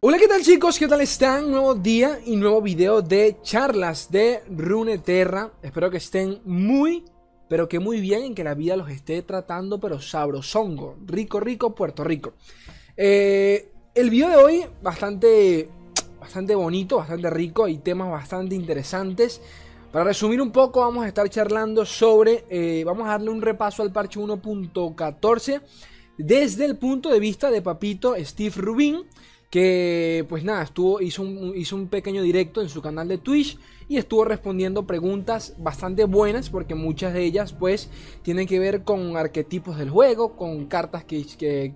[0.00, 0.78] Hola, ¿qué tal chicos?
[0.78, 1.50] ¿Qué tal están?
[1.50, 5.50] Nuevo día y nuevo video de charlas de Runeterra.
[5.62, 7.04] Espero que estén muy,
[7.48, 10.96] pero que muy bien, en que la vida los esté tratando, pero sabrosongo.
[11.04, 12.34] Rico, rico, Puerto Rico.
[12.96, 15.68] Eh, el video de hoy, bastante,
[16.20, 17.64] bastante bonito, bastante rico.
[17.64, 19.40] Hay temas bastante interesantes.
[19.92, 23.82] Para resumir un poco, vamos a estar charlando sobre, eh, vamos a darle un repaso
[23.82, 25.62] al parche 1.14
[26.18, 29.06] desde el punto de vista de papito Steve Rubin
[29.50, 33.58] que pues nada, estuvo, hizo, un, hizo un pequeño directo en su canal de Twitch
[33.88, 37.88] y estuvo respondiendo preguntas bastante buenas porque muchas de ellas pues
[38.20, 41.24] tienen que ver con arquetipos del juego, con cartas que,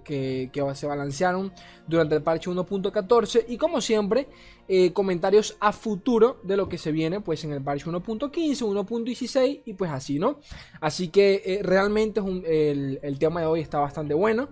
[0.04, 1.52] que, se balancearon
[1.88, 4.28] durante el parche 1.14 y como siempre
[4.68, 9.62] eh, comentarios a futuro de lo que se viene pues en el parche 1.15, 1.16
[9.64, 10.40] y pues así, ¿no?
[10.82, 14.50] Así que eh, realmente el, el tema de hoy está bastante bueno.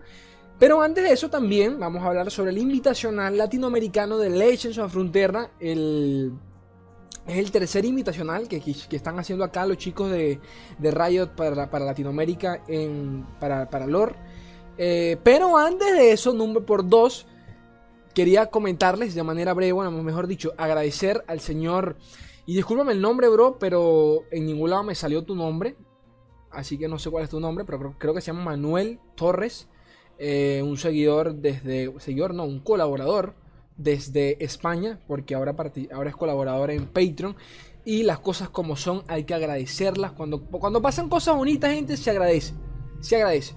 [0.61, 4.93] Pero antes de eso también vamos a hablar sobre el invitacional latinoamericano de Legends of
[4.93, 5.53] Frontera.
[5.59, 6.35] El,
[7.27, 10.39] es el tercer invitacional que, que, están haciendo acá los chicos de,
[10.79, 14.17] de Riot para, para Latinoamérica en, para, para lore.
[14.77, 17.27] Eh, pero antes de eso, número por dos,
[18.15, 21.97] quería comentarles de manera breve, bueno, mejor dicho, agradecer al señor.
[22.45, 25.79] Y discúlpame el nombre, bro, pero en ningún lado me salió tu nombre.
[26.51, 29.70] Así que no sé cuál es tu nombre, pero creo que se llama Manuel Torres.
[30.23, 33.33] Eh, un seguidor desde, seguidor no, un colaborador
[33.79, 35.57] desde España, porque ahora,
[35.93, 37.37] ahora es colaborador en Patreon.
[37.87, 40.13] Y las cosas como son, hay que agradecerlas.
[40.13, 42.53] Cuando, cuando pasan cosas bonitas, gente, se agradece.
[43.01, 43.55] Se agradece.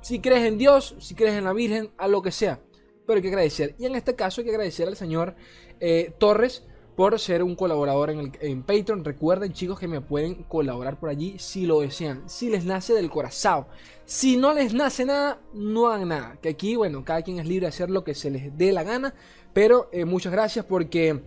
[0.00, 2.60] Si crees en Dios, si crees en la Virgen, a lo que sea.
[3.04, 3.74] Pero hay que agradecer.
[3.76, 5.34] Y en este caso hay que agradecer al señor
[5.80, 6.64] eh, Torres
[6.96, 9.04] por ser un colaborador en, el, en Patreon.
[9.04, 13.10] Recuerden chicos que me pueden colaborar por allí si lo desean, si les nace del
[13.10, 13.66] corazón.
[14.04, 16.38] Si no les nace nada, no hagan nada.
[16.42, 18.82] Que aquí, bueno, cada quien es libre de hacer lo que se les dé la
[18.82, 19.14] gana.
[19.52, 21.20] Pero eh, muchas gracias porque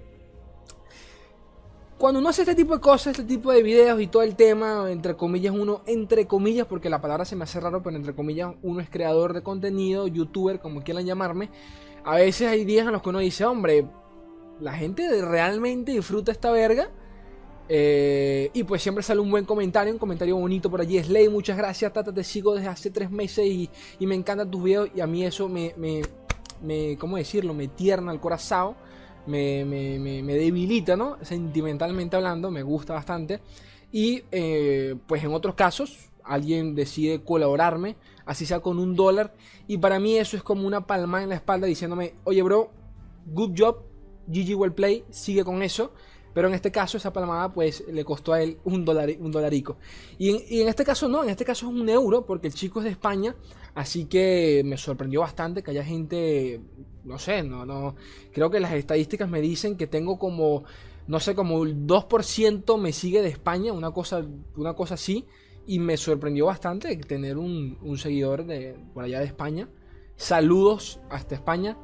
[1.97, 4.91] cuando uno hace este tipo de cosas, este tipo de videos y todo el tema,
[4.91, 8.53] entre comillas, uno, entre comillas, porque la palabra se me hace raro, pero entre comillas,
[8.62, 11.50] uno es creador de contenido, youtuber, como quieran llamarme.
[12.03, 13.88] A veces hay días en los que uno dice, hombre,
[14.59, 16.90] la gente realmente disfruta esta verga.
[17.69, 21.02] Eh, y pues siempre sale un buen comentario, un comentario bonito por allí.
[21.02, 23.69] Slay, muchas gracias, Tata, te sigo desde hace tres meses y,
[24.06, 24.90] me encantan tus videos.
[24.96, 27.53] Y a mí eso me, me, ¿cómo decirlo?
[27.53, 28.75] Me tierna el corazón,
[29.25, 31.18] me, me, debilita, ¿no?
[31.22, 33.40] Sentimentalmente hablando, me gusta bastante.
[33.92, 39.34] Y eh, pues en otros casos, alguien decide colaborarme, así sea con un dólar.
[39.68, 42.72] Y para mí eso es como una palma en la espalda diciéndome, oye bro,
[43.28, 43.78] good job,
[44.28, 45.94] GG Wellplay sigue con eso.
[46.34, 49.78] Pero en este caso, esa palmada, pues le costó a él un, dólar, un dolarico.
[50.17, 52.85] Y en, este caso, no, en este caso es un euro, porque el chico es
[52.85, 53.35] de España.
[53.75, 56.59] Así que me sorprendió bastante que haya gente.
[57.03, 57.95] No sé, no, no.
[58.31, 60.63] Creo que las estadísticas me dicen que tengo como.
[61.06, 64.25] No sé, como el 2% me sigue de España, una cosa,
[64.56, 65.28] una cosa así.
[65.67, 69.69] Y me sorprendió bastante tener un, un seguidor de, por allá de España.
[70.16, 71.78] Saludos hasta España.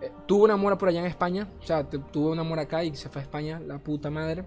[0.00, 1.48] Eh, una mora por allá en España.
[1.60, 4.44] O sea, tuvo una mora acá y se fue a España, la puta madre.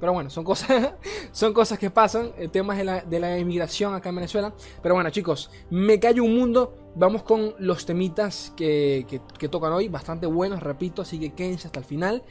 [0.00, 0.94] Pero bueno, son cosas,
[1.32, 2.32] son cosas que pasan.
[2.38, 4.52] El tema de la, de la inmigración acá en Venezuela.
[4.82, 6.74] Pero bueno, chicos, me callo un mundo.
[6.94, 9.06] Vamos con los temitas que,
[9.38, 9.88] que, tocan hoy.
[9.88, 11.02] Bastante buenos, repito.
[11.02, 12.22] Así que quédense hasta el final.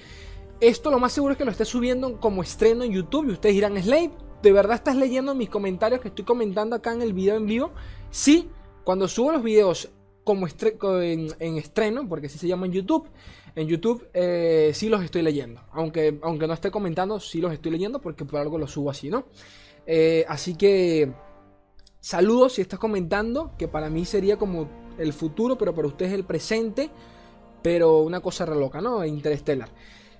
[0.59, 3.27] Esto lo más seguro es que lo esté subiendo como estreno en YouTube.
[3.29, 4.11] Y ustedes dirán, Slave,
[4.41, 7.71] ¿de verdad estás leyendo mis comentarios que estoy comentando acá en el video en vivo?
[8.09, 8.49] Sí,
[8.83, 9.89] cuando subo los videos
[10.27, 13.07] como en, estreno, porque así se llama en YouTube.
[13.55, 15.61] En YouTube eh, sí los estoy leyendo.
[15.71, 19.09] Aunque, aunque no esté comentando, sí los estoy leyendo porque por algo los subo así,
[19.09, 19.27] ¿no?
[19.85, 21.13] Eh, así que
[22.01, 24.67] saludos si estás comentando, que para mí sería como
[24.97, 26.89] el futuro, pero para ustedes el presente.
[27.63, 29.05] Pero una cosa re loca, ¿no?
[29.05, 29.69] Interstellar.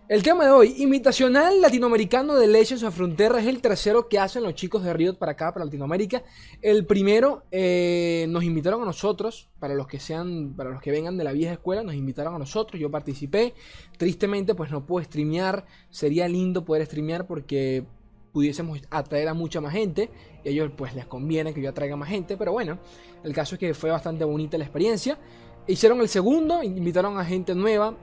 [0.09, 4.41] El tema de hoy, imitacional latinoamericano de Legends of Frontera, es el tercero que hacen
[4.41, 6.23] los chicos de Riot para acá, para Latinoamérica.
[6.61, 11.17] El primero eh, nos invitaron a nosotros, para los que sean, para los que vengan
[11.17, 13.53] de la vieja escuela, nos invitaron a nosotros, yo participé.
[13.97, 15.65] Tristemente, pues no puedo streamear.
[15.89, 17.83] Sería lindo poder streamear porque
[18.31, 20.09] pudiésemos atraer a mucha más gente.
[20.45, 22.37] Y a ellos pues les conviene que yo atraiga más gente.
[22.37, 22.79] Pero bueno,
[23.25, 25.19] el caso es que fue bastante bonita la experiencia.
[25.67, 27.97] Hicieron el segundo, invitaron a gente nueva,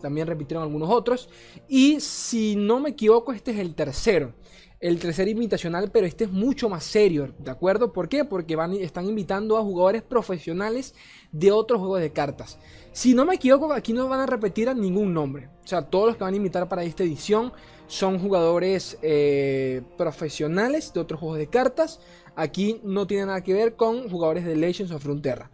[0.00, 1.28] también repitieron algunos otros.
[1.68, 4.32] Y si no me equivoco, este es el tercero.
[4.80, 7.92] El tercer invitacional, pero este es mucho más serio, ¿de acuerdo?
[7.92, 8.24] ¿Por qué?
[8.24, 10.94] Porque van, están invitando a jugadores profesionales
[11.30, 12.58] de otros juegos de cartas.
[12.92, 15.48] Si no me equivoco, aquí no van a repetir a ningún nombre.
[15.64, 17.52] O sea, todos los que van a invitar para esta edición
[17.86, 22.00] son jugadores eh, profesionales de otros juegos de cartas.
[22.34, 25.50] Aquí no tiene nada que ver con jugadores de Legends of Frontera.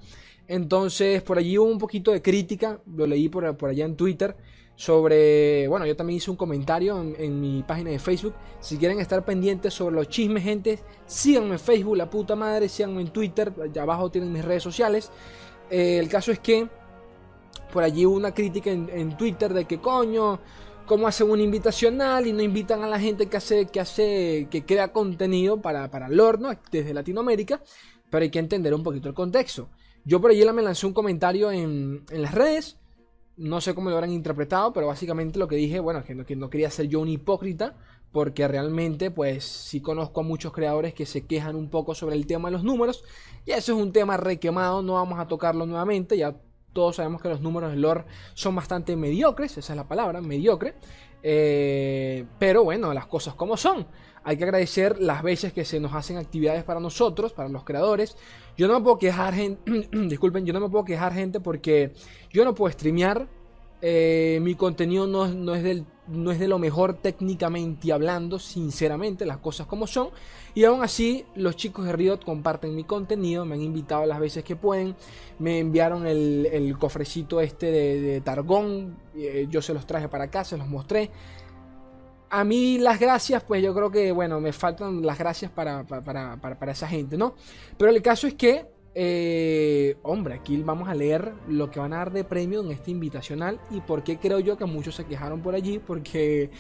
[0.51, 4.35] Entonces, por allí hubo un poquito de crítica, lo leí por, allá en Twitter,
[4.75, 8.35] sobre, bueno, yo también hice un comentario en, mi página de Facebook.
[8.59, 13.03] Si quieren estar pendientes sobre los chismes, gente, síganme en Facebook, la puta madre, síganme
[13.03, 15.13] en Twitter, allá abajo tienen mis redes sociales.
[15.71, 16.67] Eh, el caso es que
[17.73, 20.41] por allí hubo una crítica en, Twitter de que coño,
[20.85, 24.65] cómo hacen un invitacional y no invitan a la gente que hace, que hace, que
[24.65, 27.63] crea contenido para, para el horno desde Latinoamérica,
[28.11, 29.69] pero hay que entender un poquito el contexto.
[30.05, 32.79] Yo por allí me lancé un comentario en, en las redes,
[33.37, 36.37] no sé cómo lo habrán interpretado, pero básicamente lo que dije, bueno, que no, que
[36.37, 37.77] no quería ser yo un hipócrita,
[38.13, 42.27] porque realmente pues sí conozco a muchos creadores que se quejan un poco sobre el
[42.27, 43.05] tema de los números,
[43.47, 46.37] y eso es un tema requemado, no vamos a tocarlo nuevamente, ya
[46.73, 48.05] todos sabemos que los números de lore
[48.35, 50.75] son bastante mediocres, esa es la palabra, mediocre.
[51.23, 53.87] Eh, pero bueno, las cosas como son.
[54.23, 58.17] Hay que agradecer las veces que se nos hacen actividades para nosotros, para los creadores.
[58.57, 61.93] Yo no me puedo quejar, gente, disculpen, yo no me puedo quejar, gente, porque
[62.31, 63.27] yo no puedo streamear.
[63.83, 69.25] Eh, mi contenido no, no, es del, no es de lo mejor técnicamente hablando, sinceramente,
[69.25, 70.11] las cosas como son.
[70.55, 74.45] Y aún así, los chicos de Riot comparten mi contenido, me han invitado las veces
[74.45, 74.97] que pueden,
[75.39, 80.59] me enviaron el, cofrecito este de, Targón, eh, yo se los traje para acá, se
[80.59, 81.11] los mostré.
[82.31, 86.73] A mí las gracias, pues yo creo que, bueno, me faltan las gracias para, para,
[86.73, 87.35] esa gente, ¿no?
[87.77, 91.97] Pero el caso es que, eh, hombre, aquí vamos a leer lo que van a
[91.97, 95.43] dar de premio en este invitacional y por qué creo yo que muchos se quejaron
[95.43, 96.51] por allí, porque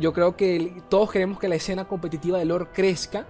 [0.00, 3.24] yo creo que todos queremos que la escena competitiva de lore crezca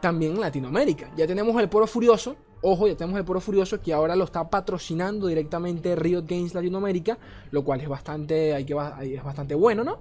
[0.00, 1.10] también en Latinoamérica.
[1.16, 4.48] Ya tenemos el Poro Furioso, ojo, ya tenemos el Poro Furioso que ahora lo está
[4.48, 7.18] patrocinando directamente Riot Games Latinoamérica,
[7.50, 9.98] lo cual es bastante, hay que, es bastante bueno, ¿no?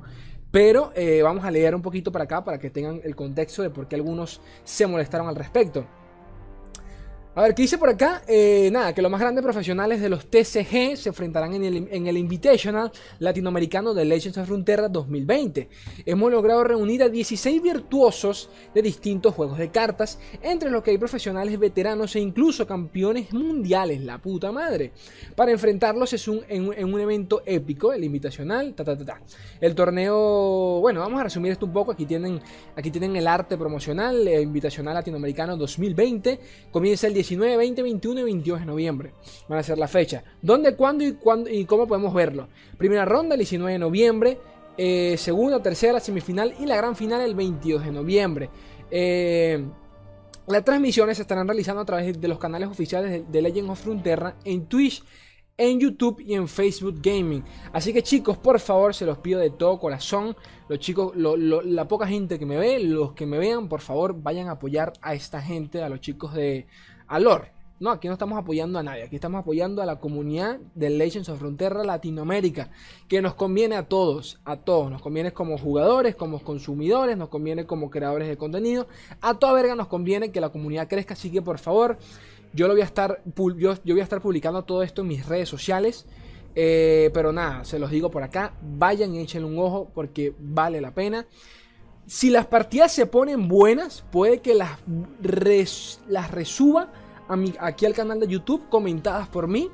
[0.54, 3.72] Pero eh, vamos a leer un poquito para acá para que tengan el contexto de
[3.72, 5.84] por qué algunos se molestaron al respecto.
[7.36, 8.22] A ver, ¿qué dice por acá?
[8.28, 11.64] Eh, nada, que los más grandes profesionales de los TCG se enfrentarán en
[12.08, 15.68] el, Invitational latinoamericano de Legends of Frontera 2020.
[16.06, 21.00] Hemos logrado reunir a 16 virtuosos de distintos juegos de cartas, entre los que hay
[21.00, 24.92] profesionales veteranos e incluso campeones mundiales, la puta madre.
[25.36, 29.22] Para enfrentarlos es un, en, un evento épico, el Invitational, ta, ta, ta, ta.
[29.60, 31.94] El torneo, bueno, vamos a resumir esto un poco.
[31.94, 32.40] Aquí tienen,
[32.76, 36.40] aquí tienen el arte promocional, el Invitacional Latinoamericano 2020.
[36.70, 39.14] Comienza el 19, 20, 21 y 22 de noviembre.
[39.48, 40.24] Van a ser la fecha.
[40.42, 42.50] ¿Dónde, cuándo y, cuándo, y cómo podemos verlo?
[42.78, 44.38] Primera ronda el 19 de noviembre.
[44.78, 48.50] Eh, segunda, tercera, semifinal y la gran final el 22 de noviembre.
[48.92, 49.66] Eh,
[50.48, 54.36] las transmisiones se estarán realizando a través de los canales oficiales de Legend of Frontera
[54.44, 55.04] en Twitch
[55.58, 57.44] en YouTube y en Facebook Gaming.
[57.72, 60.36] Así que chicos, por favor, se los pido de todo corazón.
[60.68, 64.48] Los chicos, la poca gente que me ve, los que me vean, por favor, vayan
[64.48, 66.68] a apoyar a esta gente, a los chicos de
[67.13, 67.45] Alor.
[67.80, 71.30] No, aquí no estamos apoyando a nadie, aquí estamos apoyando a la comunidad de Legends
[71.30, 72.71] of Frontera Latinoamérica,
[73.07, 77.68] que nos conviene a todos, a todos, nos conviene como jugadores, como consumidores, nos conviene
[77.68, 78.88] como creadores de contenido,
[79.21, 82.00] a toda verga nos conviene que la comunidad crezca, así que por favor,
[82.51, 83.21] yo lo voy a estar,
[83.57, 86.07] yo, voy a estar publicando todo esto en mis redes sociales.
[86.56, 88.54] Eh, pero nada, se los digo por acá.
[88.62, 91.27] Vayan y échenle un ojo porque vale la pena.
[92.06, 94.77] Si las partidas se ponen buenas, puede que las,
[96.07, 96.92] las resuba
[97.27, 99.70] a aquí al canal de YouTube comentadas por mí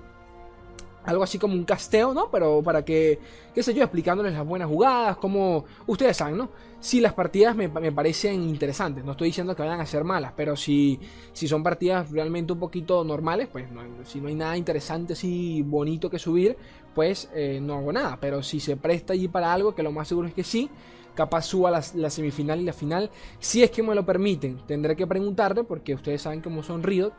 [1.10, 2.30] algo así como un casteo, ¿no?
[2.30, 3.20] Pero para que,
[3.54, 6.50] qué sé yo, explicándoles las buenas jugadas, como ustedes saben, ¿no?
[6.80, 10.56] Si las partidas me, parecen interesantes, no estoy diciendo que vayan a ser malas, pero
[10.56, 11.00] si,
[11.34, 13.66] si son partidas realmente un poquito normales, pues
[14.06, 16.56] si no hay nada interesante así bonito que subir,
[16.96, 18.18] pues eh, no hago nada.
[18.22, 20.70] Pero si se presta allí para algo, que lo más seguro es que sí,
[21.16, 24.60] capaz suba la, la, semifinal y la final, si es que me lo permiten.
[24.66, 27.12] Tendré que preguntarle, porque ustedes saben cómo son Riot,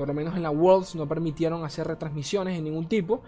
[0.00, 3.20] por lo menos en la Worlds no permitieron hacer retransmisiones de ningún tipo.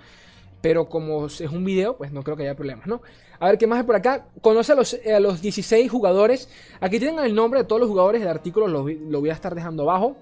[0.62, 3.02] Pero como es un video, pues no creo que haya problemas, ¿no?
[3.38, 4.28] A ver, ¿qué más hay por acá?
[4.40, 6.48] Conoce a los, a los 16 jugadores.
[6.80, 9.54] Aquí tienen el nombre de todos los jugadores del artículo, lo, lo voy a estar
[9.54, 10.16] dejando abajo.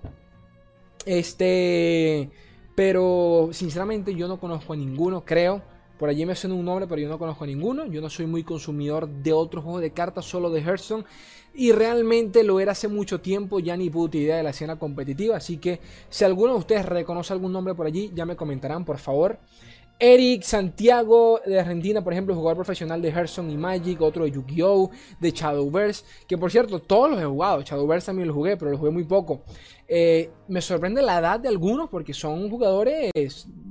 [1.07, 2.31] Este...
[2.75, 5.63] Pero sinceramente yo no conozco a ninguno, creo.
[6.01, 7.85] Por allí me suena un nombre, pero yo no conozco ninguno.
[7.85, 11.05] Yo no soy muy consumidor de otros juegos de cartas, solo de Hearthstone.
[11.53, 15.37] Y realmente lo era hace mucho tiempo, ya ni puta idea de la escena competitiva.
[15.37, 15.79] Así que
[16.09, 19.41] si alguno de ustedes reconoce algún nombre por allí, ya me comentarán, por favor.
[19.99, 24.91] Eric Santiago de Argentina, por ejemplo, jugador profesional de Hearthstone y Magic, otro de Yu-Gi-Oh!,
[25.21, 28.79] de Shadowverse, que por cierto, todos los he jugado, Shadowverse también lo jugué, pero lo
[28.79, 29.43] jugué muy poco.
[29.87, 33.11] Eh, me sorprende la edad de algunos porque son jugadores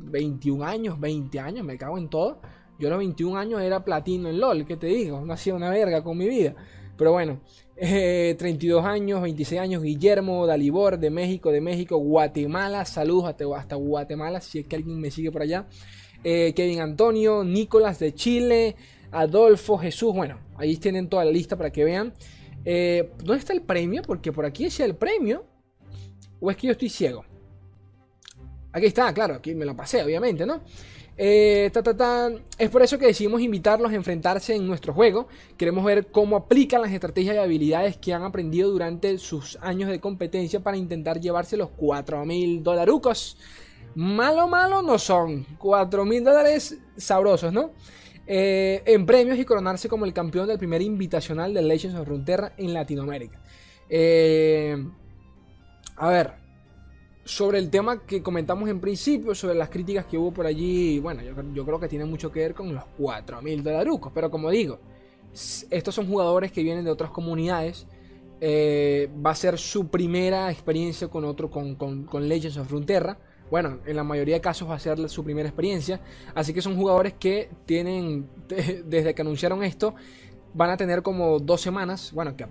[0.09, 2.41] 21 años, 20 años, me cago en todo.
[2.79, 5.21] Yo a los 21 años era platino en LOL, ¿qué te digo?
[5.25, 6.55] No hacía una verga con mi vida.
[6.97, 7.39] Pero bueno,
[7.75, 14.41] 32 eh, años, 26 años, Guillermo Dalibor de México, de México, Guatemala, saludos hasta, Guatemala,
[14.41, 15.65] si es que alguien me sigue por allá.
[16.23, 18.75] Eh, Kevin Antonio, Nicolás de Chile,
[19.11, 22.13] Adolfo, Jesús, bueno, ahí tienen toda la lista para que vean.
[22.65, 24.01] Eh, ¿Dónde está el premio?
[24.01, 25.45] Porque por aquí decía el premio.
[26.41, 27.25] ¿O es que yo estoy ciego?
[28.71, 30.61] Aquí está, claro, aquí me lo pasé, obviamente, ¿no?
[31.21, 31.69] Eh,
[32.57, 35.27] es por eso que decidimos invitarlos a enfrentarse en nuestro juego.
[35.57, 39.99] Queremos ver cómo aplican las estrategias y habilidades que han aprendido durante sus años de
[39.99, 43.37] competencia para intentar llevarse los 4 mil dolarucos.
[43.95, 45.45] Malo, malo no son.
[45.57, 47.71] 4 mil dólares sabrosos, ¿no?
[48.25, 52.53] Eh, en premios y coronarse como el campeón del primer invitacional de Legends of Runeterra
[52.55, 53.41] en Latinoamérica.
[53.89, 54.77] Eh,
[55.97, 56.38] a ver,
[57.29, 61.21] sobre el tema que comentamos en principio, sobre las críticas que hubo por allí, bueno,
[61.53, 64.79] yo, creo que tiene mucho que ver con los 4.000 dolarucos, pero como digo,
[65.69, 67.85] estos son jugadores que vienen de otras comunidades,
[68.41, 73.19] eh, va a ser su primera experiencia con otro, con, con, Legends of Frontera.
[73.51, 76.01] Bueno, en la mayoría de casos va a ser su primera experiencia.
[76.33, 78.27] Así que son jugadores que tienen,
[78.85, 79.93] desde que anunciaron esto,
[80.53, 82.11] van a tener como dos semanas.
[82.13, 82.45] Bueno, que,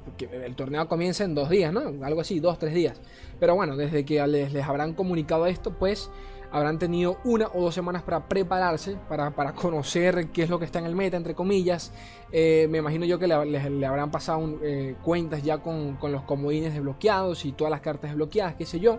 [0.45, 2.05] el torneo comienza en dos días, ¿no?
[2.05, 3.01] Algo así, dos, tres días.
[3.41, 6.11] Pero bueno, desde que les, les habrán comunicado esto, pues
[6.51, 10.79] habrán tenido una o dos semanas para prepararse, para, conocer qué es lo que está
[10.79, 11.93] en el meta, entre comillas.
[12.33, 16.73] Eh, me imagino yo que le, habrán pasado eh, cuentas ya con, con, los comodines
[16.73, 18.99] desbloqueados y todas las cartas desbloqueadas, qué sé yo.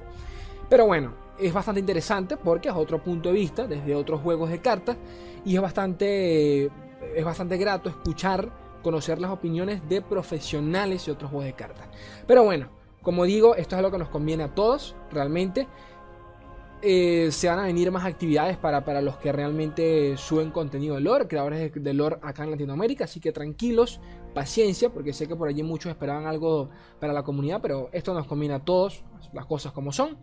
[0.69, 4.59] Pero bueno, es bastante interesante porque es otro punto de vista desde otros juegos de
[4.59, 4.97] cartas
[5.43, 6.65] y es bastante,
[7.15, 11.87] es bastante grato escuchar conocer las opiniones de profesionales y otros juegos de cartas.
[12.27, 12.69] Pero bueno,
[13.01, 15.67] como digo, esto es lo que nos conviene a todos, realmente.
[16.81, 21.01] Eh, se van a venir más actividades para, para, los que realmente suben contenido de
[21.01, 23.99] lore, creadores de, lore acá en Latinoamérica, así que tranquilos,
[24.33, 26.69] paciencia, porque sé que por allí muchos esperaban algo
[26.99, 30.17] para la comunidad, pero esto nos conviene a todos, las cosas como son,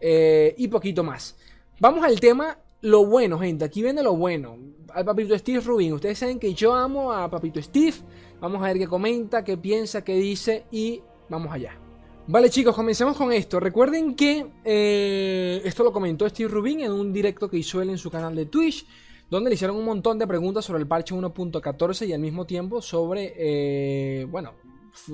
[0.00, 1.36] eh, y poquito más.
[1.78, 3.64] Vamos al tema lo bueno, gente.
[3.64, 4.56] Aquí viene lo bueno.
[4.94, 5.92] Al papito Steve Rubin.
[5.92, 7.96] Ustedes saben que yo amo a papito Steve.
[8.40, 11.78] Vamos a ver qué comenta, qué piensa, qué dice y vamos allá.
[12.26, 13.58] Vale chicos, comencemos con esto.
[13.58, 17.98] Recuerden que eh, esto lo comentó Steve Rubin en un directo que hizo él en
[17.98, 18.86] su canal de Twitch,
[19.28, 22.80] donde le hicieron un montón de preguntas sobre el parche 1.14 y al mismo tiempo
[22.82, 24.52] sobre, eh, bueno,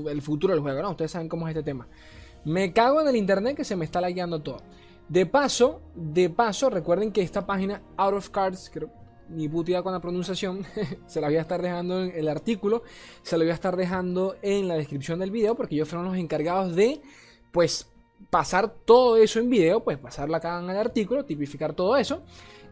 [0.08, 0.90] el futuro del juego, ¿no?
[0.90, 1.88] Ustedes saben cómo es este tema.
[2.44, 4.58] Me cago en el internet que se me está lagueando todo.
[5.08, 8.90] De paso, de paso, recuerden que esta página Out of Cards, creo,
[9.28, 10.64] ni puta con la pronunciación,
[11.06, 12.82] se la voy a estar dejando en el artículo,
[13.22, 16.16] se la voy a estar dejando en la descripción del video, porque ellos fueron los
[16.16, 17.00] encargados de,
[17.52, 17.88] pues,
[18.30, 22.22] pasar todo eso en video, pues pasarla acá en el artículo, tipificar todo eso.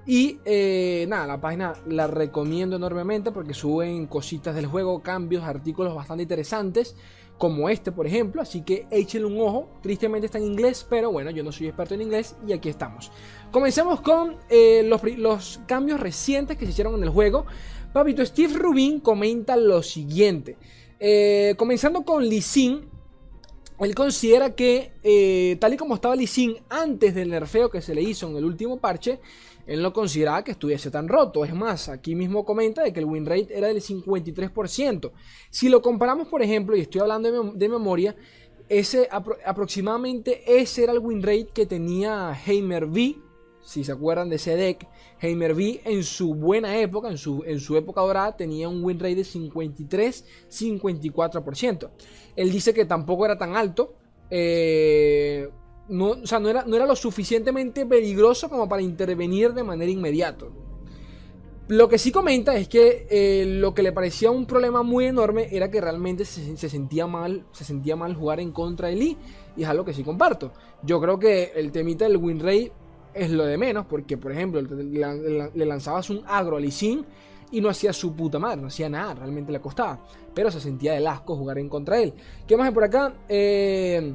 [0.07, 5.95] Y eh, nada, la página la recomiendo enormemente porque suben cositas del juego, cambios, artículos
[5.95, 6.95] bastante interesantes
[7.39, 8.43] como este, por ejemplo.
[8.43, 9.71] Así que échenle un ojo.
[9.83, 13.11] Tristemente está en inglés, pero bueno, yo no soy experto en inglés y aquí estamos.
[13.55, 14.83] Comencemos con eh,
[15.17, 17.47] los, cambios recientes que se hicieron en el juego.
[17.93, 20.57] Papito Steve Rubin comenta lo siguiente.
[20.99, 22.43] Eh, comenzando con Lee
[23.79, 28.03] él considera que, eh, tal y como estaba Lee antes del nerfeo que se le
[28.03, 29.21] hizo en el último parche,
[29.69, 31.45] él no consideraba que estuviese tan roto.
[31.45, 35.13] Es más, aquí mismo comenta de que el win rate era del 53%.
[35.51, 38.17] Si lo comparamos, por ejemplo, y estoy hablando de, memoria,
[38.69, 43.23] ese aproximadamente ese era el win rate que tenía Heimer V,
[43.64, 44.87] si se acuerdan de ese deck.
[45.21, 48.99] Heimer V en su buena época, en su, en su época dorada, tenía un win
[48.99, 51.90] rate de 53-54%.
[52.37, 53.94] Él dice que tampoco era tan alto.
[54.30, 55.49] Eh,
[55.88, 59.90] no, o sea, no era, no era lo suficientemente peligroso como para intervenir de manera
[59.90, 60.47] inmediata.
[61.66, 65.49] Lo que sí comenta es que eh, lo que le parecía un problema muy enorme
[65.50, 69.16] era que realmente se, sentía mal, se sentía mal jugar en contra de Lee
[69.56, 70.52] y es algo que sí comparto.
[70.83, 72.71] Yo creo que el temita del win rate
[73.14, 77.04] es lo de menos porque, por ejemplo, le, lanzabas un agro a Lee Sin
[77.50, 80.00] y no hacía su puta madre, no hacía nada, realmente le costaba,
[80.35, 82.14] pero se sentía del asco jugar en contra de él.
[82.47, 83.14] ¿Qué más hay por acá?
[83.28, 84.12] Eh,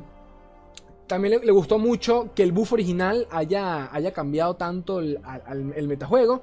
[1.08, 5.20] también le, gustó mucho que el buff original haya, haya cambiado tanto el,
[5.76, 6.42] el metajuego.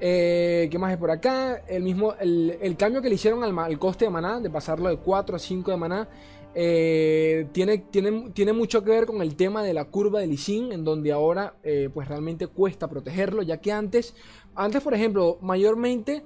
[0.00, 1.62] Eh, ¿Qué más hay por acá?
[1.68, 5.36] El mismo, el, cambio que le hicieron al, coste de maná, de pasarlo de 4
[5.36, 6.08] a 5 de maná,
[6.54, 10.68] eh, tiene, tiene, tiene, mucho que ver con el tema de la curva de Lee
[10.72, 14.14] en donde ahora eh, pues realmente cuesta protegerlo, ya que antes,
[14.54, 16.24] antes por ejemplo, mayormente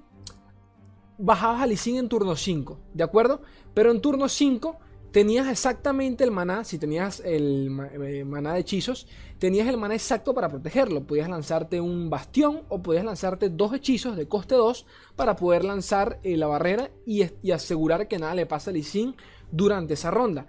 [1.18, 3.42] bajabas a Lee en turno 5, ¿de acuerdo?
[3.74, 4.78] Pero en turno 5
[5.12, 7.68] tenías exactamente el maná, si tenías el
[8.02, 9.06] eh, maná de hechizos,
[9.38, 11.06] tenías el maná exacto para protegerlo.
[11.06, 16.18] Podías lanzarte un bastión o podías lanzarte dos hechizos de coste 2 para poder lanzar
[16.24, 19.14] la barrera y, asegurar que nada le pasa a Lee
[19.50, 20.46] durante esa ronda.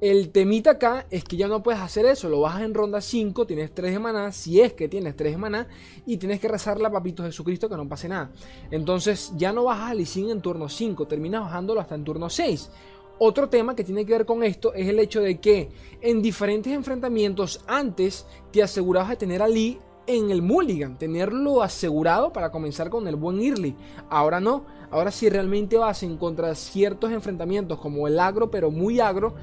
[0.00, 3.46] El temita acá es que ya no puedes hacer eso, lo bajas en ronda 5,
[3.46, 5.68] tienes 3 de maná, si es que tienes 3 de maná,
[6.06, 8.32] y tienes que rezarle a Papito Jesucristo que no pase nada.
[8.70, 12.70] Entonces ya no bajas a Lee en turno 5, terminas bajándolo hasta en turno 6.
[13.18, 15.68] Otro tema que tiene que ver con esto es el hecho de que
[16.00, 22.32] en diferentes enfrentamientos antes te asegurabas de tener a Lee en el Mulligan, tenerlo asegurado
[22.32, 23.76] para comenzar con el buen Early.
[24.08, 29.00] Ahora no, ahora si realmente vas en contra ciertos enfrentamientos como el agro, pero muy
[29.00, 29.34] agro,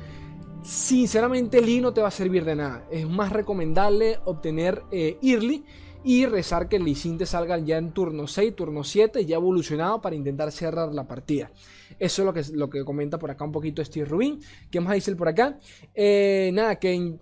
[0.63, 2.85] sinceramente Lee no te va a servir de nada.
[2.91, 5.63] Es más recomendable obtener eh, Early
[6.03, 10.01] y rezar que el Lee te salga ya en turno 6, turno 7, ya evolucionado
[10.01, 11.51] para intentar cerrar la partida.
[11.99, 14.39] Eso es lo que, lo que comenta por acá un poquito Steve Rubin.
[14.69, 15.57] ¿Qué más dice por acá?
[15.95, 17.15] Eh, nada, que,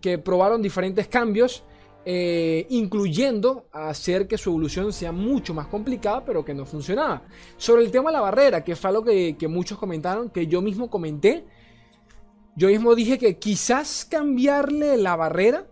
[0.00, 1.64] que, probaron diferentes cambios.
[2.10, 7.24] Eh, incluyendo hacer que su evolución sea mucho más complicada, pero que no funcionaba.
[7.58, 10.88] Sobre el tema de la barrera, que fue algo que, muchos comentaron, que yo mismo
[10.88, 11.44] comenté,
[12.56, 15.66] yo mismo dije que quizás cambiarle la barrera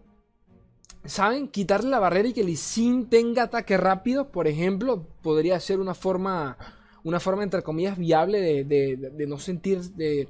[1.07, 1.49] ¿Saben?
[1.49, 5.95] Quitarle la barrera y que el Sin tenga ataque rápido, por ejemplo, podría ser una
[5.95, 6.59] forma,
[7.03, 10.29] una forma entre comillas viable de, no sentir, de,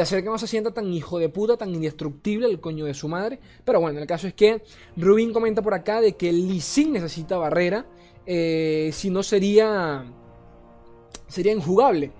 [0.00, 3.08] hacer que no se sienta tan hijo de puta, tan indestructible el coño de su
[3.08, 3.38] madre.
[3.64, 4.62] Pero bueno, el caso es que
[4.96, 7.86] Rubin comenta por acá de que el Sin necesita barrera,
[8.26, 10.04] eh, si no sería,
[11.28, 12.12] sería injugable.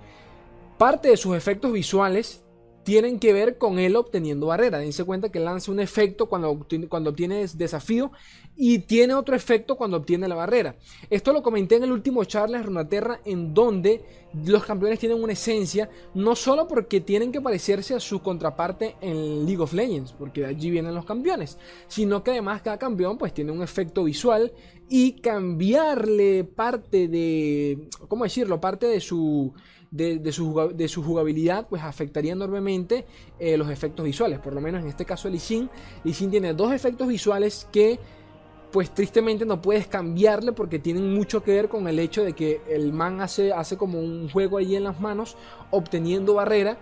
[0.78, 2.44] Parte de sus efectos visuales
[2.84, 4.78] tienen que ver con él obteniendo barrera.
[4.78, 8.12] Dense cuenta que lanza un efecto cuando, cuando obtiene desafío
[8.56, 10.76] y tiene otro efecto cuando obtiene la barrera.
[11.10, 14.02] Esto lo comenté en el último Charles Runaterra en donde
[14.46, 19.46] los campeones tienen una esencia no solo porque tienen que parecerse a su contraparte en
[19.46, 21.58] League of Legends, porque de allí vienen los campeones,
[21.88, 24.52] sino que además cada campeón pues tiene un efecto visual
[24.88, 28.60] y cambiarle parte de, ¿cómo decirlo?
[28.60, 29.52] Parte de su
[29.94, 33.04] de, su, jugabilidad, pues afectaría enormemente
[33.38, 34.40] eh, los efectos visuales.
[34.40, 35.70] Por lo menos en este caso, Lee Sin.
[36.02, 38.00] Lee Sin tiene dos efectos visuales que,
[38.74, 42.60] pues tristemente, no puedes cambiarle porque tienen mucho que ver con el hecho de que
[42.68, 45.36] el man hace, hace como un juego allí en las manos,
[45.70, 46.76] obteniendo barrera.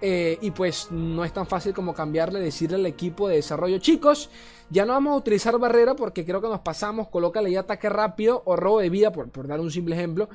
[0.00, 4.28] Eh, y pues no es tan fácil como cambiarle, decirle al equipo de desarrollo, chicos,
[4.70, 8.42] ya no vamos a utilizar barrera porque creo que nos pasamos, colócale ya ataque rápido
[8.44, 10.28] o robo de vida, por, por dar un simple ejemplo.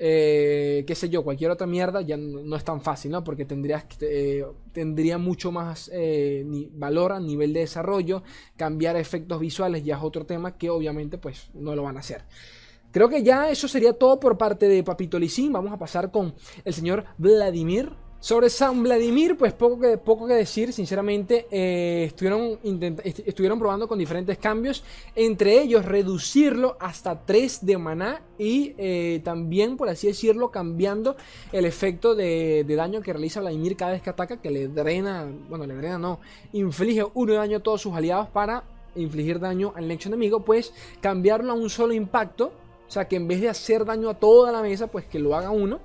[0.00, 3.24] Eh, qué sé yo, cualquier otra mierda, ya no, es tan fácil, ¿no?
[3.24, 8.22] Porque tendrías, eh, tendría mucho más eh, valor a nivel de desarrollo,
[8.56, 12.22] cambiar efectos visuales ya es otro tema que obviamente pues no lo van a hacer.
[12.92, 15.52] Creo que ya eso sería todo por parte de Papito Licín.
[15.52, 16.34] Vamos a pasar con
[16.64, 17.92] el señor Vladimir.
[18.20, 22.58] Sobre San Vladimir, pues poco que, poco que decir, sinceramente, eh, estuvieron,
[23.04, 24.82] estuvieron probando con diferentes cambios,
[25.14, 31.14] entre ellos reducirlo hasta 3 de maná y eh, también, por así decirlo, cambiando
[31.52, 35.64] el efecto de, daño que realiza Vladimir cada vez que ataca, que le drena, bueno,
[35.64, 36.18] le drena no,
[36.52, 38.64] inflige uno de daño a todos sus aliados para
[38.96, 42.46] infligir daño al lecho enemigo, pues cambiarlo a un solo impacto,
[42.88, 45.36] o sea que en vez de hacer daño a toda la mesa, pues que lo
[45.36, 45.78] haga uno.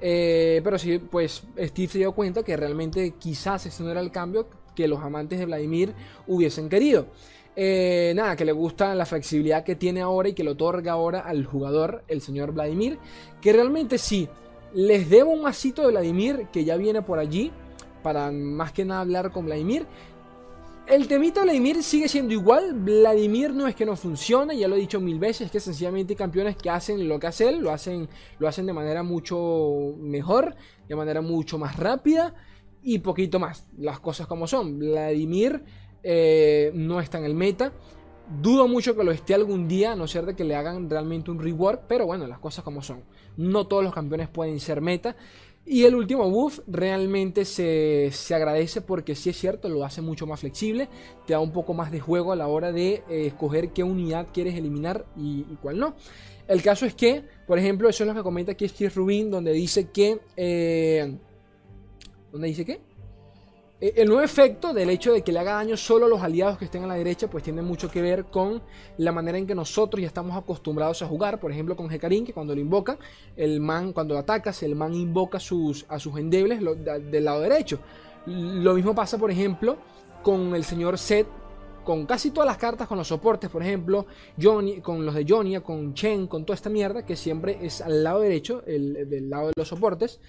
[0.00, 4.10] Eh, pero sí, pues Steve se dio cuenta que realmente quizás ese no era el
[4.10, 5.92] cambio que los amantes de Vladimir
[6.26, 7.06] hubiesen querido.
[7.56, 11.18] Eh, nada, que le gusta la flexibilidad que tiene ahora y que le otorga ahora
[11.18, 12.98] al jugador, el señor Vladimir.
[13.40, 14.28] Que realmente sí,
[14.74, 17.50] les debo un masito de Vladimir que ya viene por allí.
[18.04, 19.86] Para más que nada hablar con Vladimir.
[20.88, 22.72] El temita Vladimir sigue siendo igual.
[22.72, 26.16] Vladimir no es que no funcione, ya lo he dicho mil veces, que sencillamente hay
[26.16, 30.56] campeones que hacen lo que hace él, lo hacen, lo hacen de manera mucho mejor,
[30.88, 32.34] de manera mucho más rápida
[32.82, 33.68] y poquito más.
[33.76, 34.78] Las cosas como son.
[34.78, 35.62] Vladimir
[36.02, 37.70] eh, no está en el meta.
[38.40, 41.30] Dudo mucho que lo esté algún día, a no ser de que le hagan realmente
[41.30, 43.04] un rework, pero bueno, las cosas como son.
[43.36, 45.16] No todos los campeones pueden ser meta.
[45.70, 50.40] Y el último buff realmente se, agradece porque si es cierto, lo hace mucho más
[50.40, 50.88] flexible,
[51.26, 54.28] te da un poco más de juego a la hora de eh, escoger qué unidad
[54.32, 55.94] quieres eliminar y, cuál no.
[56.46, 59.52] El caso es que, por ejemplo, eso es lo que comenta aquí Steve Rubin, donde
[59.52, 60.18] dice que...
[60.38, 61.18] Eh,
[62.32, 62.80] ¿Dónde dice qué?
[63.80, 66.58] Eh, el nuevo efecto del hecho de que le haga daño solo a los aliados
[66.58, 68.60] que estén a la derecha, pues tiene mucho que ver con
[68.96, 71.38] la manera en que nosotros ya estamos acostumbrados a jugar.
[71.38, 72.98] Por ejemplo, con Hecarim, que cuando lo invoca,
[73.36, 77.78] el man, cuando lo atacas, el man invoca sus, a sus endebles del lado derecho.
[78.26, 79.78] Lo mismo pasa, por ejemplo,
[80.22, 81.28] con el señor Set,
[81.84, 84.06] con casi todas las cartas, con los soportes, por ejemplo,
[84.40, 88.02] Johnny, con los de Jonia, con Chen, con toda esta mierda, que siempre es al
[88.02, 90.20] lado derecho, el, del lado de los soportes.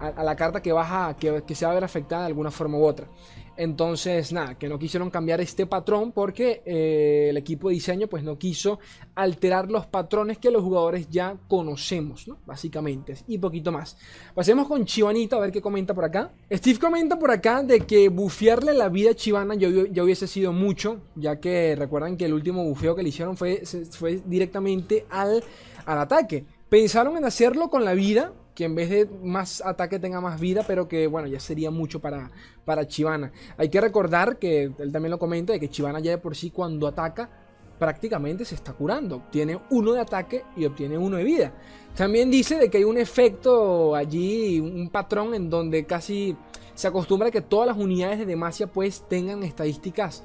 [0.00, 2.78] A, la carta que, baja, que, que se va a ver afectada de alguna forma
[2.78, 3.06] u otra.
[3.60, 8.22] Entonces, nada, que no quisieron cambiar este patrón porque eh, el equipo de diseño pues
[8.22, 8.78] no quiso
[9.14, 12.38] alterar los patrones que los jugadores ya conocemos, ¿no?
[12.46, 13.98] Básicamente, y poquito más.
[14.34, 16.30] Pasemos con Chivanita a ver qué comenta por acá.
[16.50, 20.54] Steve comenta por acá de que bufearle la vida a Chivana ya, ya hubiese sido
[20.54, 25.44] mucho, ya que recuerdan que el último bufeo que le hicieron fue, fue directamente al,
[25.84, 26.46] al ataque.
[26.70, 30.64] Pensaron en hacerlo con la vida, que en vez de más ataque tenga más vida,
[30.66, 32.30] pero que bueno, ya sería mucho para,
[32.64, 33.32] para Chivana.
[33.56, 36.50] Hay que recordar que él también lo comenta, de que Chivana ya de por sí
[36.50, 37.30] cuando ataca
[37.78, 39.16] prácticamente se está curando.
[39.16, 41.52] Obtiene uno de ataque y obtiene uno de vida.
[41.96, 46.36] También dice de que hay un efecto allí, un patrón en donde casi
[46.74, 50.22] se acostumbra a que todas las unidades de Demacia pues tengan estadísticas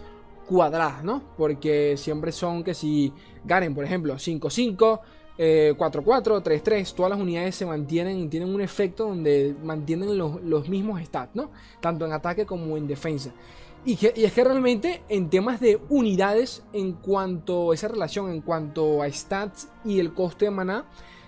[0.47, 1.23] cuadradas, ¿no?
[1.37, 3.11] Porque siempre son que si
[3.43, 4.99] Garen, por ejemplo, 5-5,
[5.37, 10.69] 4-4, eh, 3-3, todas las unidades se mantienen y tienen un efecto donde mantienen los,
[10.69, 11.51] mismos stats, ¿no?
[11.81, 13.31] Tanto en ataque como en defensa.
[13.85, 19.01] Y, es que realmente en temas de unidades, en cuanto a esa relación, en cuanto
[19.01, 20.85] a stats y el coste de maná,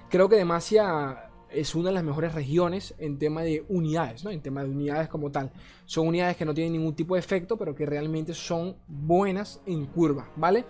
[0.09, 4.31] creo que Demacia es una de las mejores regiones en tema de unidades, ¿no?
[4.31, 5.51] En tema de unidades como tal.
[5.85, 9.85] Son unidades que no tienen ningún tipo de efecto, pero que realmente son buenas en
[9.85, 10.65] curva, ¿vale?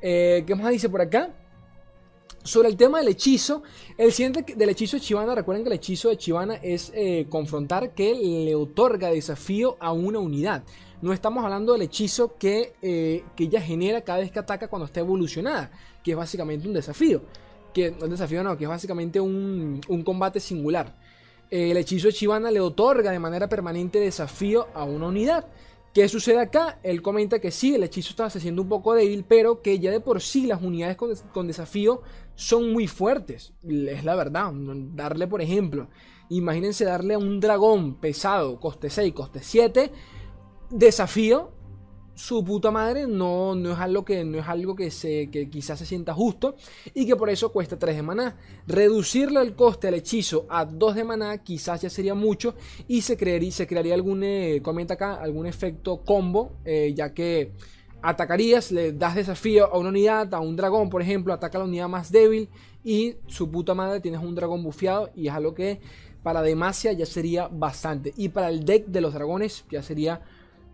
[0.00, 1.30] Eh, ¿Qué más dice por acá?
[2.44, 3.62] Sobre el tema del hechizo,
[3.96, 7.94] el siguiente del hechizo de Chivana, recuerden que el hechizo de Chivana es eh, confrontar
[7.94, 10.64] que le otorga desafío a una unidad.
[11.02, 14.86] No estamos hablando del hechizo que, eh, que ella genera cada vez que ataca cuando
[14.86, 15.70] está evolucionada,
[16.02, 17.22] que es básicamente un desafío.
[17.72, 20.96] Que no desafío, no, que es básicamente un, un combate singular.
[21.48, 25.46] el hechizo de Chivana le otorga de manera permanente desafío a una unidad.
[25.92, 26.78] ¿Qué sucede acá?
[26.82, 30.00] Él comenta que sí, el hechizo estaba haciendo un poco débil, pero que ya de
[30.00, 32.00] por sí las unidades con, desafío
[32.34, 33.52] son muy fuertes.
[33.62, 34.52] Es la verdad.
[34.54, 35.88] Darle, por ejemplo,
[36.30, 39.92] imagínense darle a un dragón pesado, coste 6, coste 7,
[40.70, 41.50] desafío,
[42.14, 45.78] su puta madre no, no, es algo que, no es algo que, se, que quizás
[45.78, 46.56] se sienta justo
[46.94, 48.36] y que por eso cuesta 3 de maná.
[48.66, 52.54] Reducirle el coste al hechizo a 2 de maná quizás ya sería mucho
[52.86, 57.52] y se crearía, se crearía algún, eh, comenta acá, algún efecto combo, eh, ya que
[58.02, 61.66] atacarías, le das desafío a una unidad, a un dragón por ejemplo, ataca a la
[61.66, 62.48] unidad más débil
[62.84, 65.80] y su puta madre tienes un dragón bufeado y es algo que
[66.22, 70.20] para Demacia ya sería bastante y para el deck de los dragones ya sería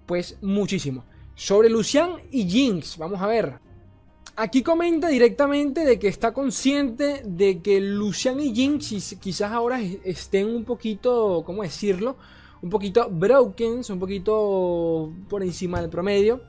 [0.06, 1.04] pues muchísimo.
[1.38, 3.60] Sobre Lucian y Jinx, vamos a ver.
[4.34, 10.48] Aquí comenta directamente de que está consciente de que Lucian y Jinx quizás ahora estén
[10.48, 12.16] un poquito, ¿cómo decirlo?
[12.60, 16.40] Un poquito broken, un poquito por encima del promedio.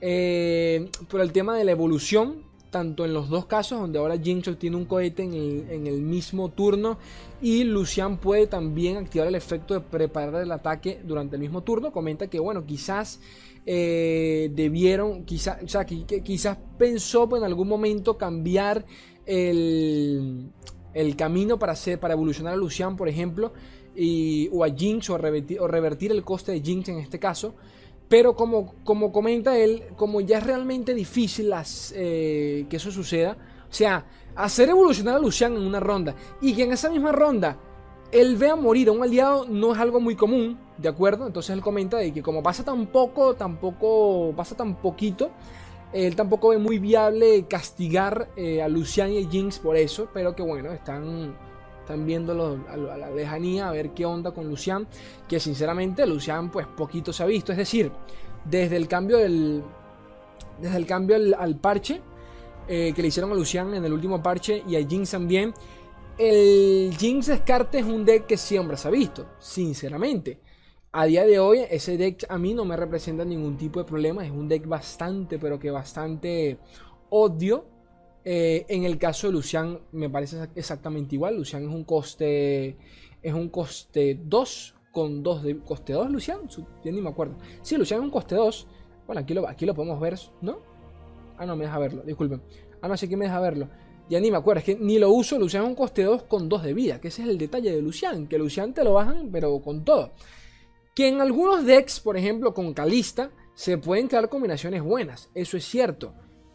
[0.00, 4.48] Eh, por el tema de la evolución, tanto en los dos casos, donde ahora Jinx
[4.48, 6.98] obtiene un cohete en el, en el, mismo turno
[7.40, 11.92] y Lucian puede también activar el efecto de preparar el ataque durante el mismo turno.
[11.92, 13.20] Comenta que, bueno, quizás
[13.64, 18.84] eh, debieron, quizás, o sea, quizás pensó en algún momento cambiar
[19.24, 20.50] el,
[20.94, 23.52] el camino para, hacer, para evolucionar a Lucian, por ejemplo,
[23.94, 27.54] y, o a Jinx, o revertir, el coste de Jinx en este caso.
[28.08, 31.50] Pero como, como comenta él, como ya es realmente difícil
[31.94, 33.36] eh, que eso suceda,
[33.70, 37.58] o sea, hacer evolucionar a Lucian en una ronda y que en esa misma ronda
[38.12, 41.26] él vea morir a un aliado no es algo muy común, ¿de acuerdo?
[41.26, 45.30] Entonces él comenta de que como pasa tan poco, tampoco pasa tan poquito,
[45.92, 50.36] él tampoco ve muy viable castigar eh, a Lucian y a Jinx por eso, pero
[50.36, 51.34] que bueno, están,
[51.80, 54.86] están viéndolo a, la lejanía a ver qué onda con Lucian,
[55.26, 57.90] que sinceramente Lucian pues poquito se ha visto, es decir,
[58.44, 59.62] desde el cambio del
[60.60, 62.00] desde el cambio al, parche
[62.68, 65.54] eh, que le hicieron a Lucian en el último parche y a Jinx también,
[66.18, 70.40] el Jinx Descarte es un deck que siempre se ha visto, sinceramente.
[70.92, 74.24] A día de hoy, ese deck a mí no me representa ningún tipo de problema.
[74.24, 76.58] Es un deck bastante, pero que bastante
[77.08, 77.64] odio.
[78.24, 81.36] Eh, en el caso de Lucian, me parece exactamente igual.
[81.36, 82.76] Lucian es un coste.
[83.22, 85.58] Es un coste 2 con 2 de.
[85.60, 86.40] ¿Coste 2, Lucian?
[86.84, 87.36] Ya ni me acuerdo.
[87.62, 88.68] Sí, Lucian es un coste 2.
[89.06, 90.58] Bueno, aquí lo, aquí lo podemos ver, ¿no?
[91.38, 92.42] Ah, no, me deja verlo, disculpen.
[92.82, 93.68] Ah, no, sé que me deja verlo.
[94.08, 95.38] Ya ni me acuerdo, es que ni lo uso.
[95.38, 97.80] Lucian es un coste 2 con 2 de vida, que ese es el detalle de
[97.80, 100.10] Lucian, que Lucian te lo bajan, pero con todo.
[100.94, 105.64] Que en algunos decks, por ejemplo, con Calista, se pueden crear combinaciones buenas, eso es
[105.64, 106.14] cierto.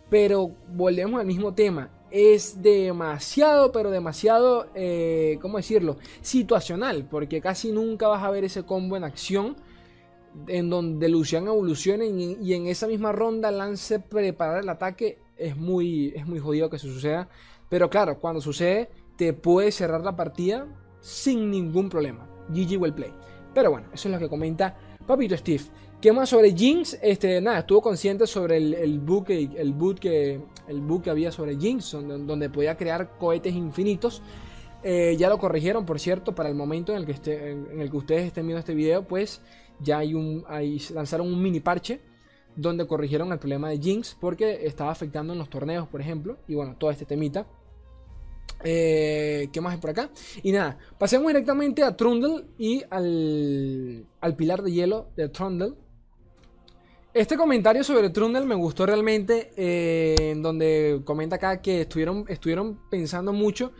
[0.09, 1.91] Pero volvemos al mismo tema.
[2.09, 5.97] Es demasiado, pero demasiado, eh, ¿cómo decirlo?
[6.21, 9.57] Situacional, porque casi nunca vas a ver ese combo en acción
[10.47, 16.13] en donde Lucian evolucione y en esa misma ronda lance preparar el ataque es muy,
[16.15, 17.29] es muy jodido que eso suceda.
[17.69, 20.67] Pero claro, cuando sucede, te puede cerrar la partida
[21.01, 22.27] sin ningún problema.
[22.49, 23.13] GG well play.
[23.53, 25.63] Pero bueno, eso es lo que comenta Papito Steve.
[26.01, 26.99] ¿Qué más sobre Jinx?
[27.01, 31.91] Este, nada, estuvo consciente sobre el, el que, el, que, el que había sobre Jinx,
[31.91, 34.21] donde, podía crear cohetes infinitos.
[34.83, 37.97] Eh, ya lo corrigieron, por cierto, para el momento en el que, esté, el que
[37.97, 39.41] ustedes estén viendo este video, pues
[39.79, 40.45] ya hay un,
[40.93, 41.99] lanzaron un mini parche
[42.57, 46.55] donde corrigieron el problema de Jinx porque estaba afectando en los torneos, por ejemplo, y
[46.55, 47.47] bueno, todo este temita.
[48.63, 50.09] Eh, ¿Qué más hay por acá?
[50.41, 55.73] Y nada, pasemos directamente a Trundle y al, al pilar de hielo de Trundle.
[57.13, 62.79] Este comentario sobre Trundle me gustó realmente, eh, en donde comenta acá que estuvieron, estuvieron
[62.89, 63.71] pensando mucho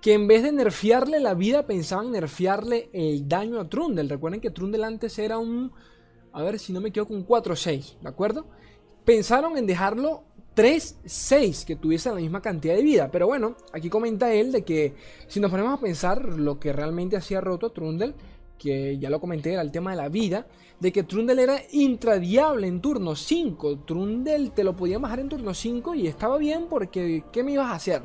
[0.00, 4.06] que en vez de nerfearle la vida, pensaban nerfearle el daño a Trundle.
[4.06, 5.72] Recuerden que Trundle antes era un,
[6.34, 8.44] a ver si no me equivoco, un 4-6, ¿de acuerdo?
[9.04, 10.24] Pensaron en dejarlo
[10.56, 13.08] 3-6, que tuviese la misma cantidad de vida.
[13.10, 14.94] Pero bueno, aquí comenta él de que
[15.28, 18.14] si nos ponemos a pensar lo que realmente hacía roto Trundle,
[18.58, 20.46] que ya lo comenté, era el tema de la vida,
[20.80, 23.80] de que Trundle era intradiable en turno 5.
[23.80, 27.68] Trundle te lo podía bajar en turno 5 y estaba bien porque ¿qué me ibas
[27.68, 28.02] a hacer?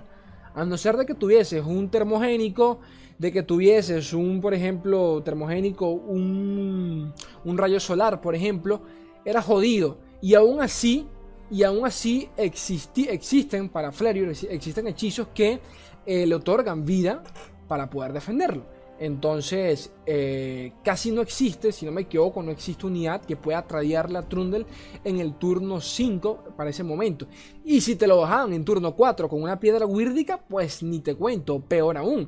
[0.53, 2.79] A no ser de que tuvieses un termogénico,
[3.19, 8.81] de que tuvieses un, por ejemplo, termogénico, un, un rayo solar, por ejemplo,
[9.25, 9.97] era jodido.
[10.21, 11.05] Y aún así,
[11.51, 15.59] y aún así existen para Flareon, existen hechizos que
[16.05, 17.21] eh, le otorgan vida
[17.67, 18.78] para poder defenderlo.
[18.99, 24.17] Entonces, eh, casi no existe, si no me equivoco, no existe unidad que pueda tradearle
[24.17, 24.65] a Trundle
[25.05, 27.25] en el turno 5 para ese momento.
[27.63, 31.15] Y si te lo bajaban en turno 4 con una piedra wírdica, pues ni te
[31.15, 32.27] cuento, peor aún.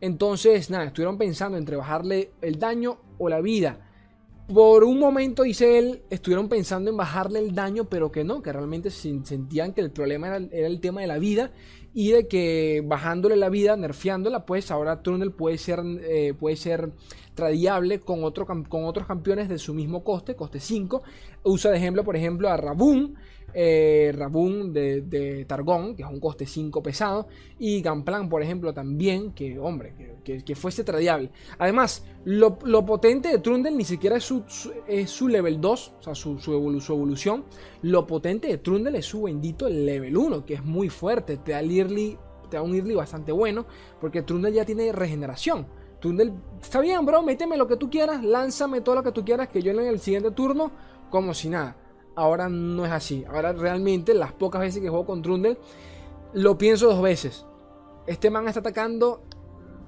[0.00, 3.88] Entonces, nada, estuvieron pensando entre bajarle el daño o la vida.
[4.46, 8.52] Por un momento, dice él, estuvieron pensando en bajarle el daño, pero que no, que
[8.52, 11.52] realmente sentían que el problema era el tema de la vida
[11.94, 16.90] y de que bajándole la vida, nerfeándola, pues ahora Trundle puede ser, eh, puede ser
[17.34, 21.02] tradiable con, otro, con otros campeones de su mismo coste, coste 5.
[21.44, 23.16] Usa de ejemplo, por ejemplo, a Rabun,
[23.54, 28.72] eh, Rabun de, de, Targón, que es un coste 5 pesado, y Gamplan, por ejemplo,
[28.72, 31.30] también, que hombre, que, fuese tradiable.
[31.58, 34.44] Además, lo, potente de Trundle ni siquiera es su,
[35.06, 37.44] su level 2, o sea, su, su, evolu su, evolución.
[37.82, 41.60] Lo potente de Trundle es su bendito level 1, que es muy fuerte, te da,
[41.60, 43.66] te da un early bastante bueno,
[44.00, 45.66] porque Trundle ya tiene regeneración.
[46.00, 49.48] Trundle, está bien, bro, méteme lo que tú quieras, lánzame todo lo que tú quieras,
[49.48, 50.72] que yo en el siguiente turno,
[51.10, 51.76] como si nada.
[52.14, 53.24] Ahora no es así.
[53.28, 55.58] Ahora realmente las pocas veces que juego con Trundle
[56.34, 57.46] lo pienso dos veces.
[58.06, 59.22] Este man está atacando.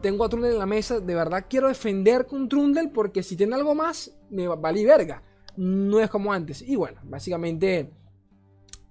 [0.01, 1.01] Tengo a Trundle en la mesa.
[1.01, 5.23] De verdad quiero defender con Trundle porque si tiene algo más me vale verga.
[5.57, 6.63] No es como antes.
[6.63, 7.91] Y bueno, básicamente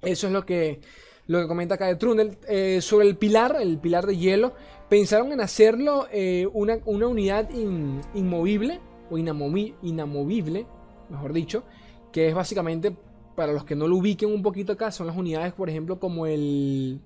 [0.01, 0.79] eso es lo que,
[1.27, 2.37] lo que comenta acá de Trundle.
[2.47, 4.53] Eh, sobre el pilar, el pilar de hielo.
[4.89, 10.67] Pensaron en hacerlo eh, una, una, unidad in, inmovible o inamovible,
[11.09, 11.63] mejor dicho.
[12.11, 12.95] Que es básicamente
[13.33, 16.25] para los que no lo ubiquen un poquito acá, son las unidades, por ejemplo, como
[16.25, 16.99] el.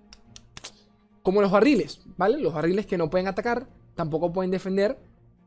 [1.23, 2.37] Como los barriles, ¿vale?
[2.37, 4.97] Los barriles que no pueden atacar, tampoco pueden defender.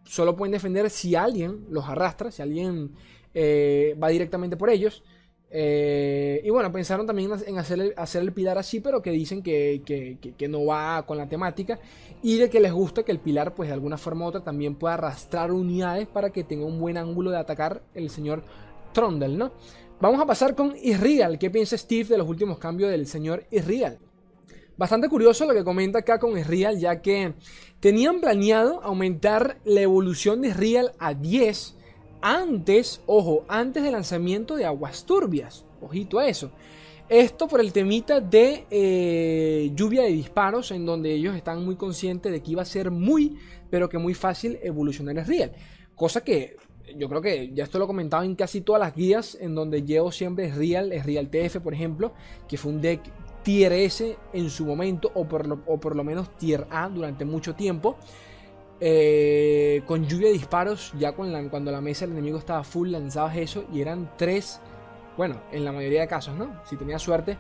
[0.05, 2.93] Solo pueden defender si alguien los arrastra, si alguien
[3.35, 5.03] eh, va directamente por ellos.
[5.53, 9.43] Eh, y bueno, pensaron también en hacer el, hacer el pilar así, pero que dicen
[9.43, 11.79] que, que, que, no va con la temática.
[12.23, 14.77] Y de que les gusta que el pilar, pues de alguna forma u otra, también
[14.77, 18.45] pueda arrastrar unidades para que tenga un buen ángulo de atacar el señor
[18.93, 19.53] Trondel, ¿no?
[20.01, 21.39] Vamos a pasar con Irreal.
[21.39, 23.99] ¿Qué piensa Steve de los últimos cambios del señor Irreal?
[24.79, 27.35] Bastante curioso lo que comenta acá con Irreal, ya que
[27.81, 31.77] tenían planeado aumentar la evolución de Irreal a 10
[32.23, 35.67] antes, ojo, antes del lanzamiento de Aguas Turbias.
[35.83, 36.51] Ojito a eso.
[37.11, 42.33] Esto por el temita de eh, lluvia de disparos, en donde ellos están muy conscientes
[42.33, 43.37] de que iba a ser muy,
[43.69, 45.53] pero que muy fácil evolucionar Irreal.
[45.95, 46.57] Cosa que
[46.97, 49.83] yo creo que ya esto lo he comentado en casi todas las guías en donde
[49.83, 52.13] llevo siempre es Real, es Real TF, por ejemplo,
[52.49, 53.01] que fue un deck
[53.43, 57.25] tier S en su momento, o por lo, o por lo menos tier A durante
[57.25, 57.97] mucho tiempo.
[58.83, 63.65] Eh, con lluvia de disparos, ya cuando la mesa del enemigo estaba full, lanzabas eso
[63.73, 64.61] y eran tres,
[65.19, 66.63] bueno, en la mayoría de casos, ¿no?
[66.65, 67.37] Si tenía suerte,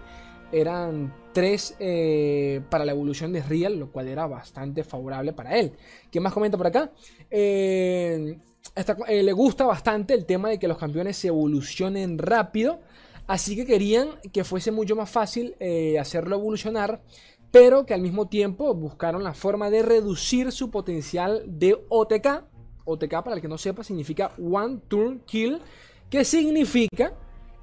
[0.53, 5.73] eran tres eh, para la evolución de Real, lo cual era bastante favorable para él.
[6.11, 6.91] ¿Qué más comenta por acá?
[7.31, 8.37] Eh,
[8.77, 12.81] eh, le gusta bastante el tema de que los campeones se evolucionen rápido.
[13.27, 17.03] Así que querían que fuese mucho más fácil eh, hacerlo evolucionar.
[17.51, 22.45] Pero que al mismo tiempo buscaron la forma de reducir su potencial de OTK.
[22.85, 25.61] OTK, para el que no sepa, significa One Turn Kill.
[26.09, 27.13] Que significa,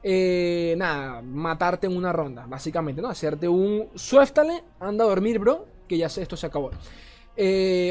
[0.04, 2.46] eh, nada, matarte en una ronda.
[2.48, 3.10] Básicamente, ¿no?
[3.10, 5.66] Hacerte un suéftale, anda a dormir, bro.
[5.88, 6.72] Que ya esto se acabó.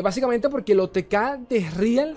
[0.03, 2.17] básicamente porque el OTK de Real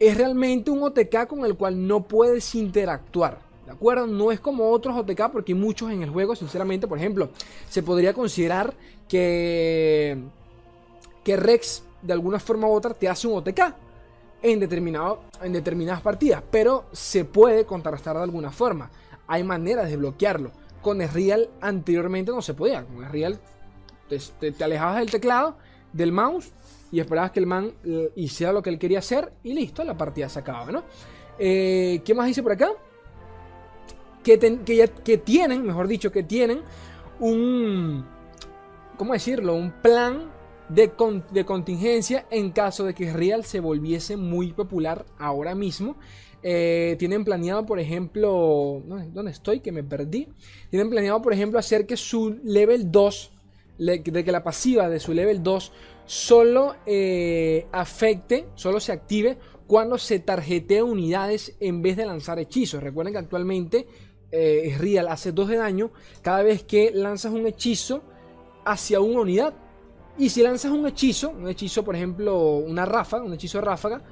[0.00, 3.38] es realmente un OTK con el cual no puedes interactuar.
[3.66, 4.06] ¿De acuerdo?
[4.06, 6.88] No es como otros OTK porque hay muchos en el juego, sinceramente.
[6.88, 7.28] Por ejemplo,
[7.68, 8.74] se podría considerar
[9.06, 10.18] que,
[11.22, 13.60] que Rex de alguna forma u otra te hace un OTK
[14.42, 18.90] en, determinado, en determinadas partidas, pero se puede contrarrestar de alguna forma.
[19.26, 20.50] Hay maneras de bloquearlo.
[20.80, 22.84] Con Real anteriormente no se podía.
[22.86, 23.38] Con Real
[24.08, 25.56] te, te, alejabas del teclado,
[25.92, 26.50] del mouse
[26.92, 29.96] y esperabas que el man eh, hiciera lo que él quería hacer y listo, la
[29.96, 30.84] partida se acababa, ¿no?
[31.38, 32.70] Eh, ¿Qué más dice por acá?
[34.22, 34.38] Que,
[35.02, 36.60] que, tienen, mejor dicho, que tienen
[37.20, 38.04] un,
[38.98, 39.54] ¿cómo decirlo?
[39.54, 40.30] Un plan
[40.68, 40.92] de,
[41.32, 45.96] de, contingencia en caso de que Real se volviese muy popular ahora mismo.
[46.42, 49.60] Eh, tienen planeado, por ejemplo, ¿dónde estoy?
[49.60, 50.28] Que me perdí.
[50.70, 53.32] Tienen planeado, por ejemplo, hacer que su level 2,
[53.78, 55.72] de que la pasiva de su level 2
[56.10, 62.82] solo eh, afecte, solo se active cuando se tarjetea unidades en vez de lanzar hechizos.
[62.82, 63.86] Recuerden que actualmente
[64.32, 68.02] eh, Real hace 2 de daño cada vez que lanzas un hechizo
[68.64, 69.54] hacia una unidad.
[70.18, 74.02] Y si lanzas un hechizo, un hechizo por ejemplo una ráfaga, un hechizo de ráfaga,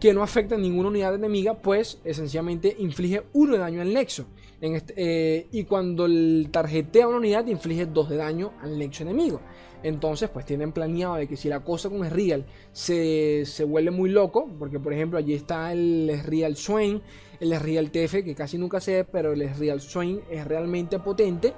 [0.00, 4.26] que no afecta a ninguna unidad enemiga, pues esencialmente inflige 1 de daño al nexo.
[4.60, 9.40] Este, eh, y cuando el tarjetea una unidad, inflige 2 de daño al nexo enemigo.
[9.84, 14.08] Entonces, pues tienen planeado de que si la cosa con Real se, se vuelve muy
[14.08, 17.02] loco, porque por ejemplo allí está el Real Swain,
[17.38, 21.52] el Real TF, que casi nunca se ve, pero el Real Swain es realmente potente.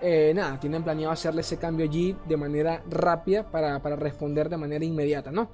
[0.00, 4.84] Eh, nada, tienen planeado hacerle ese cambio allí de manera rápida para, responder de manera
[4.84, 5.50] inmediata, ¿no?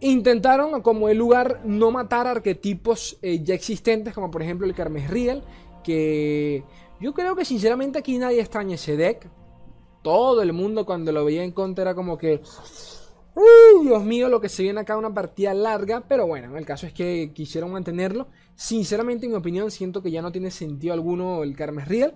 [0.00, 5.10] Intentaron, como el lugar, no matar arquetipos eh, ya existentes, como por ejemplo el Carmes
[5.10, 5.42] Real,
[5.82, 6.62] que
[7.00, 9.28] yo creo que sinceramente aquí nadie extraña ese deck
[10.04, 12.42] todo el mundo cuando lo veía en contra era como que...
[13.82, 16.92] Dios mío, lo que se viene acá una partida larga, pero bueno, el caso es
[16.92, 18.28] que quisieron mantenerlo.
[18.54, 22.14] Sinceramente, en mi opinión, siento que ya no tiene sentido alguno el Carmes Real.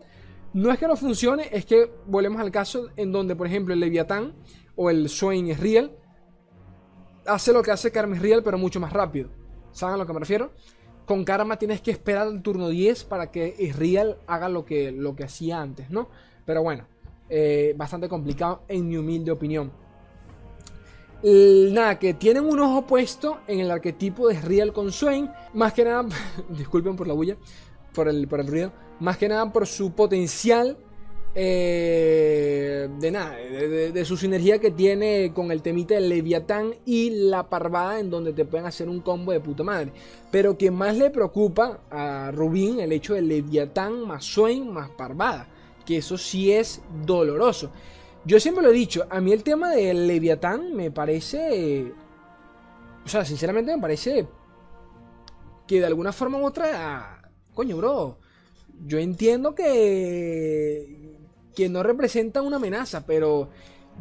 [0.53, 3.81] No es que no funcione, es que volvemos al caso en donde, por ejemplo, el
[3.81, 4.35] Leviatán
[4.77, 5.90] o el Swain Real.
[7.27, 9.29] Hace lo que hace Carmes Real, pero mucho más rápido.
[9.72, 10.53] ¿Saben a lo que me refiero?
[11.05, 15.16] Con Karma tienes que esperar el turno 10 para que Real haga lo que, lo
[15.16, 16.11] que hacía antes, ¿no?
[16.44, 16.87] Pero bueno,
[17.30, 19.70] eh, bastante complicado en mi humilde opinión.
[21.22, 25.30] nada, que tienen un ojo puesto en el arquetipo de Real con Swain.
[25.54, 26.06] Más que nada,
[26.48, 27.36] disculpen por la bulla,
[27.94, 28.72] por el, por el ruido.
[29.00, 30.76] Más que nada por su potencial
[31.34, 37.48] eh, de nada, de, su sinergia que tiene con el temita del Leviatán y la
[37.48, 39.92] parvada en donde te pueden hacer un combo de puta madre.
[40.32, 45.46] Pero que más le preocupa a Rubín el hecho del Leviatán más Swain más parvada
[45.88, 47.70] que eso sí es doloroso.
[48.27, 51.94] Yo siempre lo he dicho, a mí el tema del Leviatán me parece...
[53.07, 54.29] O sea, sinceramente me parece
[55.66, 57.22] que de alguna forma u otra...
[57.55, 58.18] Coño, bro.
[58.85, 61.16] Yo entiendo que...
[61.57, 63.48] Que no representa una amenaza, pero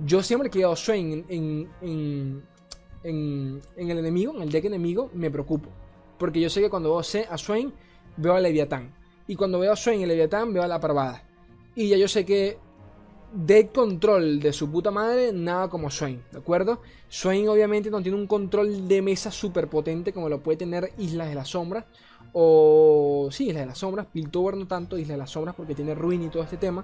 [0.05, 2.43] yo siempre que Swain en, en,
[3.01, 5.69] en, en, el enemigo, en el deck enemigo, me preocupo.
[6.19, 7.73] Porque yo sé que cuando veo a Swain,
[8.17, 8.93] veo a Leviatán.
[9.25, 11.26] Y cuando veo a Swain y Leviatán, veo a la parvada.
[11.77, 12.57] Y ya yo sé que
[13.31, 16.81] de control de su puta madre, nada como Swain, ¿de acuerdo?
[17.07, 21.29] Swain obviamente no tiene un control de mesa súper potente como lo puede tener Islas
[21.29, 21.85] de las Sombras.
[22.33, 24.07] O sí, Islas de las Sombras.
[24.07, 26.83] Piltover no tanto, Islas de las Sombras porque tiene Ruin y todo este tema.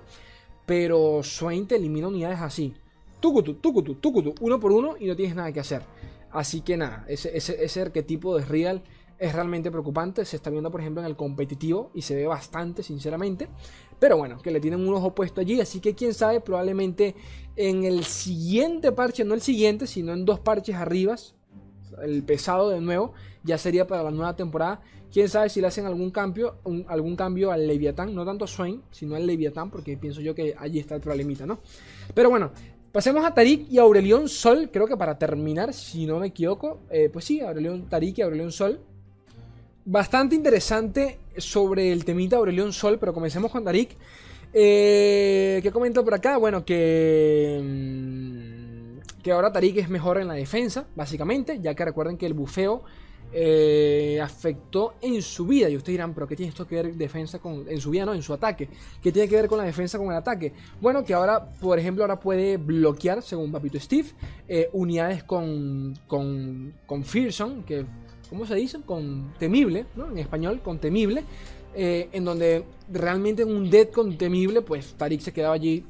[0.67, 2.71] Pero Swain te elimina unidades así.
[3.19, 5.81] Tukutu, tukutu, tukutu, uno por uno y no tienes nada que hacer.
[6.29, 8.83] Así que nada, ese, ese, ese arquetipo de Real
[9.23, 10.25] es realmente preocupante.
[10.25, 13.47] Se está viendo, por ejemplo, en el competitivo y se ve bastante, sinceramente.
[14.03, 15.61] Pero bueno, que le tienen un ojo puesto allí.
[15.61, 17.15] Así que quién sabe, probablemente
[17.55, 21.15] en el siguiente parche, no el siguiente, sino en dos parches arriba,
[22.03, 23.13] el pesado de nuevo,
[23.45, 24.81] ya sería para la nueva temporada.
[25.09, 28.81] Quién sabe si le hacen algún cambio, algún cambio al Leviatán, no tanto a Swain,
[28.91, 31.59] sino al Leviatán, porque pienso yo que allí está el problemita, ¿no?
[32.13, 32.51] Pero bueno,
[32.91, 37.09] pasemos a Tarik y Aurelión Sol, creo que para terminar, si no me equivoco, eh,
[37.09, 38.81] pues sí, Aurelión Tarik y Aurelión Sol
[39.85, 43.97] bastante interesante sobre el temita Aurelión Sol, pero comencemos con Darik.
[44.53, 46.37] Eh, ¿Qué comento por acá?
[46.37, 52.17] Bueno, que, mm, que ahora Tarik es mejor en la defensa, básicamente, ya que recuerden
[52.17, 52.83] que el bufeo
[53.35, 55.67] eh, afectó en su vida.
[55.69, 58.13] Y ustedes dirán, pero ¿qué tiene esto que ver defensa con, en su vida, no,
[58.13, 58.69] en su ataque?
[59.01, 60.53] ¿Qué tiene que ver con la defensa con el ataque?
[60.79, 64.09] Bueno, que ahora, por ejemplo, ahora puede bloquear, según Papito Steve,
[64.47, 67.85] eh, unidades con, con, con Fearson, que
[68.33, 68.79] ¿cómo se dice?
[68.81, 70.09] Con temible, ¿no?
[70.09, 71.23] En español, con temible.
[71.75, 75.85] Eh, en donde realmente en un dead con temible, pues Tarik se quedaba allí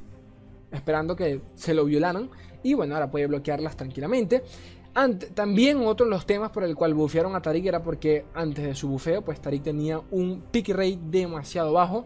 [0.70, 2.28] esperando que se lo violaran.
[2.62, 4.42] Y bueno, ahora puede bloquearlas tranquilamente.
[5.32, 8.74] también otro de los temas por el cual bufearon a Tarik era porque antes de
[8.74, 12.04] su bufeo, pues Tarik tenía un pick rate demasiado bajo.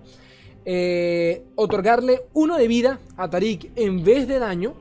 [0.65, 4.75] Eh, otorgarle uno de vida a Tarik en vez de daño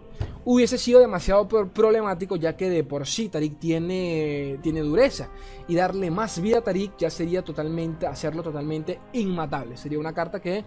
[0.50, 5.28] hubiese sido demasiado problemático ya que de por sí Tarik tiene, tiene dureza
[5.68, 9.76] y darle más vida a Tarik ya sería totalmente, hacerlo totalmente inmatable.
[9.76, 10.64] Sería una carta que...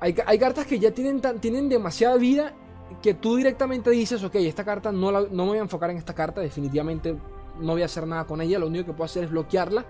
[0.00, 2.52] Hay, hay cartas que ya tienen, tienen demasiada vida
[3.00, 6.12] que tú directamente dices, ok, esta carta no, no me voy a enfocar en esta
[6.12, 7.16] carta, definitivamente
[7.60, 9.86] no voy a hacer nada con ella, lo único que puedo hacer es bloquearla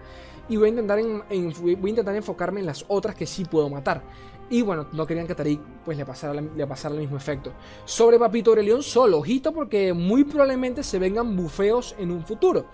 [0.49, 4.03] y voy a intentar, voy a intentar enfocarme en las otras que sí puedo matar.
[4.49, 7.53] Y bueno, no querían que Tarik pues, le, pasara, le pasara el mismo efecto.
[7.85, 12.67] Sobre Papito Aurelión solo, ojito porque muy probablemente se vengan bufeos en un futuro.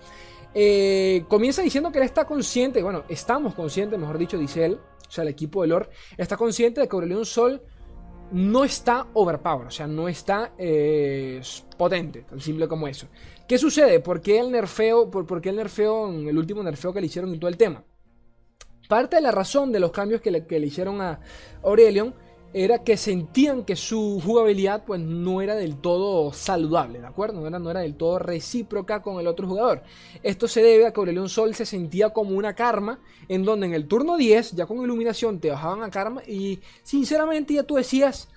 [0.53, 5.11] Eh, comienza diciendo que él está consciente, bueno, estamos conscientes, mejor dicho, dice él, o
[5.11, 7.61] sea, el equipo de lore, está consciente de que Aurelion Sol
[8.31, 11.41] no está overpower, o sea, no está eh,
[11.77, 13.07] potente, tan simple como eso.
[13.47, 13.99] ¿Qué sucede?
[13.99, 17.39] ¿Por qué el nerfeo, por, qué el nerfeo, el último nerfeo que le hicieron y
[17.39, 17.83] todo el tema?
[18.87, 21.19] Parte de la razón de los cambios que le, hicieron a
[21.63, 22.13] Aurelion
[22.53, 27.41] era que sentían que su jugabilidad pues no era del todo saludable, ¿de acuerdo?
[27.41, 29.81] No era, no era del todo recíproca con el otro jugador.
[30.21, 33.73] Esto se debe a que Aurelion Sol se sentía como una karma, en donde en
[33.73, 38.29] el turno 10, ya con iluminación, te bajaban a karma y sinceramente ya tú decías,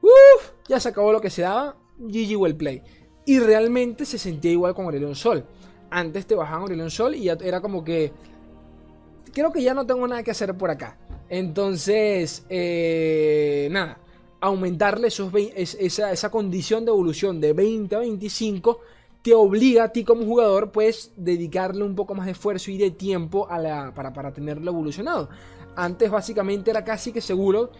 [0.00, 2.82] uff, ya se acabó lo que se daba, GG well play.
[3.26, 5.46] Y realmente se sentía igual con Aurelion Sol.
[5.90, 8.12] Antes te bajaban Aurelion Sol y ya era como que,
[9.34, 10.96] creo que ya no tengo nada que hacer por acá.
[11.28, 13.98] Entonces, eh, nada,
[14.40, 18.80] aumentarle esa, esa, condición de evolución de 20 a 25
[19.22, 22.90] te obliga a ti como jugador, pues, dedicarle un poco más de esfuerzo y de
[22.90, 25.30] tiempo a la, para, para tenerlo evolucionado.
[25.76, 27.70] Antes básicamente era casi que seguro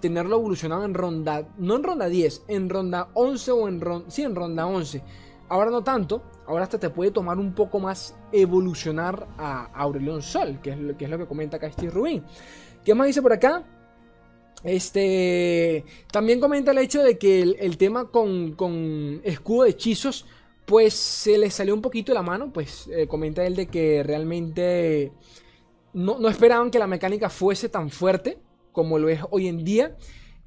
[0.00, 4.22] tenerlo evolucionado en ronda, no en ronda 10, en ronda 11 o en ronda, sí,
[4.22, 5.02] en ronda 11.
[5.48, 10.58] Ahora no tanto, ahora hasta te puede tomar un poco más evolucionar a Aurelion Sol,
[10.62, 12.24] que es, que lo que comenta acá Steve Rubin.
[12.84, 13.64] ¿Qué más dice por acá?
[14.64, 15.84] Este.
[16.10, 20.26] También comenta el hecho de que el, tema con, escudo de hechizos.
[20.64, 22.52] Pues se le salió un poquito de la mano.
[22.52, 25.12] Pues eh, comenta él de que realmente.
[25.92, 28.38] No, esperaban que la mecánica fuese tan fuerte
[28.72, 29.96] como lo es hoy en día.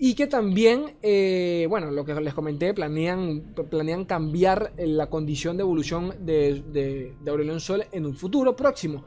[0.01, 5.63] Y que también, eh, bueno, lo que les comenté, planean, planean cambiar la condición de
[5.63, 9.03] evolución de, de, Aurelion Sol en un futuro próximo.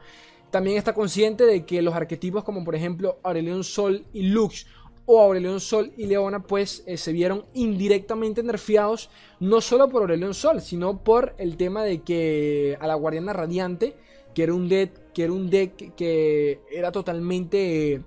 [0.51, 4.67] También está consciente de que los arquetipos como por ejemplo Aurelion Sol y Lux
[5.07, 10.35] o Aurelion Sol y Leona pues eh, se vieron indirectamente nerfeados no solo por Aurelion
[10.35, 13.95] Sol sino por el tema de que a la Guardiana Radiante
[14.35, 18.03] que era un que era un deck que era totalmente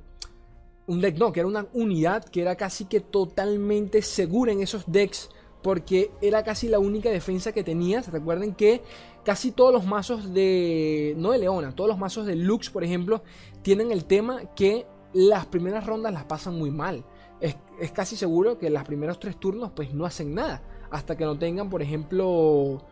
[0.87, 4.85] un deck no que era una unidad que era casi que totalmente segura en esos
[4.87, 5.31] decks
[5.63, 8.83] porque era casi la única defensa que tenías recuerden que
[9.27, 11.15] casi todos los mazos de.
[11.19, 13.25] No de Leona, todos los mazos de Lux, por ejemplo,
[13.61, 17.05] tienen el tema que las primeras rondas las pasan muy mal.
[17.41, 17.57] Es,
[17.93, 20.63] casi seguro que los primeros tres turnos, pues no hacen nada.
[20.91, 22.87] Hasta que no tengan, por ejemplo.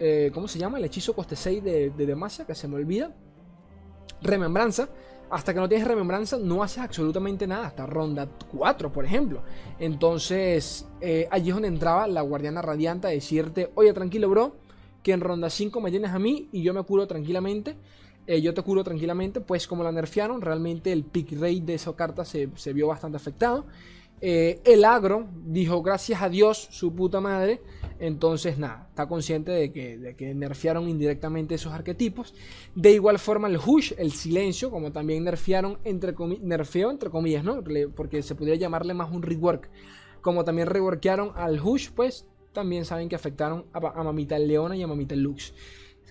[0.00, 0.78] Eh, ¿Cómo se llama?
[0.78, 3.14] El hechizo coste 6 de, de que se me olvida.
[4.20, 4.88] Remembranza.
[5.30, 7.66] Hasta que no tienes remembranza, no haces absolutamente nada.
[7.66, 9.42] Hasta ronda 4, por ejemplo.
[9.78, 14.68] Entonces, eh, allí es donde entraba la guardiana radiante a decirte: Oye, tranquilo, bro
[15.02, 17.76] que en ronda 5 me tienes a mí y yo me curo tranquilamente.
[18.26, 21.96] Eh, yo te curo tranquilamente, pues como la nerfearon, realmente el pick rate de esa
[21.96, 23.64] carta se, vio bastante afectado.
[24.20, 27.62] Eh, el agro dijo gracias a Dios, su puta madre.
[28.00, 32.34] Entonces, nada, está consciente de que, de que nerfearon indirectamente esos arquetipos.
[32.74, 36.14] De igual forma, el hush, el silencio, como también nerfearon, entre
[36.90, 37.62] entre comillas, ¿no?
[37.94, 39.68] Porque se podría llamarle más un rework.
[40.20, 44.86] Como también reworkearon al hush, pues también saben que afectaron a, Mamita Leona y a
[44.86, 45.52] Mamita Lux.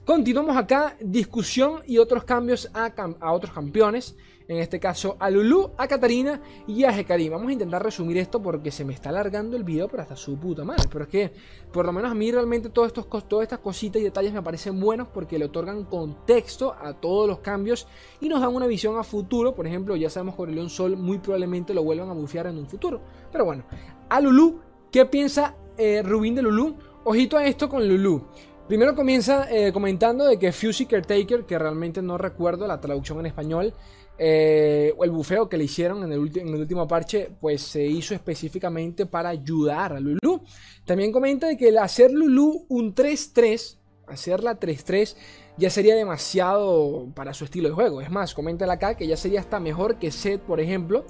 [0.05, 4.15] Continuamos acá, discusión y otros cambios a, otros campeones.
[4.47, 7.29] En este caso a Lulu, a Katarina y a Hekari.
[7.29, 10.37] Vamos a intentar resumir esto porque se me está alargando el video, pero hasta su
[10.37, 10.87] puta madre.
[10.91, 11.31] Pero es que,
[11.71, 14.79] por lo menos a mí realmente todos estos, todas estas cositas y detalles me parecen
[14.79, 17.87] buenos porque le otorgan contexto a todos los cambios
[18.21, 19.53] y nos dan una visión a futuro.
[19.53, 22.67] Por ejemplo, ya sabemos que León Sol muy probablemente lo vuelvan a bufear en un
[22.67, 23.01] futuro.
[23.31, 23.63] Pero bueno,
[24.09, 24.59] a Lulu,
[24.91, 26.75] ¿qué piensa eh, Rubín de Lulu.
[27.03, 28.25] Ojito a esto con Lulu.
[28.67, 33.27] Primero comienza eh, comentando de que Fusey Caretaker, que realmente no recuerdo la traducción en
[33.27, 33.73] español,
[34.17, 39.29] eh, el bufeo que le hicieron en el, último parche, pues se hizo específicamente para
[39.29, 40.41] ayudar a Lulu.
[40.85, 45.15] También comenta de que el hacer Lulu un 3-3, hacerla 3-3,
[45.57, 48.01] ya sería demasiado para su estilo de juego.
[48.01, 51.05] Es más, comenta acá que ya sería hasta mejor que Seth, por ejemplo.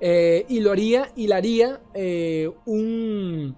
[0.00, 1.80] y lo haría, y le haría
[2.66, 3.56] un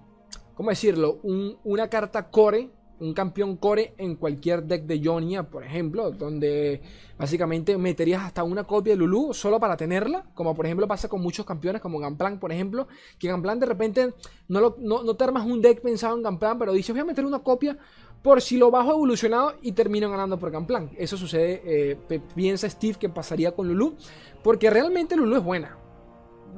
[0.57, 1.19] ¿cómo decirlo?
[1.63, 6.81] una carta core un campeón core en cualquier deck de Jonia, por ejemplo, donde
[7.17, 11.21] básicamente meterías hasta una copia de Lulu solo para tenerla, como por ejemplo pasa con
[11.21, 12.87] muchos campeones como Gamplan, por ejemplo,
[13.19, 14.13] que Gamplan de repente
[14.47, 17.25] no, lo, no, te armas un deck pensado en Gamplan, pero dices voy a meter
[17.25, 17.77] una copia
[18.21, 20.89] por si lo bajo evolucionado y termino ganando por Gamplan.
[20.97, 23.95] Eso sucede, eh, piensa Steve que pasaría con Lulu,
[24.43, 25.77] porque realmente Lulu es buena.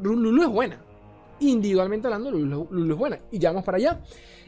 [0.02, 0.82] Lulu es buena.
[1.42, 3.20] Individualmente hablando, Lulu, Lulu es buena.
[3.32, 4.02] Y ya vamos para allá.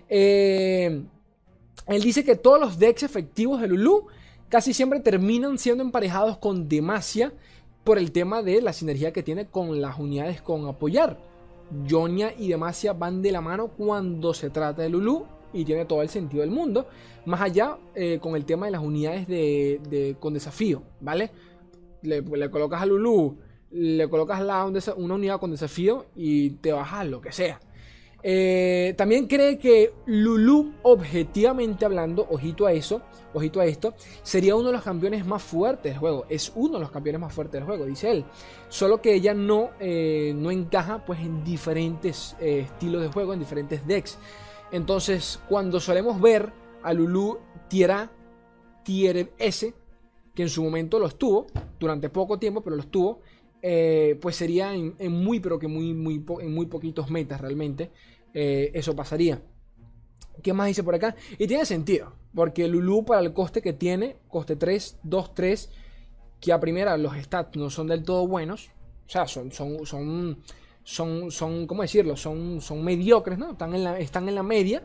[0.09, 1.03] Eh,
[1.87, 4.07] él dice que todos los decks efectivos de Lulu
[4.49, 7.33] casi siempre terminan siendo emparejados con Demacia
[7.83, 11.17] por el tema de la sinergia que tiene con las unidades con apoyar.
[11.89, 16.01] Jonia y Demacia van de la mano cuando se trata de Lulu y tiene todo
[16.01, 16.87] el sentido del mundo.
[17.25, 21.31] Más allá eh, con el tema de las unidades de, con desafío, ¿vale?
[22.01, 23.37] Le, colocas a Lulu,
[23.71, 27.59] le colocas la, una unidad con desafío y te bajas lo que sea.
[28.23, 33.01] Eh, también cree que Lulu, objetivamente hablando, ojito a eso,
[33.33, 36.25] ojito a esto, sería uno de los campeones más fuertes del juego.
[36.29, 38.25] Es uno de los campeones más fuertes del juego, dice él.
[38.69, 43.39] Solo que ella no, eh, no encaja pues, en diferentes eh, estilos de juego, en
[43.39, 44.19] diferentes decks.
[44.71, 46.53] Entonces, cuando solemos ver
[46.83, 48.11] a Lulu tier A,
[48.83, 49.73] tier S,
[50.33, 51.47] que en su momento lo estuvo,
[51.79, 53.19] durante poco tiempo, pero lo estuvo,
[53.61, 57.91] pues sería en, muy, pero que muy, muy, en muy poquitos metas realmente.
[58.33, 59.41] Eh, eso pasaría.
[60.41, 61.15] ¿Qué más dice por acá?
[61.37, 65.69] Y tiene sentido, porque Lulu para el coste que tiene, coste 3, 2, 3,
[66.39, 68.69] que a primera los stats no son del todo buenos,
[69.05, 70.41] o sea, son, son, son,
[70.83, 72.15] son, son ¿cómo decirlo?
[72.15, 73.51] Son, son mediocres, ¿no?
[73.51, 74.83] Están en, la, están en la media,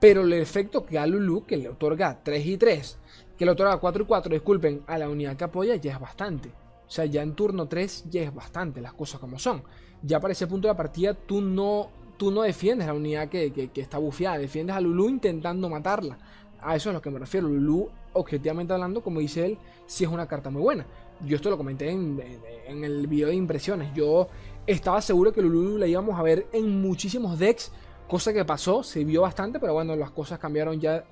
[0.00, 2.98] pero el efecto que a Lulu, que le otorga 3 y 3,
[3.36, 6.48] que le otorga 4 y 4, disculpen, a la unidad que apoya, ya es bastante.
[6.86, 9.62] O sea, ya en turno 3 ya es bastante, las cosas como son.
[10.02, 13.70] Ya para ese punto de la partida tú no tú no defiendes la unidad que,
[13.74, 16.18] está bufiada, defiendes a Lulu intentando matarla.
[16.60, 17.48] A eso es a lo que me refiero.
[17.48, 20.86] Lulu, objetivamente hablando, como dice él, sí es una carta muy buena.
[21.24, 22.20] Yo esto lo comenté en,
[22.68, 23.94] el video de impresiones.
[23.94, 24.28] Yo
[24.66, 27.72] estaba seguro que Lulu la íbamos a ver en muchísimos decks,
[28.08, 31.04] cosa que pasó, se vio bastante, pero bueno, las cosas cambiaron ya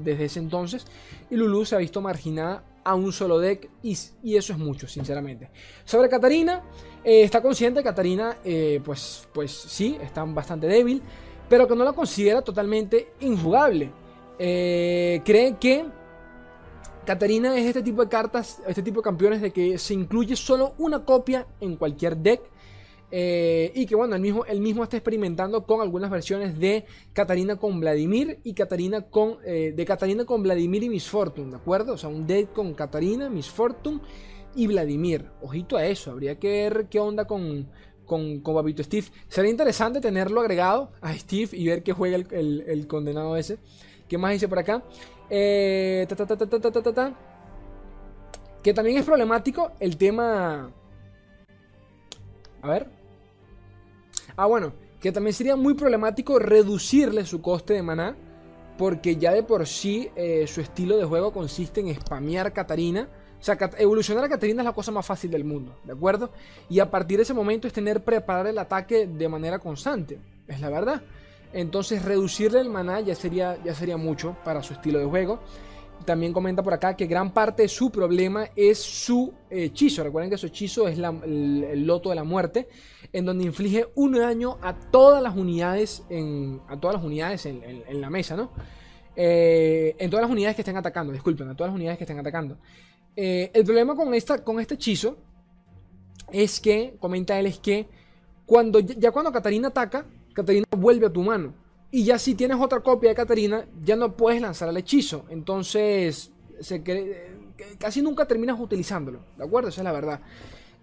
[0.00, 0.86] desde ese entonces.
[1.30, 5.50] Y Lulu se ha visto marginada a un solo deck y, eso es mucho, sinceramente.
[5.84, 6.62] Sobre Katarina,
[7.08, 11.00] eh, está consciente que Katarina, eh, pues, pues sí, está bastante débil,
[11.48, 13.90] pero que no la considera totalmente injugable.
[14.38, 15.86] Eh, cree que
[17.06, 20.74] Katarina es este tipo de cartas, este tipo de campeones de que se incluye solo
[20.76, 22.42] una copia en cualquier deck
[23.10, 26.84] y que bueno, el mismo, mismo está experimentando con algunas versiones de
[27.14, 31.94] Katarina con Vladimir y Katarina con, de Katarina con Vladimir y Miss Fortune, ¿de acuerdo?
[31.94, 34.00] O sea, un deck con Katarina, Miss Fortune
[34.54, 35.30] y Vladimir.
[35.40, 37.68] Ojito a eso, habría que ver qué onda con,
[38.04, 39.06] con, con Steve.
[39.28, 43.58] Sería interesante tenerlo agregado a Steve y ver qué juega el, condenado ese.
[44.08, 44.82] ¿Qué más dice por acá?
[48.62, 50.72] Que también es problemático el tema...
[52.60, 52.88] A ver,
[54.38, 58.16] Ah, bueno, que también sería muy problemático reducirle su coste de maná.
[58.78, 63.08] Porque ya de por sí eh, su estilo de juego consiste en spamear Katarina.
[63.40, 66.30] O sea, evolucionar a Katarina es la cosa más fácil del mundo, ¿de acuerdo?
[66.68, 70.18] Y a partir de ese momento es tener preparar el ataque de manera constante,
[70.48, 71.02] es la verdad.
[71.52, 75.40] Entonces reducirle el maná ya sería, ya sería mucho para su estilo de juego.
[76.04, 80.04] También comenta por acá que gran parte de su problema es su hechizo.
[80.04, 82.68] Recuerden que su hechizo es el, loto de la muerte,
[83.12, 88.00] en donde inflige un daño a todas las unidades en, a todas las unidades en,
[88.00, 88.50] la mesa, ¿no?
[89.16, 92.20] Eh, en todas las unidades que estén atacando, disculpen, a todas las unidades que estén
[92.20, 92.56] atacando.
[93.20, 95.16] Eh, el problema con, esta, con este hechizo
[96.30, 97.88] es que, comenta él, es que
[98.46, 101.52] cuando, ya cuando Katarina ataca, Katarina vuelve a tu mano.
[101.90, 105.24] Y ya si tienes otra copia de Katarina, ya no puedes lanzar el hechizo.
[105.30, 106.80] Entonces, se
[107.80, 109.18] casi nunca terminas utilizándolo.
[109.36, 109.70] ¿De acuerdo?
[109.70, 110.20] Esa es la verdad.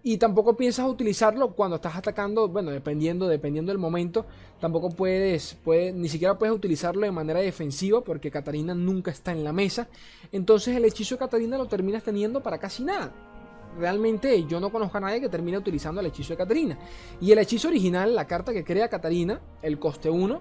[0.07, 4.27] Y tampoco piensas utilizarlo cuando estás atacando, bueno, dependiendo, dependiendo del momento,
[4.61, 5.57] tampoco puedes,
[5.95, 9.87] ni siquiera puedes utilizarlo de manera defensiva porque Katarina nunca está en la mesa.
[10.31, 13.11] Entonces el hechizo de Katarina lo terminas teniendo para casi nada.
[13.79, 16.77] Realmente yo no conozco a nadie que termine utilizando el hechizo de Katarina.
[17.19, 20.39] Y el hechizo original, la carta que crea Katarina, el coste 1,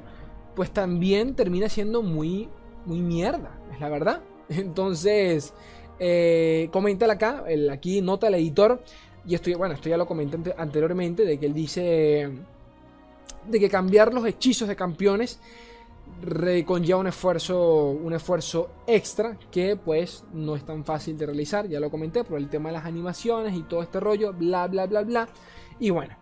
[0.55, 2.51] pues también termina siendo muy,
[2.85, 4.23] muy mierda, es la verdad.
[4.51, 5.55] Entonces,
[5.99, 6.69] eh,
[7.09, 8.83] acá, el, aquí nota el editor,
[9.27, 12.31] y esto, bueno, esto ya lo comenté anteriormente, de que él dice
[13.49, 15.39] de que cambiar los hechizos de campeones
[16.67, 21.81] conlleva un esfuerzo, un esfuerzo extra que pues no es tan fácil de realizar, ya
[21.81, 25.03] lo comenté, por el tema de las animaciones y todo este rollo, bla, bla, bla,
[25.03, 25.29] bla.
[25.79, 26.17] Y bueno,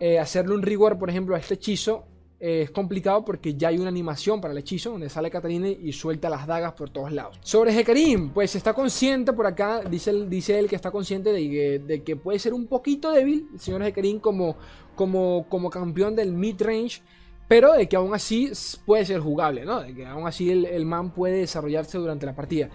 [0.00, 2.04] eh, hacerle un rigor, por ejemplo, a este hechizo
[2.40, 6.30] es complicado porque ya hay una animación para el hechizo donde sale Katarina y suelta
[6.30, 7.38] las dagas por todos lados.
[7.42, 12.16] Sobre Hecarim, pues está consciente por acá, dice, dice él que está consciente de que,
[12.16, 14.56] puede ser un poquito débil el señor Hecarim como,
[14.94, 17.02] como, como campeón del mid-range.
[17.48, 18.52] Pero de que aún así
[18.84, 19.80] puede ser jugable, ¿no?
[19.80, 22.68] De que aún así el, man puede desarrollarse durante la partida.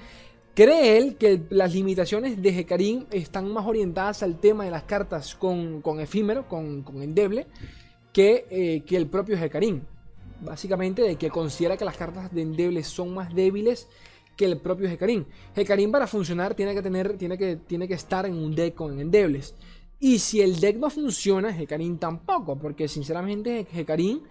[0.55, 5.35] Cree él que las limitaciones de Hecarim están más orientadas al tema de las cartas
[5.35, 7.45] con, efímero, con, con endeble,
[8.13, 9.81] que, eh, que el propio Hecarim.
[10.41, 13.87] Básicamente de que considera que las cartas de endeble son más débiles
[14.37, 15.25] que el propio Hecarim.
[15.55, 18.99] Hecarim para funcionar tiene que, tener, tiene que, tiene que estar en un deck con
[18.99, 19.55] endebles.
[19.99, 24.21] Y si el deck no funciona, Hecarim tampoco, porque sinceramente Hecarim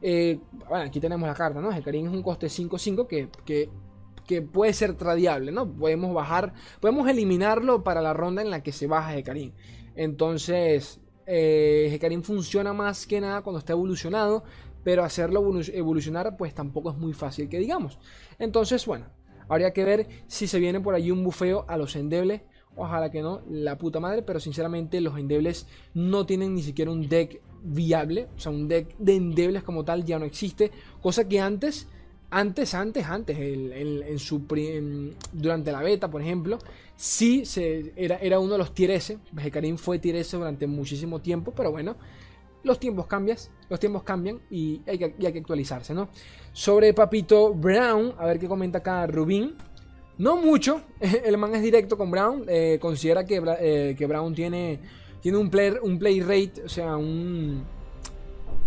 [0.00, 1.72] eh, bueno, aquí tenemos la carta, ¿no?
[1.72, 5.66] Hecarim es un coste 5-5 que, que, puede ser tradiable, ¿no?
[5.66, 9.52] Podemos bajar, podemos eliminarlo para la ronda en la que se baja Hecarim.
[9.96, 14.44] Entonces, eh, funciona más que nada cuando está evolucionado,
[14.82, 17.98] pero hacerlo evolucionar pues tampoco es muy fácil que digamos.
[18.38, 19.06] Entonces, bueno,
[19.48, 22.42] habría que ver si se viene por allí un bufeo a los endebles.
[22.76, 27.08] Ojalá que no, la puta madre, pero sinceramente los endebles no tienen ni siquiera un
[27.08, 30.70] deck viable, o sea, un deck de endebles como tal ya no existe,
[31.02, 31.88] cosa que antes,
[32.30, 33.36] antes, antes, antes,
[35.32, 36.58] durante la beta, por ejemplo,
[36.96, 37.42] sí
[37.96, 39.18] era, uno de los tier S,
[39.76, 41.96] fue tier durante muchísimo tiempo, pero bueno,
[42.64, 46.08] los tiempos cambian, los tiempos cambian y hay que, actualizarse, ¿no?
[46.52, 49.54] Sobre Papito Brown, a ver qué comenta acá Rubín.
[50.18, 54.80] No mucho, el man es directo con Brown, eh, considera que, eh, que Brown tiene
[55.20, 57.64] tiene un, player, un play rate, o sea, un...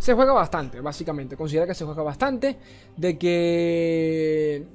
[0.02, 1.38] Se juega bastante, básicamente.
[1.38, 2.58] Considera que se juega bastante.
[2.98, 4.66] De que...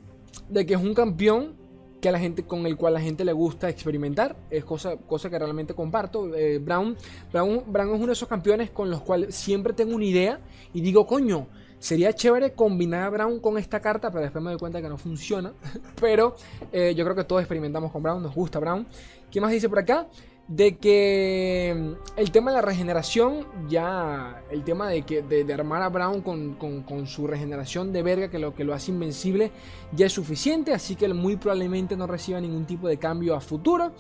[0.49, 1.57] De que es un campeón
[2.01, 4.37] que a la gente, con el cual la gente le gusta experimentar.
[4.51, 6.33] Es cosa, cosa que realmente comparto.
[6.33, 6.97] Eh, Brown,
[7.33, 10.39] Brown, Brown es uno de esos campeones con los cuales siempre tengo una idea.
[10.73, 11.49] Y digo, coño,
[11.79, 14.97] Sería chévere combinar a Brown con esta carta, pero después me doy cuenta que no
[14.97, 15.53] funciona.
[16.01, 16.35] pero
[16.73, 18.87] eh, yo creo que todos experimentamos con Brown, nos gusta Brown.
[19.31, 20.07] ¿Qué más dice por acá?
[20.49, 25.83] De que mm, el tema de la regeneración, ya el tema de, que, de, armar
[25.83, 29.51] a Brown con, su regeneración de verga, que lo que lo hace invencible,
[29.93, 33.41] ya es suficiente, así que él muy probablemente no reciba ningún tipo de cambio a
[33.41, 33.93] futuro.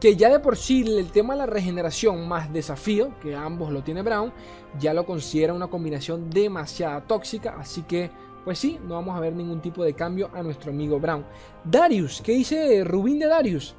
[0.00, 3.82] Que ya de por sí el tema de la regeneración más desafío, que ambos lo
[3.82, 4.32] tiene Brown,
[4.78, 8.10] ya lo considera una combinación demasiado tóxica, así que
[8.44, 11.24] pues sí, no vamos a ver ningún tipo de cambio a nuestro amigo Brown.
[11.64, 13.74] Darius, ¿qué dice Rubín de Darius?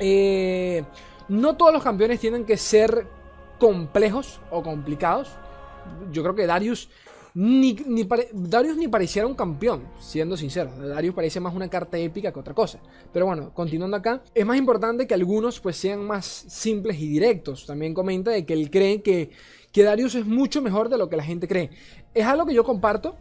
[0.00, 0.84] Eh,
[1.28, 3.06] no todos los campeones tienen que ser
[3.58, 5.30] complejos o complicados.
[6.12, 6.88] Yo creo que Darius
[7.34, 7.76] ni,
[8.32, 10.70] Darius ni pareciera un campeón, siendo sincero.
[10.76, 12.80] Darius parece más una carta épica que otra cosa.
[13.12, 17.66] Pero bueno, continuando acá, es más importante que algunos pues sean más simples y directos.
[17.66, 19.30] También comenta de que él cree que,
[19.72, 21.70] que Darius es mucho mejor de lo que la gente cree.
[22.14, 23.16] Es algo que yo comparto.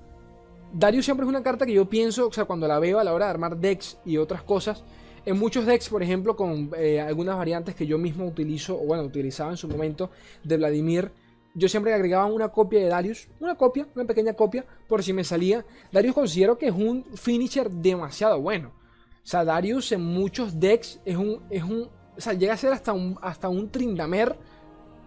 [0.74, 3.14] Darius siempre es una carta que yo pienso, o sea, cuando la veo a la
[3.14, 4.84] hora de armar decks y otras cosas,
[5.28, 9.04] en muchos decks, por ejemplo, con eh, algunas variantes que yo mismo utilizo, o bueno,
[9.04, 10.10] utilizaba en su momento
[10.42, 11.12] de Vladimir,
[11.54, 15.26] yo siempre agregaba una copia de Darius, una copia, una pequeña copia, por si me
[15.26, 15.66] salía.
[15.92, 18.70] Darius considero que es un finisher demasiado bueno.
[18.70, 22.72] O sea, Darius en muchos decks es un, es un, o sea, llega a ser
[22.72, 24.34] hasta un, hasta un Trindamer.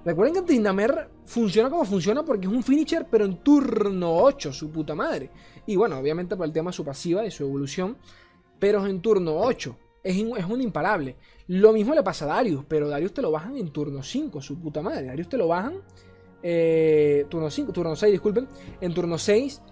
[0.05, 4.71] Recuerden que Trindamer funciona como funciona porque es un finisher, pero en turno 8, su
[4.71, 5.31] puta madre.
[5.65, 7.97] Y bueno, obviamente por el tema de su pasiva y su evolución,
[8.59, 11.17] pero es en turno 8 es, un imparable.
[11.49, 14.59] Lo mismo le pasa a Darius, pero Darius te lo bajan en turno 5, su
[14.59, 15.07] puta madre.
[15.07, 15.75] Darius te lo bajan.
[16.43, 18.49] Eh, turno 5, turno 6, disculpen.
[18.81, 19.63] En turno 6.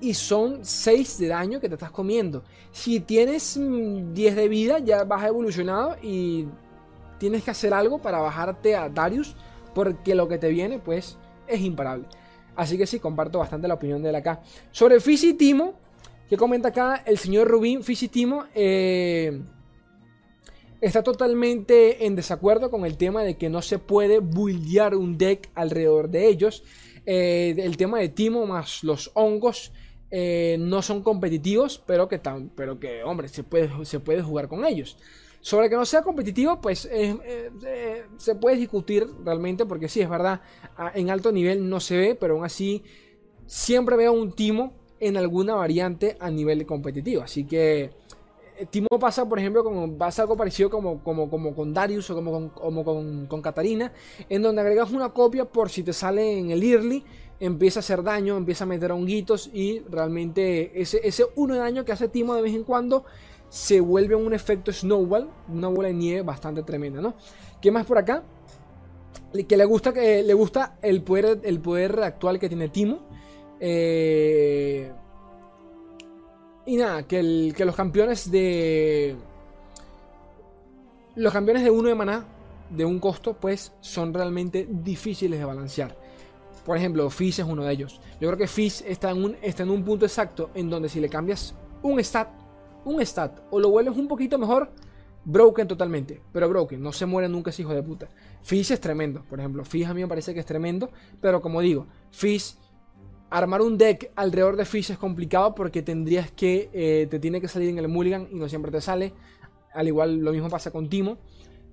[0.00, 2.42] Y son 6 de daño que te estás comiendo.
[2.72, 6.46] Si tienes 10 mm, de vida, ya vas evolucionado y
[7.18, 9.36] tienes que hacer algo para bajarte a Darius.
[9.74, 12.06] Porque lo que te viene, pues, es imparable.
[12.56, 14.42] Así que sí, comparto bastante la opinión de él acá.
[14.70, 15.74] Sobre Timo
[16.28, 18.44] que comenta acá el señor Rubín Fisitimo.
[18.54, 19.42] Eh,
[20.82, 25.48] está totalmente en desacuerdo con el tema de que no se puede buildear un deck
[25.54, 26.64] alrededor de ellos.
[27.06, 29.72] Eh, el tema de Timo más los hongos
[30.10, 32.20] eh, no son competitivos, pero que,
[32.56, 34.98] pero que hombre, se puede, se puede jugar con ellos.
[35.40, 40.40] Sobre que no sea competitivo, pues eh, se puede discutir realmente, porque sí, es verdad,
[40.94, 42.82] en alto nivel no se ve, pero aún así
[43.46, 47.22] siempre veo un Timo en alguna variante a nivel competitivo.
[47.22, 47.90] Así que
[48.70, 52.30] Timo pasa, por ejemplo, como pasa algo parecido como, como, como con Darius o como
[52.30, 52.84] con, como
[53.28, 53.92] con, Katarina,
[54.28, 57.04] en donde agregas una copia por si te sale en el early,
[57.40, 61.92] empieza a hacer daño, empieza a meter honguitos y realmente ese, uno de daño que
[61.92, 63.04] hace Timo de vez en cuando
[63.48, 67.14] se vuelve un efecto snowball, una bola de nieve bastante tremenda, ¿no?
[67.60, 68.22] ¿Qué más por acá?
[69.48, 73.00] que le gusta, que le gusta el, poder, el poder actual que tiene Timo.
[73.60, 74.92] Eh,
[76.64, 79.16] y nada, que, los campeones de...
[81.14, 82.24] Los campeones de uno de maná,
[82.70, 85.96] de un costo, pues son realmente difíciles de balancear.
[86.64, 88.00] Por ejemplo, Fizz es uno de ellos.
[88.20, 91.00] Yo creo que Fizz está en un, está en un punto exacto en donde si
[91.00, 92.28] le cambias un stat,
[92.84, 94.70] un stat, o lo vuelves un poquito mejor,
[95.24, 96.22] broken totalmente.
[96.32, 98.08] Pero broken, no se muere nunca ese hijo de puta.
[98.42, 99.64] Fizz es tremendo, por ejemplo.
[99.64, 100.90] Fizz a mí me parece que es tremendo,
[101.20, 102.58] pero como digo, Fizz
[103.32, 106.70] armar un deck alrededor de Fizz es complicado porque tendrías que.
[106.72, 109.12] Eh, te tiene que salir en el Mulligan y no siempre te sale.
[109.72, 111.18] Al igual lo mismo pasa con Timo.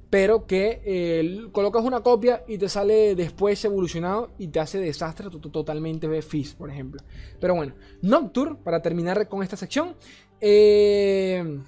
[0.10, 5.30] Pero que eh, colocas una copia y te sale después evolucionado y te hace desastre
[5.30, 7.02] totalmente de Fizz, por ejemplo.
[7.40, 9.96] Pero bueno, Nocturne, para terminar con esta sección.
[10.42, 11.60] Eh,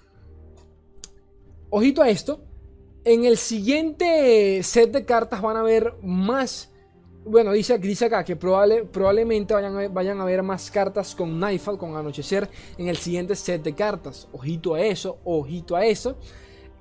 [1.69, 2.43] ojito a esto.
[3.03, 6.70] En el siguiente set de cartas van a ver más
[7.25, 11.39] bueno, dice, dice acá que probable, probablemente vayan a, vayan a ver más cartas con
[11.39, 14.27] Nightfall, con Anochecer, en el siguiente set de cartas.
[14.31, 16.17] Ojito a eso, ojito a eso.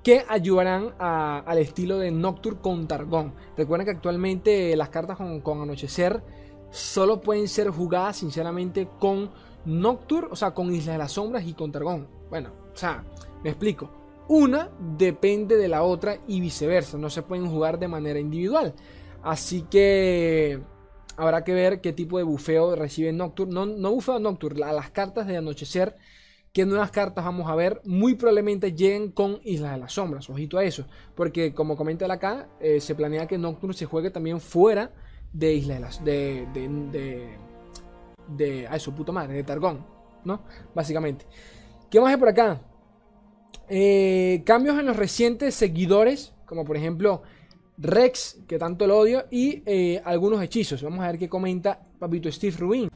[0.03, 3.35] Que ayudarán al estilo de Nocturne con Targón.
[3.55, 6.23] Recuerden que actualmente las cartas con, Anochecer
[6.71, 9.29] solo pueden ser jugadas, sinceramente, con
[9.65, 12.07] Nocturne, o sea, con Isla de las Sombras y con Targón.
[12.31, 13.03] Bueno, o sea,
[13.43, 13.91] me explico.
[14.27, 16.97] Una depende de la otra y viceversa.
[16.97, 18.73] No se pueden jugar de manera individual.
[19.23, 20.61] Así que
[21.17, 23.53] habrá que ver qué tipo de bufeo recibe Nocturne.
[23.53, 25.95] No, no bufeo Nocturne, a las cartas de anochecer.
[26.53, 27.79] ¿Qué nuevas cartas vamos a ver?
[27.85, 30.29] Muy probablemente lleguen con Islas de las Sombras.
[30.29, 30.85] Ojito a eso.
[31.15, 34.91] Porque como comenta acá, eh, se planea que Nocturne se juegue también fuera
[35.31, 36.03] de Islas de las...
[36.03, 37.37] De, de, de,
[38.27, 39.85] de ay, su puta madre, de Targón.
[40.25, 40.41] ¿No?
[40.75, 41.25] Básicamente.
[41.89, 42.61] ¿Qué más hay por acá?
[43.69, 46.33] Eh, cambios en los recientes seguidores.
[46.45, 47.21] Como por ejemplo
[47.81, 50.83] Rex, que tanto lo odio, y eh, algunos hechizos.
[50.83, 52.89] Vamos a ver qué comenta Papito Steve Rubin.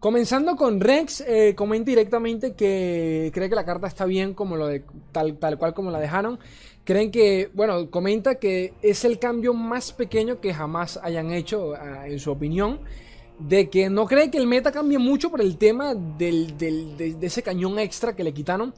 [0.00, 4.68] Comenzando con Rex, eh, comenta directamente que cree que la carta está bien como lo
[5.10, 6.38] tal, tal cual como la dejaron.
[6.84, 12.06] Creen que, bueno, comenta que es el cambio más pequeño que jamás hayan hecho, ah,
[12.06, 12.80] en su opinión.
[13.40, 17.26] De que no cree que el meta cambie mucho por el tema del, de, de,
[17.26, 18.74] ese cañón extra que le quitaron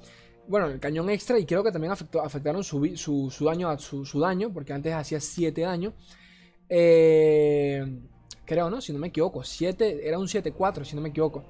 [0.51, 4.73] bueno, el cañón extra y creo que también afectaron su, su, daño, su, daño, porque
[4.73, 5.93] antes hacía 7 daño.
[6.69, 8.01] Eh,
[8.45, 8.81] creo, ¿no?
[8.81, 9.45] Si no me equivoco.
[9.45, 11.45] 7, era un 7-4, si no me equivoco.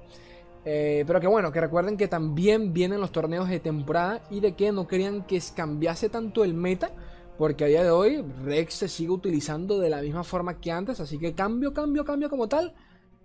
[0.63, 4.55] Eh, pero que bueno, que recuerden que también vienen los torneos de temporada y de
[4.55, 6.91] que no querían que cambiase tanto el meta.
[7.39, 10.99] Porque a día de hoy Rex se sigue utilizando de la misma forma que antes.
[10.99, 12.75] Así que cambio, cambio, cambio como tal.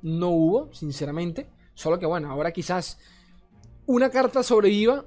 [0.01, 1.51] No hubo, sinceramente.
[1.75, 2.99] Solo que bueno, ahora quizás
[3.85, 5.05] una carta sobreviva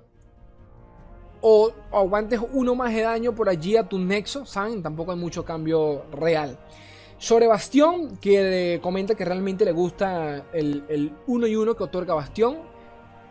[1.41, 4.83] o aguantes uno más de daño por allí a tu nexo, ¿saben?
[4.83, 6.57] Tampoco hay mucho cambio real.
[7.17, 12.59] Sobre Bastión, que comenta que realmente le gusta el, 1 y 1 que otorga Bastión,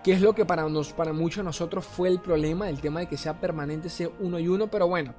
[0.05, 3.01] que es lo que para, nos, para muchos de nosotros fue el problema, el tema
[3.01, 5.15] de que sea permanente ese 1 y 1, pero bueno,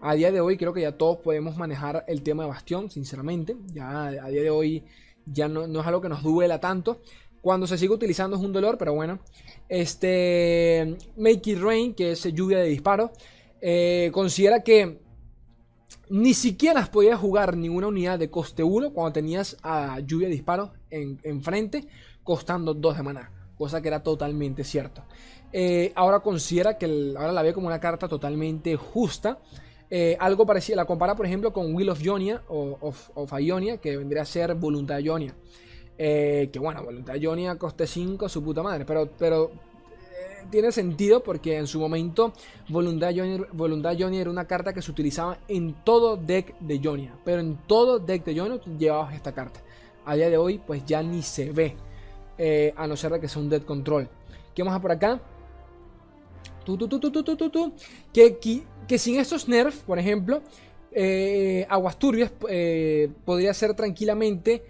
[0.00, 3.56] a día de hoy creo que ya todos podemos manejar el tema de Bastión, sinceramente,
[3.72, 4.84] ya a día de hoy
[5.26, 7.00] ya no, no es algo que nos duela tanto.
[7.42, 9.18] Cuando se sigue utilizando es un dolor, pero bueno.
[9.68, 13.12] Este, Make It Rain, que es lluvia de disparo,
[13.60, 15.02] eh, considera que
[16.08, 20.72] ni siquiera podías jugar ninguna unidad de coste 1 cuando tenías a lluvia de disparo
[20.90, 21.86] enfrente,
[22.22, 25.02] costando 2 de maná, cosa que era totalmente cierto.
[25.52, 29.38] Eh, ahora considera que ahora la ve como una carta totalmente justa.
[29.90, 33.96] Eh, algo parecido, la compara por ejemplo con Will of Ionia o of, Ionia, que
[33.96, 35.34] vendría a ser Voluntad de Ionia.
[35.98, 38.84] Eh, que bueno, Voluntad Jonia coste 5, su puta madre.
[38.84, 42.32] Pero, pero eh, tiene sentido porque en su momento
[42.68, 47.14] Voluntad Jonia, Voluntad era una carta que se utilizaba en todo deck de Jonia.
[47.24, 49.60] Pero en todo deck de Jonia llevabas esta carta.
[50.04, 51.76] A día de hoy, pues ya ni se ve.
[52.38, 54.08] Eh, a no ser que sea un dead control.
[54.54, 55.20] ¿Qué más por acá?
[56.64, 57.72] Tu, tu, tu,
[58.12, 60.42] que, que, que, sin estos nerfs, por ejemplo,
[61.68, 62.30] Aguas Turbias
[63.24, 64.62] podría ser tranquilamente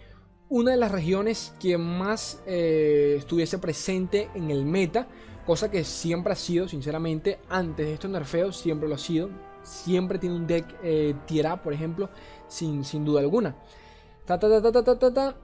[0.52, 5.08] una de las regiones que más eh, estuviese presente en el meta,
[5.46, 9.30] cosa que siempre ha sido, sinceramente, antes de estos nerfeos, siempre lo ha sido.
[9.62, 11.14] Siempre tiene un deck eh,
[11.62, 12.10] por ejemplo,
[12.48, 13.56] sin, sin duda alguna.
[14.26, 15.36] Ta, ta,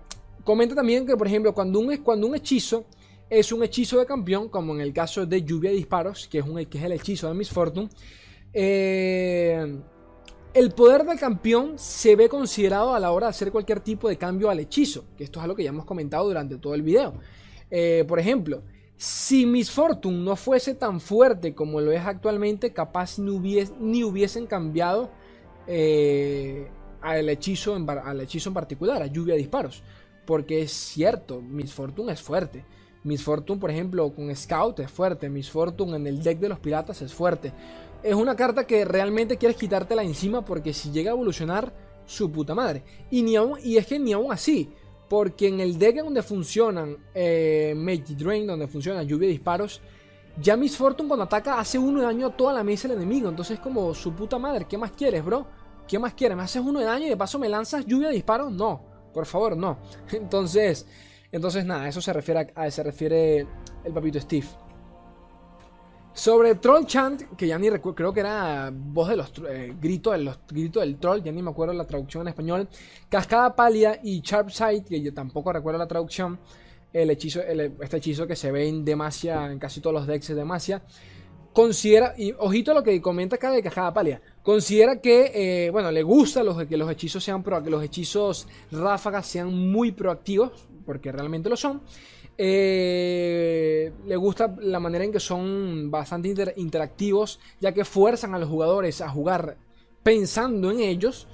[0.45, 2.85] Comenta también que, por ejemplo, cuando un, cuando un hechizo
[3.31, 6.45] es un hechizo de campeón, como en el caso de lluvia de disparos, que es,
[6.45, 7.89] un, que es el hechizo de Miss Fortune,
[8.53, 9.81] eh,
[10.59, 14.17] el poder del campeón se ve considerado a la hora de hacer cualquier tipo de
[14.17, 17.15] cambio al hechizo, que esto es algo que ya hemos comentado durante todo el video.
[17.71, 18.63] Eh, por ejemplo,
[18.97, 25.11] si Miss Fortune no fuese tan fuerte como lo es actualmente, capaz ni, hubiesen cambiado
[25.69, 26.69] eh,
[27.01, 29.85] al hechizo, en, particular, a lluvia de disparos.
[30.27, 32.65] Porque es cierto, Miss Fortune es fuerte.
[33.05, 35.31] Miss Fortune, por ejemplo, con Scout es fuerte.
[35.31, 37.53] Miss Fortune en el deck de los piratas es fuerte.
[38.03, 41.73] Es una carta que realmente quieres quitártela encima porque si llega a evolucionar,
[42.09, 42.83] su puta madre.
[43.11, 44.73] Y, ni aún, y es que ni aún así,
[45.09, 49.81] porque en el deck donde funcionan eh, Magic Drain, donde funciona lluvia de disparos,
[50.41, 53.29] ya Miss Fortune cuando ataca hace uno de daño a toda la mesa del enemigo.
[53.29, 55.47] Entonces es como su puta madre, ¿qué más quieres, bro?
[55.87, 56.37] ¿Qué más quieres?
[56.37, 58.51] ¿Me haces uno de daño y de paso me lanzas lluvia de disparos?
[58.53, 58.81] No,
[59.13, 59.79] por favor, no.
[60.13, 60.87] Entonces,
[61.31, 63.47] entonces nada, eso se refiere a, se refiere
[63.85, 64.47] el papito Steve.
[66.19, 70.14] Sobre Troll Chant, que ya ni recuerdo, creo que era voz de los eh, gritos
[70.14, 72.69] de los gritos del troll, ya ni me acuerdo la traducción en español.
[73.09, 76.41] Cascada Pálida y Sharp Sight, que yo tampoco recuerdo la traducción.
[76.93, 80.35] El hechizo, este hechizo que se ve en Demacia, en casi todos los decks de
[80.35, 80.83] Demacia.
[81.53, 84.21] Considera, y ojito lo que comenta acá de Cascada Pálida.
[84.43, 85.31] Considera que,
[85.66, 89.55] eh, bueno, le gusta los, que los hechizos sean pro, que los hechizos ráfagas sean
[89.55, 91.81] muy proactivos, porque realmente lo son.
[92.41, 98.49] Eh, le gusta la manera en que son bastante interactivos, ya que fuerzan a los
[98.49, 99.57] jugadores a jugar
[100.05, 101.26] pensando en ellos,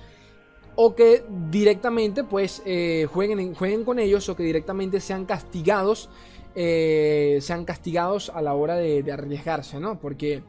[0.77, 6.09] o que directamente pues eh, jueguen, jueguen, con ellos, o que directamente sean castigados,
[6.55, 10.01] eh, sean castigados a la hora de, arriesgarse, ¿no?
[10.01, 10.43] Porque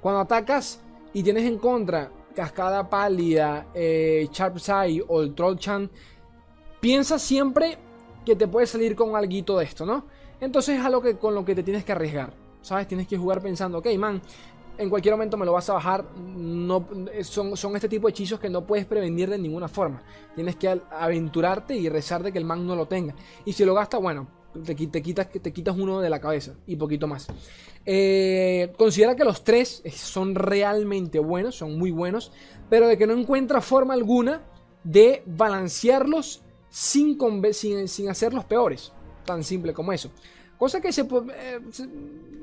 [0.00, 0.80] cuando atacas
[1.12, 5.88] y tienes en contra Cascada Pálida, Sharp Side o el Troll Chan,
[6.80, 7.78] piensa siempre
[8.24, 10.04] que te puede salir con algo de esto, ¿no?
[10.40, 12.88] Entonces es algo que, con lo que te tienes que arriesgar, ¿sabes?
[12.88, 14.22] Tienes que jugar pensando, ok, man,
[14.78, 16.04] en cualquier momento me lo vas a bajar.
[16.16, 16.86] No,
[17.22, 20.02] son, son este tipo de hechizos que no puedes prevenir de ninguna forma.
[20.34, 23.14] Tienes que aventurarte y rezar de que el man no lo tenga.
[23.44, 24.26] Y si lo gasta, bueno,
[24.64, 27.28] te, te, quitas, te quitas uno de la cabeza y poquito más.
[27.84, 32.32] Eh, considera que los tres son realmente buenos, son muy buenos,
[32.68, 34.42] pero de que no encuentra forma alguna
[34.82, 37.18] de balancearlos sin,
[37.88, 38.92] sin, hacerlos peores.
[39.24, 40.10] Tan simple como eso.
[40.56, 41.60] Cosa que se, eh,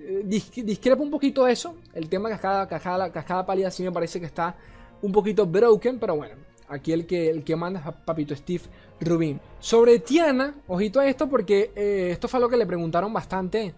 [0.07, 0.23] eh,
[0.63, 1.75] discrepa un poquito eso.
[1.93, 4.55] El tema de cascada, cascada, cascada pálida sí me parece que está
[5.01, 6.35] un poquito broken, pero bueno.
[6.69, 8.63] Aquí el que, el que manda es Papito Steve
[8.99, 9.39] Rubin.
[9.59, 13.73] Sobre Tiana, ojito a esto porque eh, esto fue lo que le preguntaron bastante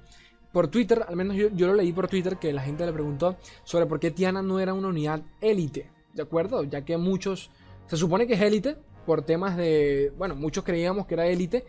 [0.52, 1.06] por Twitter.
[1.08, 4.00] Al menos yo, yo, lo leí por Twitter que la gente le preguntó sobre por
[4.00, 5.92] qué Tiana no era una unidad élite.
[6.14, 6.64] ¿De acuerdo?
[6.64, 7.52] Ya que muchos...
[7.88, 8.78] Se supone que es élite,
[9.10, 11.66] por temas de, bueno, muchos creíamos que era élite,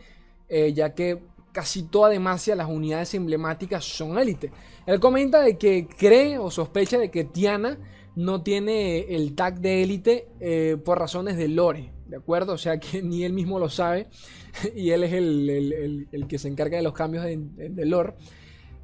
[0.46, 1.22] eh, ya que
[1.52, 4.52] casi toda Demacia las unidades emblemáticas son élite.
[4.84, 7.78] Él comenta de que cree o sospecha de que Tiana
[8.14, 12.52] no tiene el tag de élite eh, por razones de lore, ¿de acuerdo?
[12.52, 14.08] O sea que ni él mismo lo sabe
[14.76, 18.16] y él es el, que se encarga de los cambios de, lore.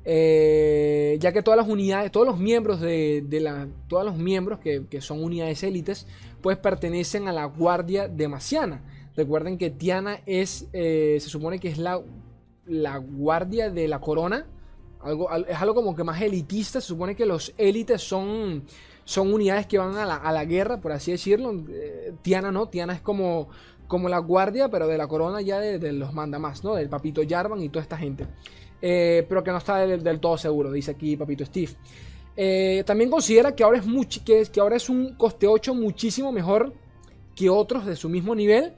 [0.06, 4.86] Eh, ya que todas las unidades, todos los miembros de, la, todos los miembros que,
[4.88, 6.06] que son unidades élites,
[6.46, 8.80] pues pertenecen a la Guardia de Maciana.
[9.16, 12.00] Recuerden que Tiana es, eh, se supone que es la,
[12.66, 14.46] la guardia de la corona.
[15.02, 16.80] Algo, es algo como que más elitista.
[16.80, 18.62] Se supone que los élites son,
[19.04, 21.52] son unidades que van a la, guerra, por así decirlo.
[21.68, 23.48] Eh, Tiana no, Tiana es como,
[23.88, 26.76] como la guardia, pero de la corona ya de, los manda más, ¿no?
[26.76, 28.24] Del papito Jarvan y toda esta gente.
[28.80, 31.72] Eh, pero que no está del, todo seguro, dice aquí papito Steve.
[32.36, 36.74] Eh, también considera que ahora, es que, que ahora es un coste 8 muchísimo mejor
[37.34, 38.74] que otros de su mismo nivel.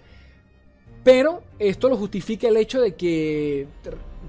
[1.04, 3.66] Pero esto lo justifica el hecho de que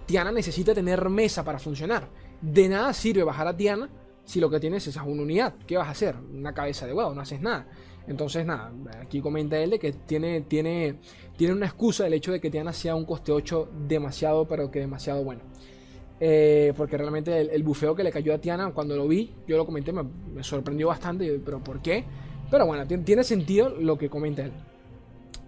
[0.05, 2.07] Tiana necesita tener mesa para funcionar.
[2.41, 3.89] De nada sirve bajar a Tiana
[4.23, 5.55] si lo que tienes es una unidad.
[5.65, 6.15] ¿Qué vas a hacer?
[6.15, 7.67] Una cabeza de huevo, no haces nada.
[8.07, 8.71] Entonces, nada,
[9.01, 10.99] aquí comenta él de que tiene, tiene,
[11.37, 14.79] tiene una excusa el hecho de que Tiana sea un coste 8 demasiado, pero que
[14.79, 15.41] demasiado bueno.
[16.21, 19.65] Eh, porque realmente el, bufeo que le cayó a Tiana, cuando lo vi, yo lo
[19.65, 21.39] comenté, me, sorprendió bastante.
[21.43, 22.03] Pero ¿por qué?
[22.51, 24.51] Pero bueno, tiene sentido lo que comenta él.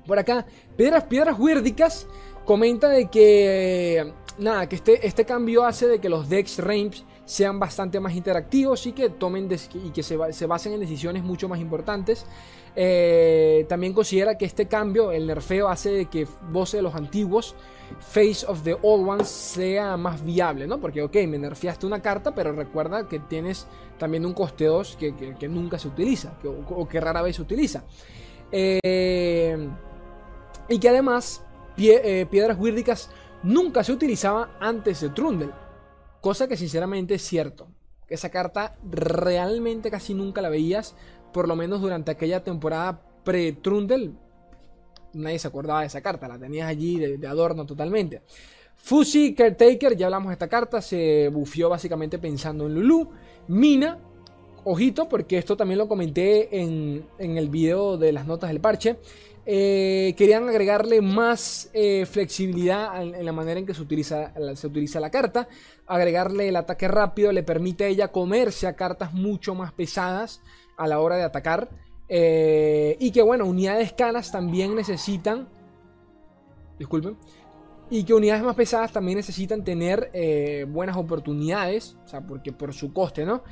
[0.05, 0.45] Por acá,
[0.77, 2.07] Piedras, Piedras Huírdicas
[2.45, 7.59] comenta de que, nada, que este, este cambio hace de que los Dex Range sean
[7.59, 11.59] bastante más interactivos y que tomen y que se, se, basen en decisiones mucho más
[11.59, 12.25] importantes.
[12.75, 17.55] Eh, también considera que este cambio, el nerfeo, hace de que voces de los antiguos
[17.99, 20.79] Face of the Old Ones sea más viable, ¿no?
[20.79, 23.67] Porque, ok, me nerfeaste una carta, pero recuerda que tienes
[23.97, 27.83] también un coste 2 que, nunca se utiliza, o, que rara vez se utiliza.
[28.51, 29.69] Eh,
[30.69, 31.43] y que además,
[31.77, 33.09] eh, Piedras Huírdicas
[33.43, 35.51] nunca se utilizaba antes de Trundle.
[36.21, 37.67] Cosa que sinceramente es cierto.
[38.07, 40.95] Esa carta realmente casi nunca la veías,
[41.33, 44.11] por lo menos durante aquella temporada pre-Trundle
[45.13, 48.21] nadie se acordaba de esa carta, la tenías allí de, adorno totalmente.
[48.77, 53.09] Fusi Caretaker, ya hablamos de esta carta, se bufió básicamente pensando en Lulu.
[53.47, 53.99] Mina,
[54.63, 58.97] ojito, porque esto también lo comenté en, el video de las notas del parche.
[59.45, 64.99] Eh, querían agregarle más eh, flexibilidad en, la manera en que se utiliza, se utiliza
[64.99, 65.47] la carta.
[65.85, 70.41] Agregarle el ataque rápido le permite a ella comerse a cartas mucho más pesadas
[70.77, 71.69] a la hora de atacar.
[72.13, 75.47] Eh, y que bueno, unidades canas también necesitan.
[76.77, 77.15] Disculpen.
[77.89, 80.11] Y que unidades más pesadas también necesitan tener
[80.69, 81.97] buenas oportunidades.
[82.05, 83.43] O sea, porque por su coste, ¿no?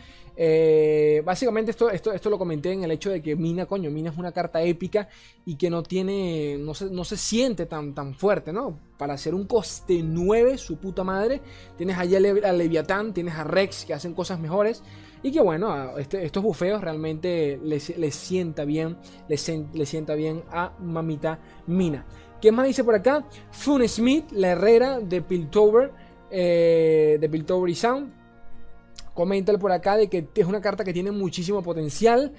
[0.41, 4.10] Eh, básicamente esto, esto, esto lo comenté en el hecho de que Mina, coño, Mina
[4.10, 5.10] es una carta épica
[5.43, 8.80] y que no tiene, no se, no se siente tan, tan fuerte, ¿no?
[8.97, 11.41] Para hacer un coste 9, su puta madre,
[11.76, 14.82] tienes allá a Leviatán, tienes a Rex que hacen cosas mejores
[15.22, 17.84] y que bueno, este, estos bufeos realmente les,
[18.15, 18.97] sienta bien,
[19.28, 22.05] les, sienta bien a mamita Mina.
[22.41, 23.26] ¿Qué más dice por acá?
[23.51, 25.91] Fun Smith, la herrera de Piltover,
[26.32, 28.20] eh, de Piltover y Sound
[29.13, 32.32] Coméntale por acá de que es una carta que tiene muchísimo potencial.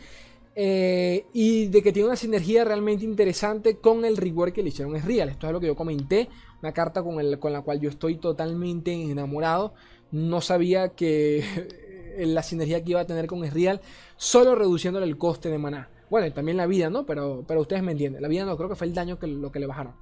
[0.56, 4.96] Eh, y de que tiene una sinergia realmente interesante con el rework que le hicieron
[4.96, 5.28] es real.
[5.28, 6.28] Esto es lo que yo comenté.
[6.62, 9.74] Una carta con, el, con la cual yo estoy totalmente enamorado.
[10.10, 11.44] No sabía que
[12.18, 13.80] la sinergia que iba a tener con es real.
[14.16, 15.90] Solo reduciéndole el coste de maná.
[16.10, 17.06] Bueno, y también la vida, ¿no?
[17.06, 18.20] Pero, pero ustedes me entienden.
[18.20, 19.94] La vida no creo que fue el daño que lo que le bajaron.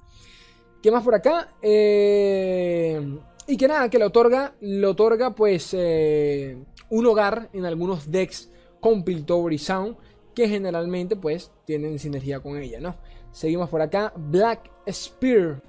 [0.81, 1.53] ¿Qué más por acá?
[1.61, 6.57] Eh, y que nada, que le otorga, le otorga pues eh,
[6.89, 8.49] un hogar en algunos decks
[8.79, 9.97] con Piltover y Sound
[10.33, 12.95] que generalmente pues tienen sinergia con ella, ¿no?
[13.31, 15.61] Seguimos por acá, Black Spear.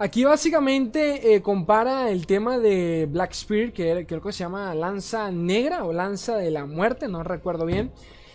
[0.00, 5.32] Aquí básicamente eh, compara el tema de Black Spear, que creo que se llama lanza
[5.32, 7.90] negra o lanza de la muerte, no recuerdo bien.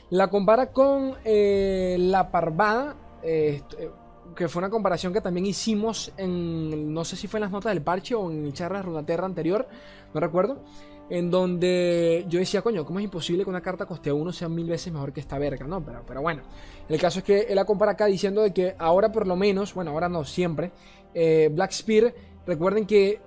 [0.09, 7.05] La compara con eh, la parvada, que fue una comparación que también hicimos en, no
[7.05, 9.65] sé si fue en las notas del parche o en el charla de Runaterra anterior,
[10.13, 10.61] no recuerdo,
[11.09, 14.67] en donde yo decía, coño, ¿cómo es imposible que una carta coste uno sea mil
[14.67, 15.67] veces mejor que esta verga?
[15.67, 16.41] No, pero, pero bueno,
[16.89, 19.73] el caso es que él la compara acá diciendo de que ahora por lo menos,
[19.73, 20.71] bueno, ahora no, siempre,
[21.13, 22.13] eh, Black Spear,
[22.45, 23.19] recuerden que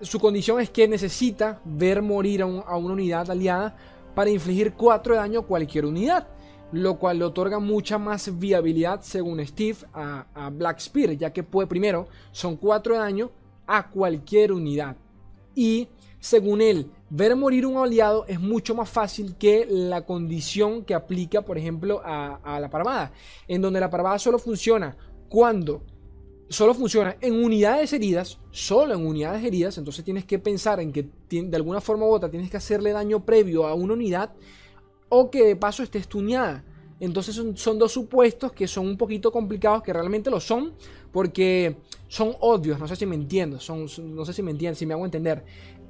[0.00, 3.76] su condición es que necesita ver morir a, a una unidad aliada
[4.14, 6.26] para infligir 4 de daño a cualquier unidad
[6.72, 11.66] lo cual le otorga mucha más viabilidad, según Steve, a, Black Spear, ya que puede,
[11.66, 13.30] primero, son 4 de daño
[13.66, 14.96] a cualquier unidad.
[15.54, 20.94] Y, según él, ver morir un aliado es mucho más fácil que la condición que
[20.94, 23.12] aplica, por ejemplo, a, la parvada,
[23.46, 24.96] en donde la parvada solo funciona
[25.28, 25.82] cuando
[26.48, 31.08] solo funciona en unidades heridas, solo en unidades heridas, entonces tienes que pensar en que
[31.28, 34.32] de alguna forma u otra tienes que hacerle daño previo a una unidad
[35.08, 36.64] o que de paso esté estuñada.
[36.98, 40.72] Entonces son, dos supuestos que son un poquito complicados, que realmente lo son,
[41.12, 41.76] porque
[42.08, 44.94] son odios, no sé si me entiendo, son, no sé si me entienden, si me
[44.94, 45.44] hago entender.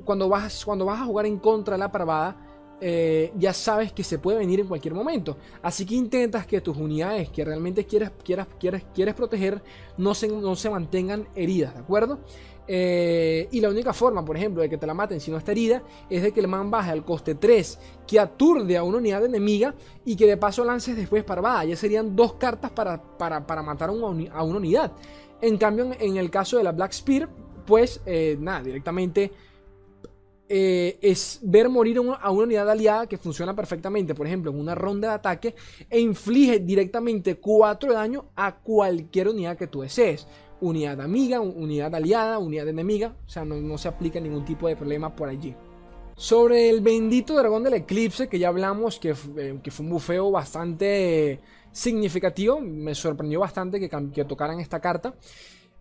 [0.05, 4.05] Cuando vas, cuando vas a jugar en contra de la parvada, eh, ya sabes que
[4.05, 5.37] se puede venir en cualquier momento.
[5.63, 9.63] Así que intentas que tus unidades que realmente quieres, quieras, quieres, quieres proteger
[9.97, 12.21] no se, no se mantengan heridas, ¿de acuerdo?
[12.69, 15.53] Eh, y la única forma, por ejemplo, de que te la maten si no está
[15.53, 19.25] herida, es de que el man baje al coste 3, que aturde a una unidad
[19.25, 19.75] enemiga
[20.05, 21.65] y que de paso lances después parvada.
[21.65, 24.93] Ya serían dos cartas para, para, matar a una, unidad.
[25.41, 27.29] En cambio, en, el caso de la Black Spear,
[27.67, 29.33] pues eh, nada, directamente
[30.49, 34.75] eh, es ver morir a una unidad aliada que funciona perfectamente, por ejemplo, en una
[34.75, 35.55] ronda de ataque,
[35.91, 40.27] e inflige directamente 4 de daño a cualquier unidad que tú desees
[40.61, 43.15] unidad amiga, unidad aliada, unidad enemiga.
[43.27, 45.55] O sea, no, se aplica ningún tipo de problema por allí.
[46.17, 51.41] Sobre el bendito dragón del eclipse, que ya hablamos, que, eh, fue un bufeo bastante
[51.73, 52.61] significativo.
[52.61, 55.15] Me sorprendió bastante que tocaran esta carta.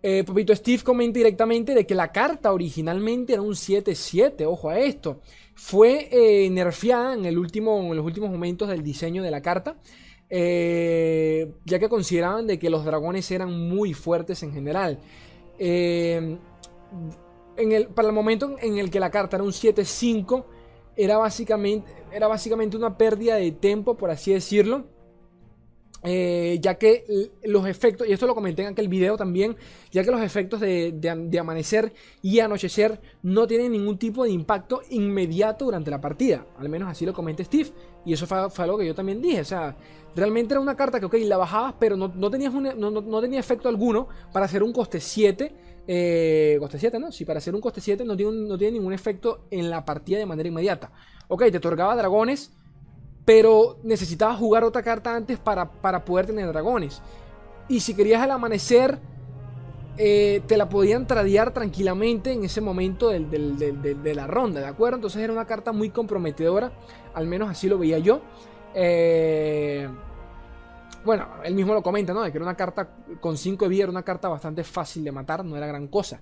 [0.08, 4.78] Eh, Papito Steve comenta directamente de que la carta originalmente era un 7-7, ojo a
[4.78, 5.20] esto.
[5.56, 9.78] Fue eh, nerfeada en, el último, en los últimos momentos del diseño de la carta.
[10.30, 15.00] Eh, ya que consideraban de que los dragones eran muy fuertes en general.
[15.58, 16.38] Eh,
[17.96, 20.46] para el momento en el que la carta era un 7-5,
[20.96, 24.86] era básicamente, era básicamente una pérdida de tiempo, por así decirlo.
[26.08, 29.56] Eh, ya que los efectos, y esto lo comenté en aquel video también,
[29.92, 35.66] ya que los efectos de, amanecer y anochecer no tienen ningún tipo de impacto inmediato
[35.66, 36.46] durante la partida.
[36.60, 37.72] Al menos así lo comenta Steve.
[38.06, 39.42] Y eso fue, algo que yo también dije.
[39.42, 39.76] O sea,
[40.16, 43.68] realmente era una carta que, ok, la bajabas, pero no, no tenías no, tenía efecto
[43.68, 45.56] alguno para hacer un coste 7.
[45.88, 47.12] Eh, coste 7, ¿no?
[47.12, 50.20] Si para hacer un coste 7 no tiene, no tiene ningún efecto en la partida
[50.20, 50.92] de manera inmediata.
[51.28, 52.52] Ok, te otorgaba dragones
[53.26, 55.66] pero necesitabas jugar otra carta antes para,
[56.06, 57.02] poder tener dragones.
[57.68, 59.00] Y si querías el amanecer,
[59.98, 64.98] eh, te la podían tradear tranquilamente en ese momento de la ronda, ¿de acuerdo?
[64.98, 66.72] Entonces era una carta muy comprometedora,
[67.16, 68.22] al menos así lo veía yo.
[68.76, 69.90] Eh,
[71.04, 72.22] bueno, él mismo lo comenta, ¿no?
[72.22, 75.12] De que era una carta con 5 de vida, era una carta bastante fácil de
[75.12, 76.22] matar, no era gran cosa.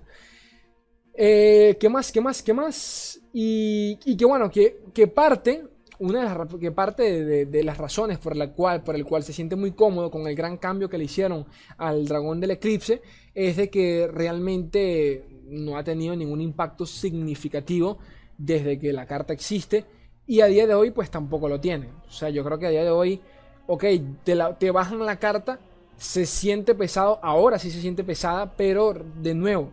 [1.14, 2.10] Eh, ¿Qué más?
[2.10, 2.42] ¿Qué más?
[2.42, 3.20] ¿Qué más?
[3.32, 5.64] Y, y que bueno, que, que parte,
[5.98, 9.32] una de las, que parte de, las razones por la cual, por el cual se
[9.32, 11.46] siente muy cómodo con el gran cambio que le hicieron
[11.78, 13.02] al dragón del eclipse,
[13.34, 17.98] es de que realmente no ha tenido ningún impacto significativo
[18.38, 19.84] desde que la carta existe
[20.26, 21.88] y a día de hoy pues tampoco lo tiene.
[22.06, 23.20] O sea, yo creo que a día de hoy,
[23.66, 23.84] ok,
[24.24, 25.58] te, la, te bajan la carta,
[25.96, 29.70] se siente pesado, ahora sí se siente pesada, pero de nuevo,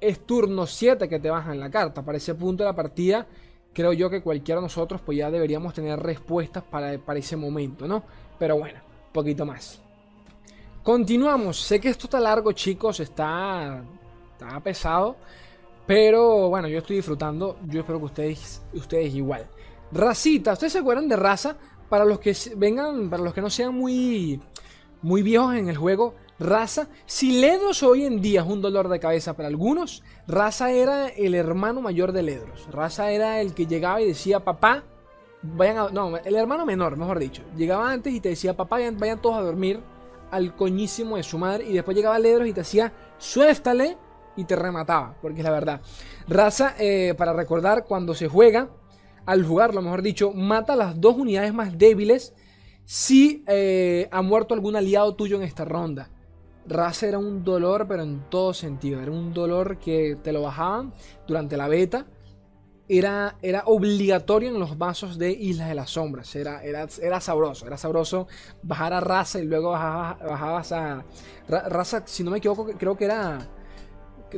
[0.00, 2.02] es turno 7 que te bajan la carta.
[2.02, 3.26] Para ese punto de la partida,
[3.74, 7.86] creo yo que cualquiera de nosotros pues ya deberíamos tener respuestas para, para ese momento,
[7.86, 8.02] ¿no?
[8.38, 8.80] Pero bueno,
[9.12, 9.80] poquito más.
[10.84, 11.60] Continuamos.
[11.62, 13.00] Sé que esto está largo, chicos.
[13.00, 13.82] Está,
[14.32, 15.16] está pesado.
[15.86, 17.58] Pero bueno, yo estoy disfrutando.
[17.66, 19.46] Yo espero que ustedes, ustedes igual.
[19.90, 20.52] Racita.
[20.52, 21.56] ¿Ustedes se acuerdan de raza?
[21.88, 24.40] Para los que vengan, para los que no sean muy,
[25.00, 28.98] muy viejos en el juego, Raza, si Ledros hoy en día es un dolor de
[28.98, 32.68] cabeza para algunos, Raza era el hermano mayor de Ledros.
[32.72, 34.82] Raza era el que llegaba y decía, papá,
[35.42, 35.88] vayan a...
[35.90, 37.42] No, el hermano menor, mejor dicho.
[37.56, 39.80] Llegaba antes y te decía, papá, vayan, todos a dormir
[40.32, 41.68] al coñísimo de su madre.
[41.68, 43.96] Y después llegaba Ledros y te decía, suéstale
[44.36, 45.80] y te remataba, porque es la verdad.
[46.26, 48.70] Raza, eh, para recordar, cuando se juega,
[49.24, 52.34] al jugarlo, mejor dicho, mata las dos unidades más débiles
[52.84, 56.10] si eh, ha muerto algún aliado tuyo en esta ronda.
[56.66, 59.00] Raza era un dolor, pero en todo sentido.
[59.00, 60.92] Era un dolor que te lo bajaban
[61.26, 62.06] durante la beta.
[62.88, 66.34] Era, era obligatorio en los vasos de Islas de las Sombras.
[66.36, 67.66] Era, era, era sabroso.
[67.66, 68.28] Era sabroso
[68.62, 71.04] bajar a raza y luego bajabas, a.
[71.48, 73.46] Raza, si no me equivoco, creo que era.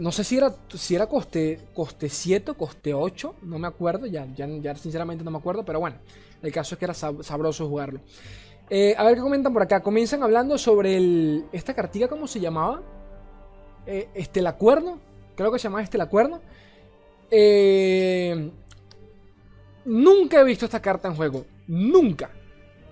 [0.01, 3.37] No sé si era, si era coste, coste 7 o coste 8.
[3.43, 4.07] No me acuerdo.
[4.07, 5.64] Ya, ya sinceramente no me acuerdo.
[5.64, 5.97] Pero bueno,
[6.43, 8.01] el caso es que era sabroso jugarlo.
[8.69, 9.81] Eh, a ver qué comentan por acá.
[9.83, 12.83] Comienzan hablando sobre el, esta cartilla, ¿cómo se llamaba?
[13.87, 14.99] Eh, Estelacuerno.
[15.37, 16.41] Creo que se llamaba Estelacuerno.
[17.31, 18.51] Eh,
[19.85, 21.45] nunca he visto esta carta en juego.
[21.69, 22.31] Nunca.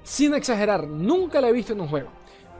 [0.02, 2.10] Sin exagerar, nunca la he visto en un juego.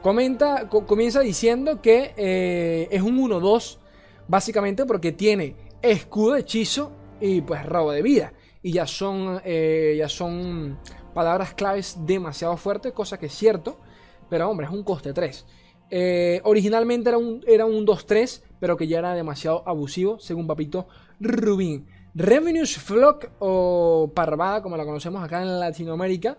[0.01, 3.77] Comenta, comienza diciendo que eh, es un 1-2.
[4.27, 6.91] Básicamente porque tiene escudo hechizo
[7.21, 8.33] y pues robo de vida.
[8.63, 10.79] Y ya son, ya son
[11.15, 13.79] palabras claves demasiado fuertes, cosa que es cierto,
[14.29, 15.45] pero hombre, es un coste 3.
[15.89, 20.87] Eh, originalmente era un, era un 2-3, pero que ya era demasiado abusivo, según Papito
[21.21, 21.87] Rubín.
[22.13, 26.37] Revenues Flock o Parvada, como la conocemos acá en Latinoamérica,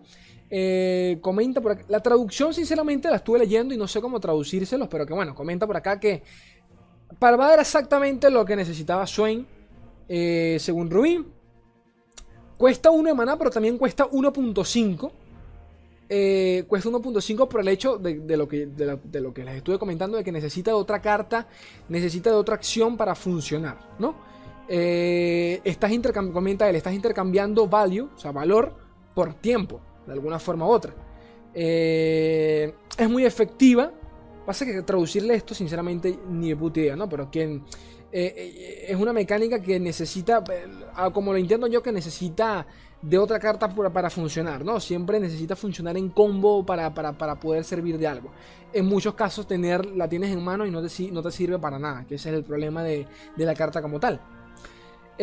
[0.51, 1.85] eh, comenta por acá.
[1.89, 5.67] La traducción, sinceramente, la estuve leyendo y no sé cómo traducírselos, pero que bueno, comenta
[5.67, 6.23] por acá que
[7.19, 9.47] Parvada era exactamente lo que necesitaba Swain,
[10.09, 11.36] eh, según Rubin.
[12.57, 15.11] Cuesta 1 de maná, pero también cuesta 1.5.
[16.09, 20.17] Eh, cuesta 1.5 por el hecho de, lo que, de, lo, que les estuve comentando,
[20.17, 21.49] de que necesita de otra carta,
[21.89, 24.15] necesita de otra acción para funcionar, ¿no?
[24.69, 25.93] Eh, estás
[26.33, 28.73] comenta él, estás intercambiando value, o sea, valor,
[29.15, 30.95] por tiempo, de alguna forma u otra.
[31.55, 33.93] Eh, es muy efectiva.
[34.45, 37.09] Pasa que traducirle esto, sinceramente, ni de puta idea, ¿no?
[37.09, 37.65] Pero quien
[38.19, 40.65] eh, eh, es una mecánica que necesita, eh,
[41.13, 42.67] como lo entiendo yo, que necesita
[43.03, 44.81] de otra carta para, funcionar, ¿no?
[44.81, 46.91] Siempre necesita funcionar en combo para,
[47.39, 48.31] poder servir de algo.
[48.73, 51.79] En muchos casos tener, la tienes en mano y no te, no te sirve para
[51.79, 53.07] nada, que ese es el problema de,
[53.37, 54.19] la carta como tal.
[55.19, 55.23] y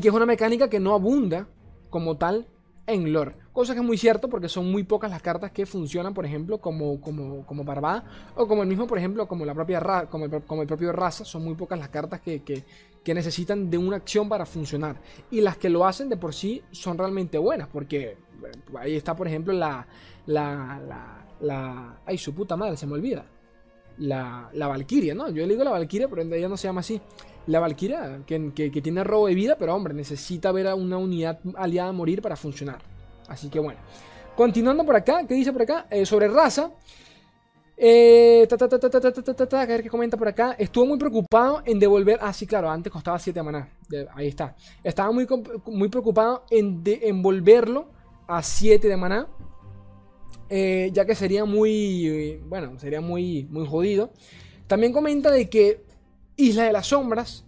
[0.00, 1.46] que es una mecánica que no abunda
[1.88, 2.48] como tal
[2.88, 3.43] en lore.
[3.54, 6.58] Cosa que es muy cierto porque son muy pocas las cartas que funcionan, por ejemplo,
[6.58, 8.32] como, como, como Barbada.
[8.34, 11.24] O como el mismo, por ejemplo, como, la propia el, como el propio Raza.
[11.24, 15.00] Son muy pocas las cartas que, que, necesitan de una acción para funcionar.
[15.30, 17.68] Y las que lo hacen de por sí son realmente buenas.
[17.68, 18.16] Porque
[18.76, 19.86] ahí está, por ejemplo, la...
[20.26, 20.80] la,
[21.40, 23.24] la, ay, su puta madre, se me olvida.
[23.98, 25.28] La, la Valkyria, ¿no?
[25.28, 27.00] Yo le digo la Valkyria, pero ella no se llama así.
[27.46, 30.98] La Valkyria, que, que, que, tiene robo de vida, pero hombre, necesita ver a una
[30.98, 32.93] unidad aliada morir para funcionar.
[33.28, 33.80] Así que bueno.
[34.36, 35.86] Continuando por acá, ¿qué dice por acá?
[35.90, 36.70] Eh, sobre raza.
[37.76, 40.52] Eh, a ver qué comenta por acá.
[40.58, 42.18] Estuvo muy preocupado en devolver.
[42.20, 43.68] Ah, sí, claro, antes costaba 7 maná.
[44.14, 44.54] ahí está.
[44.82, 45.26] Estaba muy,
[45.66, 47.88] muy preocupado en devolverlo
[48.26, 49.28] a 7 de maná.
[50.48, 52.40] Eh, ya que sería muy.
[52.46, 54.10] Bueno, sería muy, muy jodido.
[54.66, 55.84] También comenta de que
[56.36, 57.44] Isla de las Sombras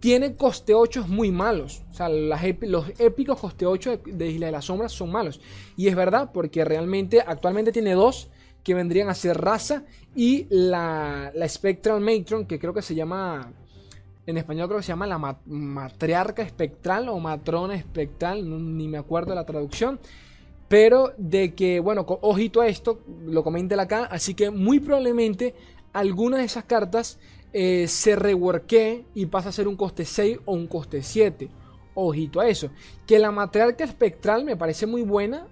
[0.00, 1.82] tiene coste 8 muy malos.
[1.90, 5.40] O sea, los épicos coste 8 de, Isla de las Sombras son malos.
[5.76, 8.30] Y es verdad, porque realmente actualmente tiene dos
[8.64, 13.52] que vendrían a ser raza y la, Spectral Matron, que creo que se llama.
[14.26, 19.34] En español creo que se llama la matriarca espectral o matrona espectral, ni me acuerdo
[19.34, 19.98] la traducción.
[20.68, 24.04] Pero de que, bueno, ojito a esto, lo comenten acá.
[24.04, 25.54] Así que muy probablemente
[25.92, 27.18] alguna de esas cartas
[27.52, 31.48] eh, se reworque y pasa a ser un coste 6 o un coste 7.
[31.94, 32.70] Ojito a eso.
[33.06, 35.46] Que la matriarca espectral me parece muy buena.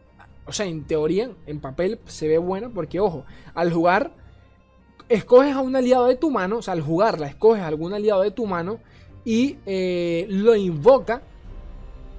[0.47, 2.69] O sea, en teoría, en papel se ve buena.
[2.69, 4.13] Porque, ojo, al jugar,
[5.09, 6.59] escoges a un aliado de tu mano.
[6.59, 8.79] O sea, al jugarla, escoges a algún aliado de tu mano.
[9.25, 11.23] Y eh, lo invoca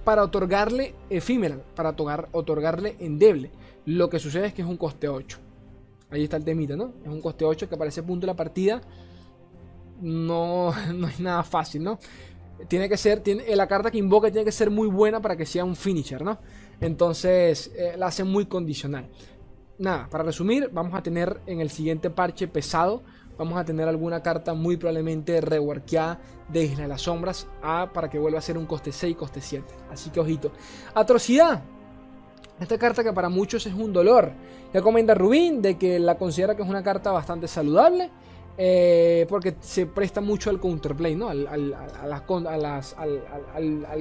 [0.03, 1.95] para otorgarle efímera, para
[2.31, 3.51] otorgarle endeble.
[3.85, 5.37] Lo que sucede es que es un coste 8.
[6.11, 6.93] Ahí está el temita, ¿no?
[7.03, 8.81] Es un coste 8 que para ese punto de la partida
[10.01, 11.99] no, no es nada fácil, ¿no?
[12.67, 15.45] Tiene que ser, tiene, la carta que invoca tiene que ser muy buena para que
[15.45, 16.39] sea un finisher, ¿no?
[16.81, 19.07] Entonces eh, la hace muy condicional.
[19.77, 23.01] Nada, para resumir, vamos a tener en el siguiente parche pesado
[23.39, 26.19] vamos a tener alguna carta muy probablemente reworkeada
[26.49, 29.39] de Isla de las Sombras a, para que vuelva a ser un coste 6, coste
[29.39, 29.65] 7.
[29.89, 30.51] Así que ojito.
[30.93, 31.63] Atrocidad.
[32.59, 34.33] Esta carta que para muchos es un dolor.
[34.73, 38.11] Ya comenta Rubín de que la considera que es una carta bastante saludable.
[38.61, 41.29] Eh, porque se presta mucho al counterplay, ¿no?
[41.29, 41.47] Al,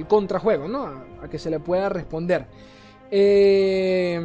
[0.09, 0.85] contrajuego, ¿no?
[1.23, 2.45] A, que se le pueda responder.
[3.09, 4.21] Eh,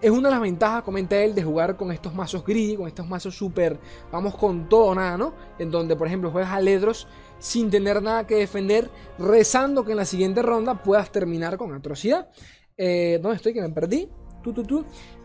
[0.00, 3.08] es una de las ventajas, comenta él, de jugar con estos mazos greedy, con estos
[3.08, 3.80] mazos super,
[4.12, 5.34] vamos con todo o nada, ¿no?
[5.58, 7.08] En donde, por ejemplo, juegas a Ledros
[7.40, 8.88] sin tener nada que defender,
[9.18, 12.28] rezando que en la siguiente ronda puedas terminar con atrocidad.
[12.76, 13.54] Eh, ¿Dónde estoy?
[13.54, 14.08] Que me perdí.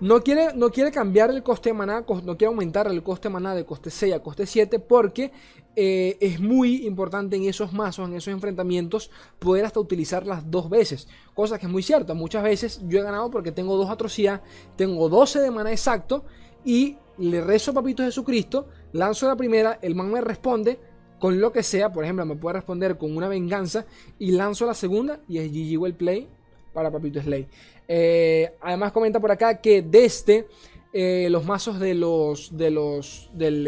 [0.02, 3.34] No, quiere, no quiere cambiar el coste de maná, no quiere aumentar el coste de
[3.34, 5.32] maná de coste 6 a coste 7 porque
[5.76, 9.10] eh, es muy importante en esos mazos, en esos enfrentamientos,
[9.40, 11.08] poder hasta utilizarlas dos veces.
[11.34, 12.14] Cosa que es muy cierta.
[12.14, 14.42] Muchas veces yo he ganado porque tengo dos atrocidad,
[14.76, 16.26] tengo 12 de maná exacto
[16.66, 20.80] y le rezo a Papito Jesucristo, lanzo la primera, el man me responde
[21.20, 23.86] con lo que sea, por ejemplo, me puede responder con una venganza
[24.20, 26.28] y lanzo la segunda y es GG el play
[26.74, 27.48] para Papito Slay.
[27.88, 30.48] Eh, además comenta por acá que desde
[30.94, 33.68] eh, los mazos de los de los del,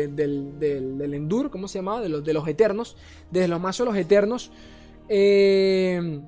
[1.14, 2.02] Endur, ¿cómo se llamaba?
[2.02, 2.96] De los, de los Eternos,
[3.32, 4.52] desde los mazos de los Eternos,
[5.10, 6.22] eh,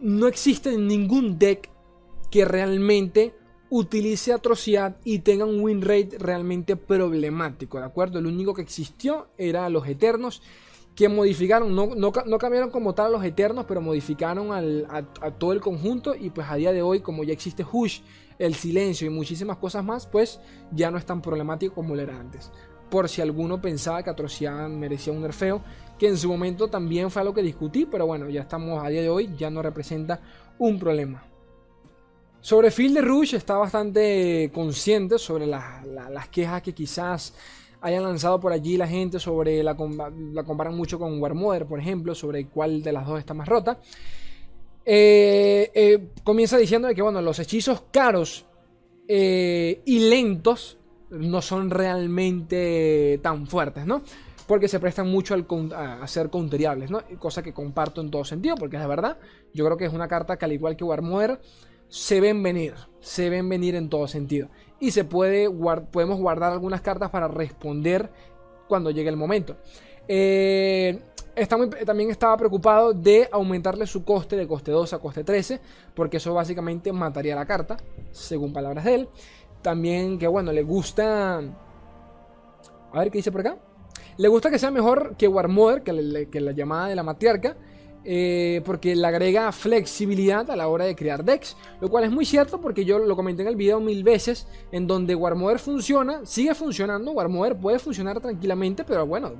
[0.00, 1.70] no existe ningún deck
[2.30, 3.34] que realmente
[3.70, 8.18] utilice atrocidad y tenga un win rate realmente problemático, ¿de acuerdo?
[8.18, 10.42] El único que existió era los Eternos
[10.94, 15.02] que modificaron, no, no, cambiaron como tal los Eternos, pero modificaron a,
[15.38, 18.00] todo el conjunto y pues a día de hoy, como ya existe Hush,
[18.38, 20.40] el silencio y muchísimas cosas más, pues
[20.70, 22.50] ya no es tan problemático como lo era antes.
[22.90, 25.62] Por si alguno pensaba que Atrocidad merecía un nerfeo,
[25.98, 29.00] que en su momento también fue algo que discutí, pero bueno, ya estamos a día
[29.00, 30.20] de hoy, ya no representa
[30.58, 31.24] un problema.
[32.42, 37.34] Sobre Field de Rush está bastante consciente sobre las quejas que quizás
[37.82, 39.76] hayan lanzado por allí la gente sobre la,
[40.32, 43.78] la comparan mucho con Warmother, por ejemplo, sobre cuál de las dos está más rota.
[44.84, 48.46] Eh, eh, comienza diciendo que bueno, los hechizos caros
[49.06, 50.78] eh, y lentos
[51.10, 54.02] no son realmente tan fuertes, ¿no?
[54.46, 57.02] Porque se prestan mucho al, a, ser counteriables, ¿no?
[57.18, 59.18] Cosa que comparto en todo sentido, porque es de verdad.
[59.54, 61.40] Yo creo que es una carta que al igual que Warmother
[61.88, 64.48] se ven venir, se ven venir en todo sentido
[64.82, 65.48] y se puede
[65.92, 68.10] podemos guardar algunas cartas para responder
[68.66, 69.56] cuando llegue el momento.
[70.08, 71.00] Eh,
[71.86, 75.60] también estaba preocupado de aumentarle su coste de coste 2 a coste 13,
[75.94, 77.76] porque eso básicamente mataría la carta,
[78.10, 79.08] según palabras de él.
[79.62, 81.38] También que bueno, le gusta...
[81.38, 83.58] A ver qué dice por acá.
[84.16, 87.56] Le gusta que sea mejor que Warmother, que, que la llamada de la matriarca.
[88.04, 92.24] Eh, porque le agrega flexibilidad a la hora de crear decks, lo cual es muy
[92.24, 96.52] cierto porque yo lo comenté en el video mil veces, en donde Warmother funciona, sigue
[96.54, 99.32] funcionando, Warmother puede funcionar tranquilamente, pero bueno,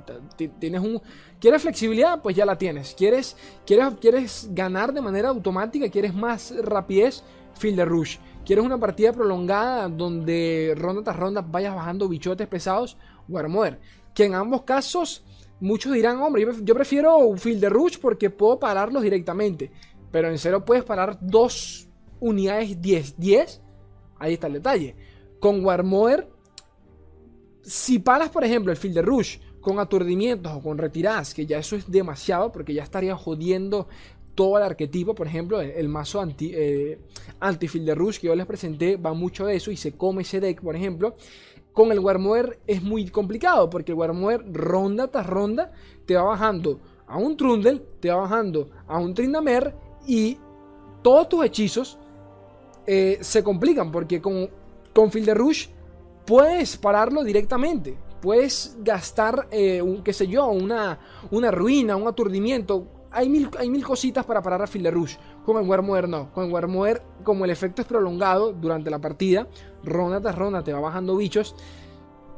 [0.59, 1.01] tienes un...
[1.41, 2.21] ¿Quieres flexibilidad?
[2.21, 2.95] Pues ya la tienes.
[2.97, 3.35] ¿Quieres,
[3.65, 5.89] quieres, quieres ganar de manera automática?
[5.89, 7.21] ¿Quieres más rapidez?
[7.55, 8.17] Field de Rush.
[8.45, 12.97] ¿Quieres una partida prolongada donde ronda tras ronda vayas bajando bichotes pesados?
[13.27, 13.79] Warmother.
[14.13, 15.23] Que en ambos casos
[15.63, 19.71] Muchos dirán, hombre, yo prefiero un field de rush porque puedo pararlos directamente.
[20.11, 21.87] Pero en cero puedes parar dos
[22.19, 23.61] unidades 10-10.
[24.19, 24.93] Ahí está el detalle.
[25.39, 26.27] Con Warmoer,
[27.61, 31.59] si paras, por ejemplo, el field de rush con aturdimientos o con retiradas, que ya
[31.59, 33.87] eso es demasiado porque ya estaría jodiendo
[34.35, 36.99] todo el arquetipo, por ejemplo, el, mazo anti, eh,
[37.39, 40.23] anti field de rush que yo les presenté va mucho de eso y se come
[40.23, 41.15] ese deck, por ejemplo.
[41.73, 45.71] Con el Warmoer es muy complicado porque el Warmoer ronda tras ronda
[46.05, 49.75] te va bajando a un Trundle, te va bajando a un Trindamer
[50.05, 50.37] y
[51.01, 51.97] todos tus hechizos
[52.85, 54.49] eh, se complican porque con,
[54.93, 55.67] con Field Rush
[56.25, 57.97] puedes pararlo directamente.
[58.21, 60.99] Puedes gastar, eh, un, qué sé yo, una,
[61.31, 65.15] una ruina, un aturdimiento, hay mil, hay mil cositas para parar a Fil de Rush.
[65.45, 66.31] Como en Warmover no.
[66.31, 69.47] Con Warmover, como el efecto es prolongado durante la partida,
[69.83, 71.55] ronda tras ronda te va bajando bichos.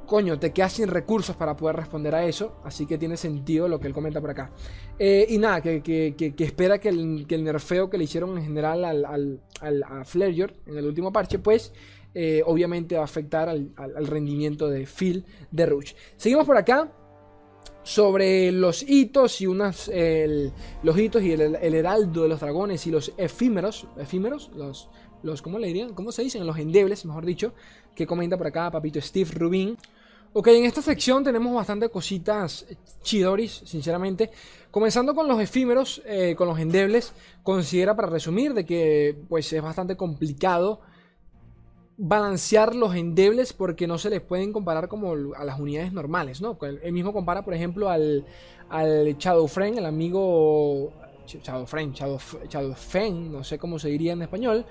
[0.06, 2.60] Coño, te quedas sin recursos para poder responder a eso.
[2.64, 4.52] Así que tiene sentido lo que él comenta por acá.
[5.00, 8.38] Eh, y nada, que, que, que, espera que el, que el, nerfeo que le hicieron
[8.38, 11.74] en general al, al, al a Flareyor en el último parche, pues
[12.14, 15.94] eh, obviamente va a afectar al, al, rendimiento de Phil de Rush.
[16.16, 16.90] Seguimos por acá
[17.86, 20.52] sobre los hitos y unas el,
[20.82, 24.90] los hitos y el, el, heraldo de los dragones y los efímeros, efímeros, los,
[25.22, 25.94] los ¿cómo le dirían?
[25.94, 26.48] ¿Cómo se dicen?
[26.48, 27.54] Los endebles, mejor dicho,
[27.94, 29.78] que comenta por acá papito Steve Rubin.
[30.34, 32.66] Ok, en esta sección tenemos bastante cositas
[33.04, 34.32] chidoris, sinceramente.
[34.72, 37.14] Comenzando con los efímeros, eh, con los endebles,
[37.44, 40.82] considera para resumir de que pues es bastante complicado
[41.98, 46.58] balancear los endebles porque no se les pueden comparar como a las unidades normales, ¿no?
[46.62, 48.26] Él mismo compara, por ejemplo, al,
[48.70, 50.92] al Shadowfren, el amigo
[51.26, 52.20] Shadowfren, Shadow,
[53.30, 54.66] no sé cómo se diría en español,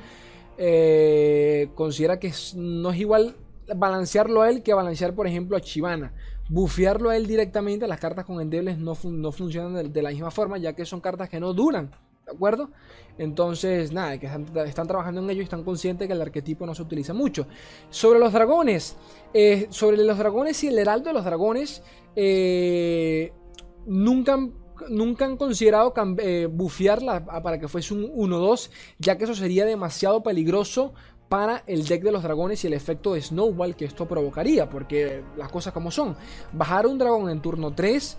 [0.56, 3.36] eh, considera que no es igual
[3.74, 6.12] balancearlo a él que balancear, por ejemplo, a Chivana.
[6.48, 10.58] Bufearlo a él directamente, las cartas con endebles no, no funcionan de, la misma forma,
[10.58, 11.90] ya que son cartas que no duran.
[12.24, 12.70] ¿De acuerdo?
[13.18, 16.82] Entonces, nada, que están, trabajando en ello y están conscientes que el arquetipo no se
[16.82, 17.46] utiliza mucho.
[17.90, 18.96] Sobre los dragones,
[19.32, 21.82] eh, sobre los dragones y el heraldo de los dragones,
[22.16, 23.32] eh,
[23.86, 24.38] nunca,
[24.88, 30.22] nunca han considerado eh, bufearla para que fuese un 1-2, ya que eso sería demasiado
[30.22, 30.94] peligroso
[31.28, 35.22] para el deck de los dragones y el efecto de Snowball que esto provocaría, porque
[35.36, 36.16] las cosas como son.
[36.52, 38.16] Bajar un dragón en turno 3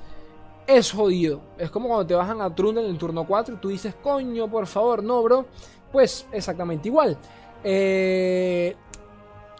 [0.68, 1.42] es jodido.
[1.58, 4.50] Es como cuando te bajan a Trundle en el turno 4 y tú dices, coño,
[4.50, 5.46] por favor, no, bro.
[5.92, 7.18] Pues exactamente igual.
[7.64, 8.76] Eh,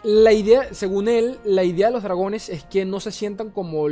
[0.02, 3.86] la idea, según él, la idea de los dragones es que no se sientan como,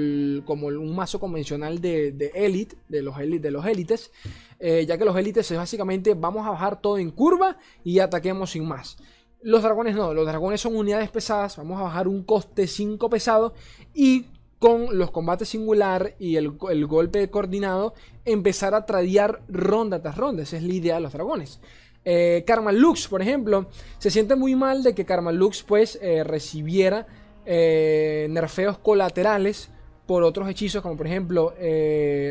[0.44, 4.12] como un mazo convencional de, de elite, de los, de los élites,
[4.60, 8.50] eh, ya que los élites es básicamente vamos a bajar todo en curva y ataquemos
[8.50, 8.96] sin más.
[9.42, 13.52] Los dragones no, los dragones son unidades pesadas, vamos a bajar un coste 5 pesado
[13.92, 14.26] y
[14.64, 16.52] con los combates singular y el,
[16.86, 17.92] golpe coordinado
[18.24, 21.60] empezar a tradear ronda tras ronda, esa es la idea de los dragones.
[22.02, 23.66] Eh, Karma Lux, por ejemplo,
[23.98, 27.06] se siente muy mal de que Karma Lux pues eh, recibiera
[27.44, 29.68] eh, nerfeos colaterales
[30.06, 31.52] por otros hechizos, como por ejemplo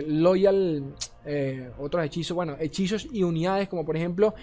[0.08, 0.86] Loyal,
[1.78, 4.34] otros hechizos, bueno, hechizos y unidades, como por ejemplo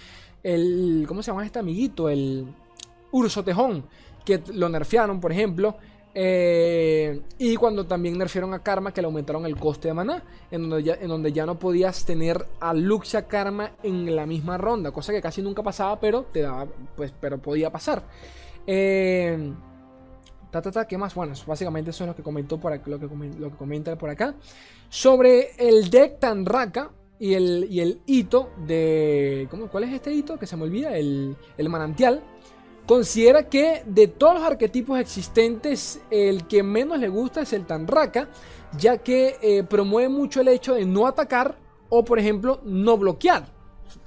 [0.45, 2.09] el, ¿cómo se llama este amiguito?
[2.09, 2.47] El
[3.11, 3.85] Urso Tejón,
[4.25, 5.77] que lo nerfearon, por ejemplo.
[6.15, 10.69] Eh, y cuando también nerfearon a Karma, que le aumentaron el coste de maná, en
[10.69, 14.91] donde ya, en donde ya no podías tener a Luxia Karma en la misma ronda,
[14.91, 16.67] cosa que casi nunca pasaba, pero te daba,
[16.97, 18.03] pues, pero podía pasar.
[18.67, 19.53] Eh,
[20.51, 21.15] ta, ta, ta, ¿Qué más?
[21.15, 23.07] Bueno, básicamente eso es lo que comentó por lo, que,
[23.39, 24.35] lo que comenta por acá.
[24.89, 29.47] Sobre el deck Tanraka, y el, y el hito de.
[29.51, 30.39] ¿cómo, ¿Cuál es este hito?
[30.39, 30.97] Que se me olvida.
[30.97, 32.23] El, el manantial.
[32.91, 38.29] Considera que de todos los arquetipos existentes, el que menos le gusta es el Tanraka,
[38.77, 41.57] ya que eh, promueve mucho el hecho de no atacar
[41.89, 43.47] o, por ejemplo, no bloquear.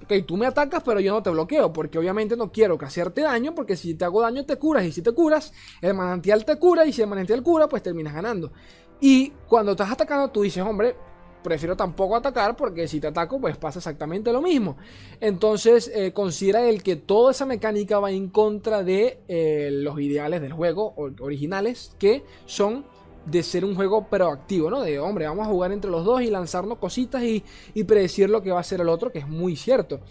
[0.04, 3.22] Ok, tú me atacas, pero yo no te bloqueo, porque obviamente no quiero que hacerte
[3.22, 6.60] daño, porque si te hago daño te curas, y si te curas, el manantial te
[6.60, 8.52] cura, y si el manantial cura, pues terminas ganando.
[9.00, 10.98] Y cuando estás atacando, tú dices, hombre,
[11.44, 14.78] prefiero tampoco atacar porque si te ataco pues pasa exactamente lo mismo.
[15.20, 20.42] Entonces eh, considera el que toda esa mecánica va en contra de eh, los ideales
[20.42, 22.86] del juego originales que son
[23.26, 24.82] de ser un juego proactivo, ¿no?
[24.82, 27.44] De hombre, vamos a jugar entre los dos y lanzarnos cositas y,
[27.86, 30.02] predecir lo que va a hacer el otro, que es muy cierto.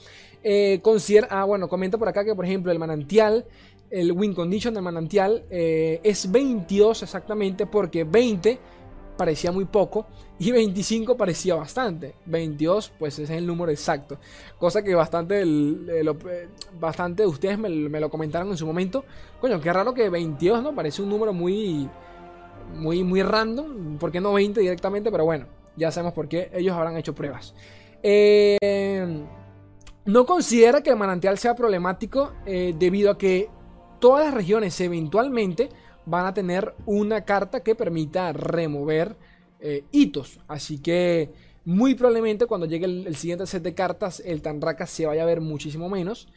[0.43, 3.45] Eh, considera, ah, bueno, comenta por acá que por ejemplo el manantial
[3.91, 8.59] el win condition del manantial es 22 exactamente porque 20
[9.17, 10.07] parecía muy poco
[10.39, 12.15] y 25 parecía bastante.
[12.27, 14.19] 22 pues ese es el número exacto.
[14.59, 15.45] Cosa que bastante,
[16.79, 19.05] bastante de ustedes me, lo comentaron en su momento.
[19.41, 20.75] Coño, qué raro que 22, ¿no?
[20.75, 21.89] Parece un número muy,
[22.75, 23.99] muy, muy random.
[23.99, 25.11] ¿Por qué no 20 directamente?
[25.11, 27.55] Pero bueno, ya sabemos por qué ellos habrán hecho pruebas.
[28.03, 28.59] Eh,
[30.05, 33.49] no considera que el manantial sea problemático eh, debido a que
[34.01, 35.69] todas las regiones eventualmente
[36.07, 39.17] van a tener una carta que permita remover
[39.61, 40.41] eh, hitos.
[40.49, 41.31] Así que
[41.65, 45.41] muy probablemente cuando llegue el, siguiente set de cartas, el Tanraka se vaya a ver
[45.41, 46.29] muchísimo menos.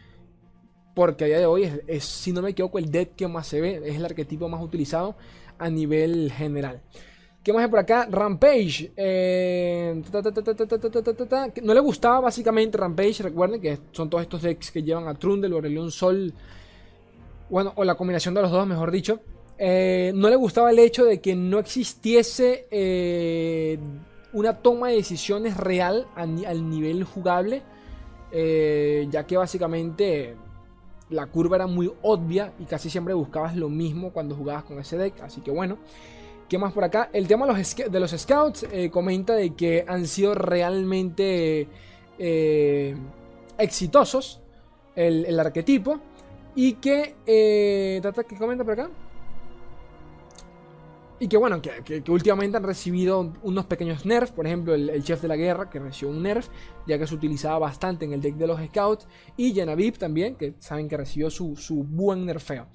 [0.93, 1.69] Porque a día de hoy
[1.99, 5.15] si no me equivoco, el deck que más se ve, es el arquetipo más utilizado
[5.57, 6.81] a nivel general.
[7.43, 8.07] ¿Qué más hay por acá?
[8.09, 8.91] Rampage.
[11.61, 13.21] no le gustaba básicamente Rampage.
[13.21, 16.33] Recuerden que son todos estos decks que llevan a Trundle o León Sol.
[17.49, 19.19] Bueno, o la combinación de los dos, mejor dicho.
[19.57, 23.80] Eh, no le gustaba el hecho de que no existiese eh,
[24.34, 27.61] una toma de decisiones real al nivel jugable,
[28.32, 30.36] eh, ya que básicamente
[31.10, 34.98] la curva era muy obvia y casi siempre buscabas lo mismo cuando jugabas con ese
[34.98, 35.77] deck, así que bueno.
[36.49, 37.10] ¿Qué más por acá?
[37.11, 41.68] El tema de los, scouts comenta de que han sido realmente
[43.57, 44.41] exitosos
[44.95, 45.99] el, arquetipo
[46.53, 47.15] y que...
[47.26, 48.90] ¿Qué comenta por acá?
[51.17, 54.31] Y que bueno, que, últimamente han recibido unos pequeños nerfs.
[54.31, 56.49] Por ejemplo, el, chef de la guerra, que recibió un nerf,
[56.85, 59.07] ya que se utilizaba bastante en el deck de los scouts.
[59.37, 61.55] Y Janavip también, que saben que recibió su,
[61.87, 62.67] buen nerfeo.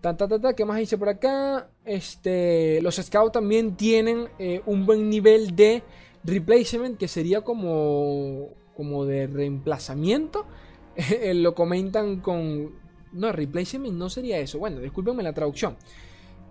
[0.00, 1.70] Ta, ta, ¿Qué más hice por acá?
[1.84, 5.82] Este, los scouts también tienen eh, un buen nivel de
[6.24, 10.46] replacement, que sería como, como de reemplazamiento.
[11.34, 12.80] Lo comentan con...
[13.12, 14.58] No, replacement no sería eso.
[14.58, 15.76] Bueno, discúlpenme la traducción.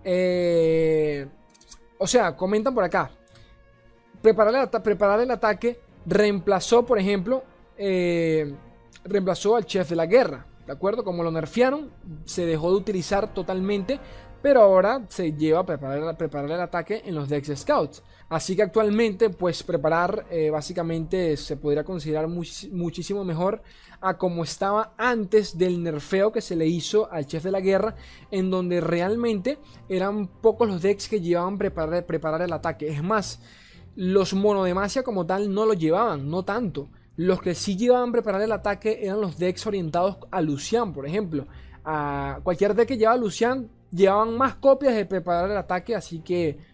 [0.04, 1.26] Eh,
[1.98, 3.10] o sea, comentan por acá.
[4.20, 4.54] Preparar
[5.20, 7.42] el, ataque reemplazó, por ejemplo,
[7.76, 8.54] eh,
[9.04, 10.46] reemplazó al chef de la guerra.
[10.66, 11.02] ¿De acuerdo?
[11.02, 11.90] Como lo nerfearon,
[12.24, 13.98] se dejó de utilizar totalmente.
[14.42, 18.02] Pero ahora se lleva a preparar, preparar el ataque en los Dex Scouts.
[18.32, 23.62] Así que actualmente, pues preparar eh, básicamente se podría considerar muchísimo mejor
[24.00, 27.94] a como estaba antes del nerfeo que se le hizo al chef de la guerra,
[28.30, 32.88] en donde realmente eran pocos los decks que llevaban preparar, preparar el ataque.
[32.88, 33.38] Es más,
[33.96, 36.88] los monodemacia como tal no lo llevaban, no tanto.
[37.16, 41.48] Los que sí llevaban preparar el ataque eran los decks orientados a Lucian, por ejemplo.
[41.84, 46.71] A cualquier deck que llevaba Lucian llevaban más copias de preparar el ataque, así que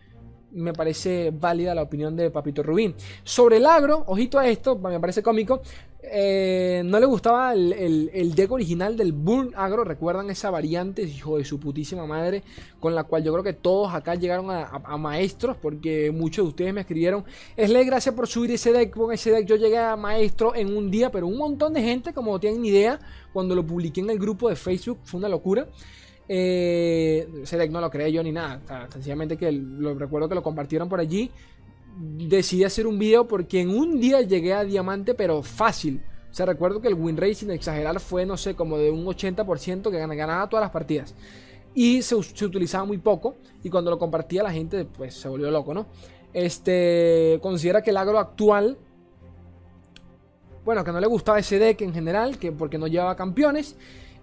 [0.52, 2.94] me parece válida la opinión de Papito Rubín.
[3.24, 5.62] Sobre el agro, ojito a esto, me parece cómico.
[6.00, 9.84] Eh, no le gustaba el, deck original del Burn Agro.
[9.84, 12.42] ¿Recuerdan esa variante, hijo de su putísima madre?
[12.80, 15.56] Con la cual yo creo que todos acá llegaron a, maestros.
[15.56, 17.24] Porque muchos de ustedes me escribieron.
[17.56, 18.90] Esle, gracias por subir ese deck.
[18.94, 21.10] Con ese deck yo llegué a maestro en un día.
[21.10, 22.98] Pero un montón de gente, como no tienen idea,
[23.32, 25.66] cuando lo publiqué en el grupo de Facebook, fue una locura.
[26.28, 28.60] Eh, ese deck no lo creé yo ni nada.
[28.90, 31.30] sencillamente que lo recuerdo que lo compartieron por allí
[31.98, 36.02] decidí hacer un video porque en un día llegué a diamante, pero fácil.
[36.30, 39.04] O sea, recuerdo que el win rate, sin exagerar, fue, no sé, como de un
[39.04, 41.14] 80% que ganaba todas las partidas.
[41.74, 43.36] Y se, utilizaba muy poco.
[43.62, 45.86] Y cuando lo compartía, la gente, pues, se volvió loco, ¿no?
[46.32, 48.76] Este, considera que el agro actual,
[50.64, 53.76] bueno, que no le gustaba ese deck en general, que porque no llevaba campeones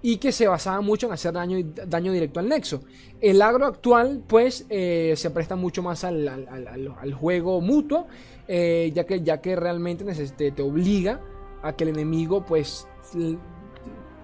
[0.07, 1.57] y que se basaba mucho en hacer daño,
[1.87, 2.81] daño directo al nexo.
[3.19, 8.05] El agro actual, pues, eh, se presta mucho más al, juego mutuo,
[8.47, 10.05] eh, ya, que, ya que realmente
[10.37, 11.21] te, te, obliga
[11.63, 12.87] a que el enemigo, pues,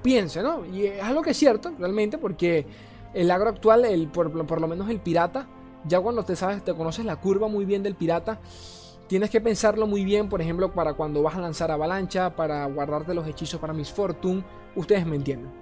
[0.04, 0.68] piense, ¿no?
[0.68, 2.68] Y es algo que es cierto, realmente, porque
[3.16, 5.48] el agro actual, el, por, por lo menos el pirata,
[5.88, 8.40] ya cuando te sabes, te conoces la curva muy bien del pirata,
[9.08, 13.14] Tienes que pensarlo muy bien, por ejemplo, para cuando vas a lanzar avalancha, para guardarte
[13.14, 14.42] los hechizos para Miss Fortune.
[14.74, 15.61] Ustedes me entienden.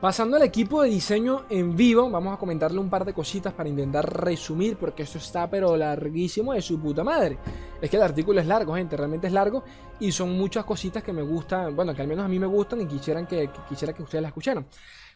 [0.00, 3.68] Pasando al equipo de diseño en vivo, vamos a comentarle un par de cositas para
[3.68, 7.36] intentar resumir, porque esto está pero larguísimo de su puta madre.
[7.82, 9.64] Es que el artículo es largo, gente, realmente es largo
[9.98, 12.80] y son muchas cositas que me gustan, bueno, que al menos a mí me gustan
[12.80, 14.66] y quisieran que, quisiera que ustedes la escucharan.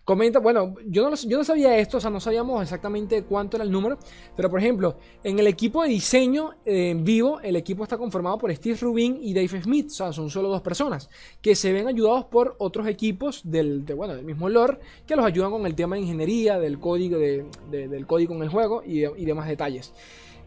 [0.04, 3.62] Comenta, bueno, yo no, yo no sabía esto, o sea, no sabíamos exactamente cuánto era
[3.62, 3.98] el número,
[4.34, 8.36] pero por ejemplo, en el equipo de diseño eh, en vivo, el equipo está conformado
[8.36, 11.08] por Steve Rubin y Dave Smith, o sea, son solo dos personas,
[11.40, 15.52] que se ven ayudados por otros equipos del, bueno, del mismo lore, que los ayudan
[15.52, 19.92] con el tema de ingeniería, del código, del código en el juego y, demás detalles.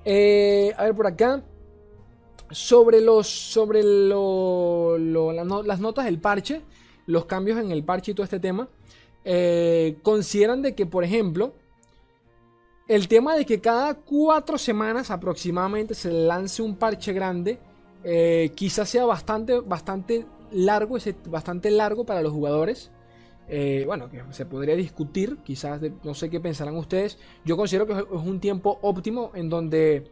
[0.03, 1.43] Eh, a ver por acá.
[2.51, 3.27] Sobre los.
[3.27, 6.61] Sobre lo, las notas del parche.
[7.07, 8.69] Los cambios en el parche y todo este tema.
[9.27, 11.53] Eh, consideran de que, por ejemplo,
[12.87, 17.57] el tema de que cada cuatro semanas aproximadamente se lance un parche grande,
[18.03, 20.97] eh, quizás sea bastante, bastante largo,
[21.27, 22.91] bastante largo para los jugadores.
[23.47, 27.17] Eh, bueno, que se podría discutir, quizás no sé qué pensarán ustedes.
[27.43, 30.11] Yo considero que es un tiempo óptimo en donde,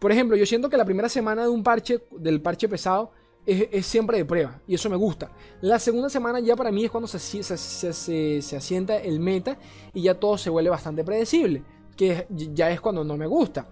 [0.00, 3.12] por ejemplo, yo siento que la primera semana de un parche, del parche pesado,
[3.48, 5.30] es, siempre de prueba y eso me gusta.
[5.62, 9.56] La segunda semana ya para mí es cuando se, se, asienta el meta
[9.94, 11.62] y ya todo se vuelve bastante predecible,
[11.96, 13.66] que ya es cuando no me gusta.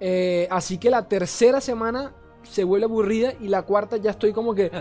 [0.00, 2.12] Eh, así que la tercera semana
[2.42, 4.72] se vuelve aburrida y la cuarta ya estoy como que,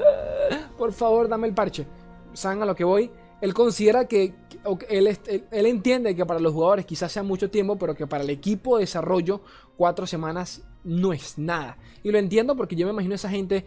[0.77, 1.85] por favor, dame el parche.
[2.33, 3.11] Saben a lo que voy.
[3.41, 4.33] Él considera que,
[4.89, 8.23] él, él, él, entiende que para los jugadores quizás sea mucho tiempo, pero que para
[8.23, 9.41] el equipo de desarrollo
[9.77, 11.77] cuatro semanas no es nada.
[12.03, 13.65] Y lo entiendo porque yo me imagino a esa gente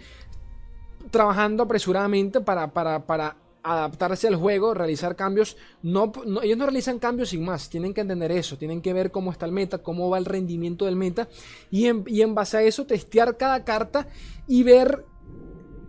[1.10, 5.56] trabajando apresuradamente para, para, adaptarse al juego, realizar cambios.
[5.82, 6.12] No,
[6.42, 9.46] ellos no realizan cambios sin más, tienen que entender eso, tienen que ver cómo está
[9.46, 11.28] el meta, cómo va el rendimiento del meta.
[11.70, 14.06] Y en, y en base a eso testear cada carta
[14.46, 15.06] y ver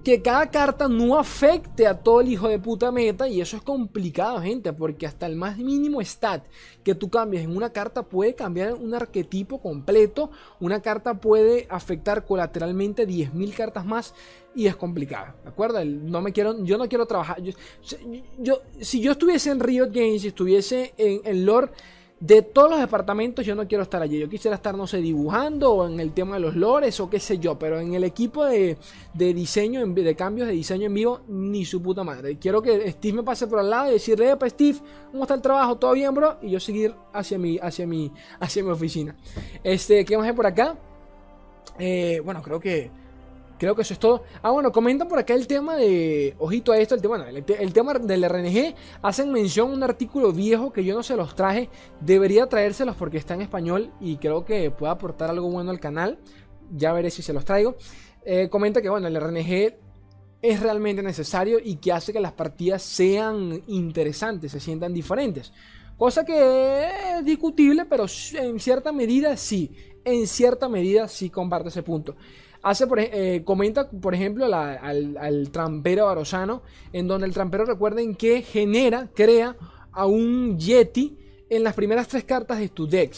[0.05, 3.63] que cada carta no afecte a todo el hijo de puta meta y eso es
[3.63, 6.45] complicado, gente, porque hasta el más mínimo stat
[6.83, 10.29] que tú cambies en una carta puede cambiar un arquetipo completo,
[10.59, 14.13] una carta puede afectar colateralmente 10.000 cartas más
[14.53, 15.83] y es complicado, ¿de acuerdo?
[15.83, 20.27] No me quiero, yo no quiero trabajar, yo, si yo estuviese en Riot Games, si
[20.27, 21.71] estuviese en, en lore
[22.19, 24.19] de todos los departamentos yo no quiero estar allí.
[24.19, 27.19] Yo quisiera estar, no sé, dibujando o en el tema de los lores o qué
[27.19, 27.59] sé yo.
[27.59, 28.77] Pero en el equipo de,
[29.13, 32.37] diseño, de cambios de diseño en vivo, ni su puta madre.
[32.37, 34.79] Quiero que Steve me pase por al lado y decirle, para Steve,
[35.11, 35.77] ¿cómo está el trabajo?
[35.77, 36.37] ¿Todo bien, bro?
[36.41, 39.15] Y yo seguir hacia mi, hacia mi, hacia mi oficina.
[39.63, 40.75] Este, ¿qué a hacer por acá?
[41.77, 42.89] Eh, bueno, creo que
[43.57, 44.23] Creo que eso es todo.
[44.41, 46.35] Ah, bueno, comentan por acá el tema de.
[46.39, 48.75] Ojito a esto, el tema, el, tema del RNG.
[49.01, 51.69] Hacen mención a un artículo viejo que yo no se los traje.
[52.01, 56.19] Debería traérselos porque está en español y creo que puede aportar algo bueno al canal.
[56.75, 57.75] Ya veré si se los traigo.
[58.25, 59.75] Eh, comenta que, bueno, el RNG
[60.41, 65.53] es realmente necesario y que hace que las partidas sean interesantes, se sientan diferentes.
[65.97, 69.71] Cosa que es discutible, pero en cierta medida sí.
[70.03, 72.15] En cierta medida sí comparte ese punto.
[72.65, 76.63] Hace eh, comenta, por ejemplo, al, trampero barosano,
[76.93, 79.55] en donde el trampero recuerden que genera, crea
[79.91, 81.15] a un Yeti
[81.47, 83.13] en las primeras tres cartas de tu deck,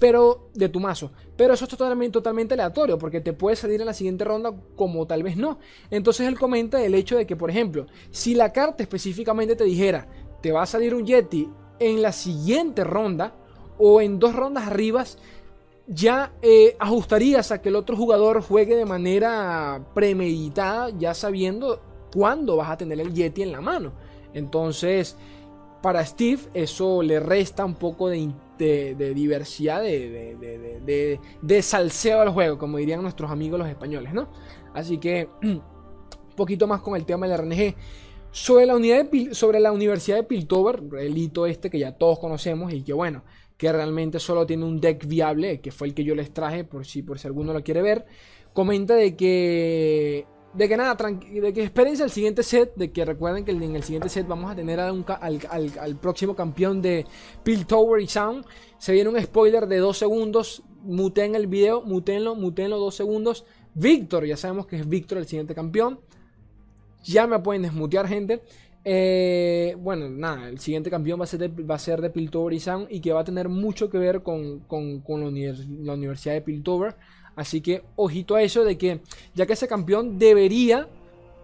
[0.00, 1.12] pero de tu mazo.
[1.36, 5.06] Pero eso es totalmente, totalmente aleatorio, porque te puede salir en la siguiente ronda como
[5.06, 5.60] tal vez no.
[5.92, 10.08] Entonces él comenta el hecho de que, por ejemplo, si la carta específicamente te dijera,
[10.42, 11.48] te va a salir un Yeti
[11.78, 13.32] en la siguiente ronda,
[13.78, 15.18] o en dos rondas arribas,
[15.86, 21.80] ya eh, ajustarías a que el otro jugador juegue de manera premeditada, ya sabiendo
[22.12, 23.92] cuándo vas a tener el Yeti en la mano.
[24.34, 25.16] Entonces,
[25.82, 28.32] para Steve, eso le resta un poco de,
[29.14, 34.28] diversidad, de, de, salseo al juego, como dirían nuestros amigos los españoles, ¿no?
[34.74, 35.62] Así que, un
[36.36, 37.74] poquito más con el tema del RNG.
[38.32, 42.70] Sobre la, unidad sobre la Universidad de Piltover, el hito este que ya todos conocemos
[42.72, 43.22] y que bueno,
[43.56, 46.84] que realmente solo tiene un deck viable, que fue el que yo les traje por
[46.84, 48.06] si, por si alguno lo quiere ver,
[48.52, 50.26] comenta de que
[50.56, 53.82] de que nada, de que espérense el siguiente set, de que recuerden que en el
[53.82, 57.04] siguiente set vamos a tener al, al, próximo campeón de
[57.42, 58.46] Piltover y Sound.
[58.78, 63.44] Se viene un spoiler de 2 segundos, muten el video, mutenlo, mutenlo 2 segundos.
[63.74, 66.00] Víctor, ya sabemos que es Víctor el siguiente campeón.
[67.04, 68.42] Ya me pueden desmutear, gente.
[68.88, 73.00] Eh, bueno, nada, el siguiente campeón va a ser de, va Piltover y Sound y
[73.00, 76.94] que va a tener mucho que ver con, la, Universidad de Piltover.
[77.34, 79.00] Así que ojito a eso de que
[79.34, 80.88] ya que ese campeón debería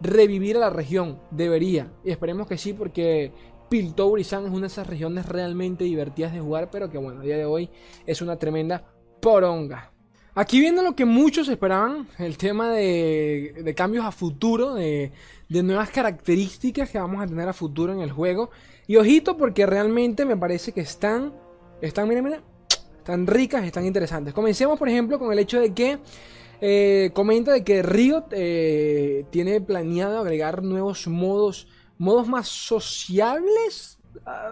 [0.01, 1.91] revivir a la región, debería.
[2.05, 3.33] Y esperemos que sí porque
[3.69, 7.23] Piltover y Sound es una de esas regiones realmente divertidas de jugar, pero que bueno,
[7.23, 7.69] a día de hoy
[8.07, 8.85] es una tremenda
[9.21, 9.92] poronga.
[10.35, 15.13] Aquí viene lo que muchos esperaban, el tema de, cambios a futuro, de,
[15.51, 18.51] nuevas características que vamos a tener a futuro en el juego.
[18.87, 21.35] Y ojito porque realmente me parece que están,
[21.83, 22.41] están, miren, miren,
[22.97, 24.33] están ricas, están interesantes.
[24.33, 25.99] Comencemos por ejemplo con el hecho de que
[26.63, 31.69] eh, comenta de que Riot eh, tiene planeado agregar nuevos modos,
[31.99, 33.99] modos más sociables.
[34.25, 34.51] Ah,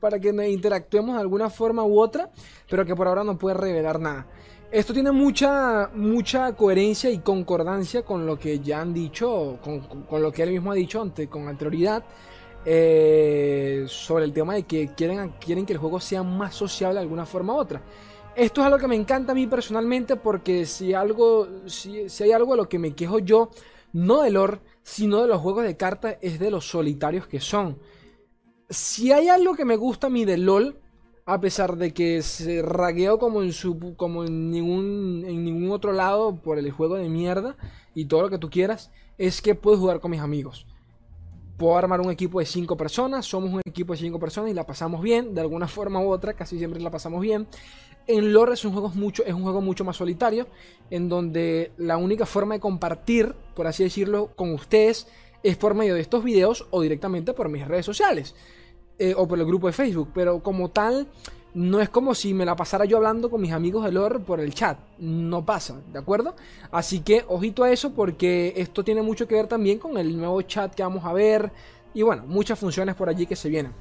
[0.00, 2.30] para que interactuemos de alguna forma u otra,
[2.70, 4.26] pero que por ahora no puede revelar nada.
[4.70, 10.30] Esto tiene mucha, mucha coherencia y concordancia con lo que ya han dicho, con, lo
[10.30, 12.04] que él mismo ha dicho ante, con anterioridad,
[12.64, 17.00] eh, sobre el tema de que quieren, quieren que el juego sea más sociable de
[17.00, 17.82] alguna forma u otra.
[18.36, 22.30] Esto es algo que me encanta a mí personalmente porque si, algo, si, si hay
[22.30, 23.50] algo de lo que me quejo yo,
[23.92, 27.76] no de lore, sino de los juegos de cartas, es de los solitarios que son.
[28.68, 30.78] Si hay algo que me gusta a mí de LOL,
[31.32, 37.08] a pesar de que se ragueó como en ningún otro lado por el juego de
[37.08, 37.56] mierda
[37.94, 40.66] y todo lo que tú quieras, es que puedo jugar con mis amigos.
[41.56, 44.66] Puedo armar un equipo de 5 personas, somos un equipo de 5 personas y la
[44.66, 47.46] pasamos bien, de alguna forma u otra, casi siempre la pasamos bien.
[48.08, 50.48] En lore es un juego mucho es un juego mucho más solitario
[50.90, 55.06] en donde la única forma de compartir, por así decirlo, con ustedes
[55.44, 58.34] es por medio de estos videos o directamente por mis redes sociales.
[59.02, 61.06] Eh, o por el grupo de Facebook, pero como tal,
[61.54, 64.40] no es como si me la pasara yo hablando con mis amigos de lore por
[64.40, 64.76] el chat.
[64.98, 66.34] No pasa, ¿de acuerdo?
[66.70, 70.42] Así que ojito a eso porque esto tiene mucho que ver también con el nuevo
[70.42, 71.50] chat que vamos a ver.
[71.94, 73.72] Y bueno, muchas funciones por allí que se vienen.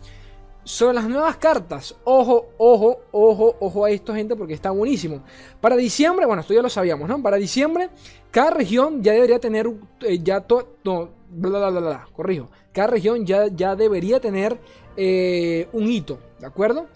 [0.63, 5.21] Sobre las nuevas cartas, ojo, ojo, ojo, ojo a esto, gente, porque está buenísimo.
[5.59, 7.21] Para diciembre, bueno, esto ya lo sabíamos, ¿no?
[7.21, 7.89] Para diciembre,
[8.31, 9.69] cada región ya debería tener,
[9.99, 12.49] eh, ya todo, no, bla, bla, bla, bla, corrijo.
[12.71, 14.59] Cada región ya, ya debería tener
[15.01, 16.88] eh, un hito, ¿de acuerdo?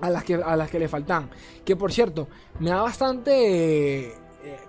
[0.00, 1.30] A las, que, a las que le faltan.
[1.64, 2.26] Que por cierto,
[2.58, 4.14] me da bastante eh,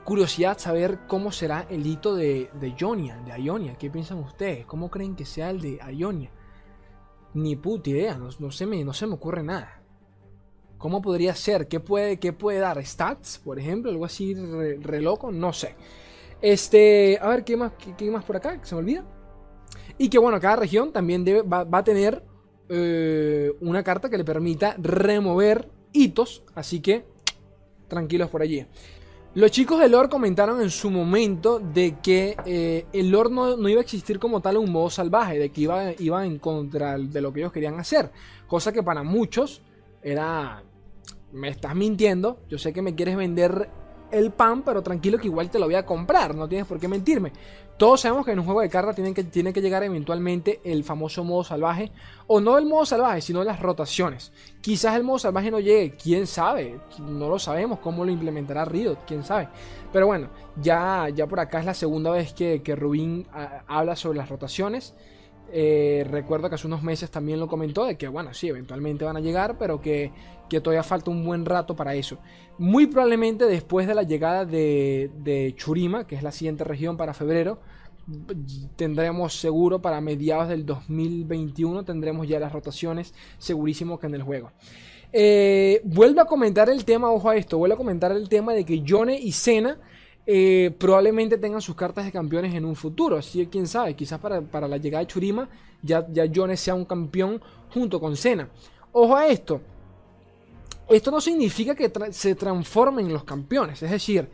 [0.03, 3.75] curiosidad saber cómo será el hito de, de Ionia, de Ionia.
[3.79, 4.63] ¿Qué piensan ustedes?
[4.67, 6.29] ¿Cómo creen que sea el de Ionia?
[7.33, 9.81] Ni puta idea, no, se, me, no se me ocurre nada.
[10.77, 11.67] ¿Cómo podría ser?
[11.67, 12.85] ¿Qué puede, qué puede dar?
[12.85, 13.89] ¿Stats, por ejemplo?
[13.89, 15.31] ¿Algo así re, loco?
[15.31, 15.75] No sé.
[16.43, 18.59] Este, a ver, ¿qué más, qué, más por acá?
[18.61, 19.03] ¿Se me olvida?
[19.97, 22.21] Y que bueno, cada región también debe, va a tener
[22.69, 26.43] eh, una carta que le permita remover hitos.
[26.55, 27.05] Así que
[27.87, 28.65] tranquilos por allí.
[29.35, 33.67] Los chicos de lore comentaron en su momento de que eh, el lore no, no,
[33.67, 37.19] iba a existir como tal un modo salvaje, de que iba, iba en contra de
[37.19, 38.11] lo que ellos querían hacer.
[38.47, 39.61] Cosa que para muchos
[40.01, 40.63] era...
[41.33, 43.69] Me estás mintiendo, yo sé que me quieres vender
[44.09, 46.87] el pan, pero tranquilo que igual te lo voy a comprar, no tienes por qué
[46.87, 47.33] mentirme.
[47.77, 51.25] Todos sabemos que en un juego de cartas tiene que, que llegar eventualmente el famoso
[51.25, 51.91] modo salvaje,
[52.25, 54.31] o no el modo salvaje, sino las rotaciones.
[54.61, 58.99] Quizás el modo salvaje no llegue, quién sabe, no lo sabemos cómo lo implementará Riot,
[59.05, 59.49] quién sabe.
[59.91, 60.29] Pero bueno,
[60.61, 64.29] ya, ya por acá es la segunda vez que, que Rubin a, habla sobre las
[64.29, 64.93] rotaciones.
[65.51, 69.17] Eh, recuerdo que hace unos meses también lo comentó de que, bueno, sí, eventualmente van
[69.17, 70.11] a llegar, pero que,
[70.49, 72.17] que, todavía falta un buen rato para eso.
[72.57, 77.13] Muy probablemente después de la llegada de, de Churima, que es la siguiente región para
[77.13, 77.59] febrero,
[78.75, 84.51] tendremos seguro para mediados del 2021, tendremos ya las rotaciones, segurísimo que en el juego.
[85.13, 88.65] Eh, vuelvo a comentar el tema, ojo a esto, vuelvo a comentar el tema de
[88.65, 89.79] que Yone y Sena
[90.27, 93.17] eh, probablemente tengan sus cartas de campeones en un futuro.
[93.17, 95.47] Así que quién sabe, quizás para, para la llegada de Churima
[95.81, 97.41] ya, ya Jones sea un campeón
[97.73, 98.49] junto con Senna.
[98.91, 99.61] Ojo a esto.
[100.89, 103.81] Esto no significa que se transformen los campeones.
[103.81, 104.29] Es decir,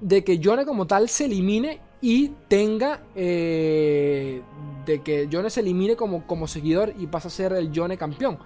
[0.00, 3.02] de que Jones como tal se elimine y tenga.
[3.14, 4.42] Eh,
[4.86, 8.38] de que Jones se elimine como, como seguidor y pasa a ser el Jones campeón.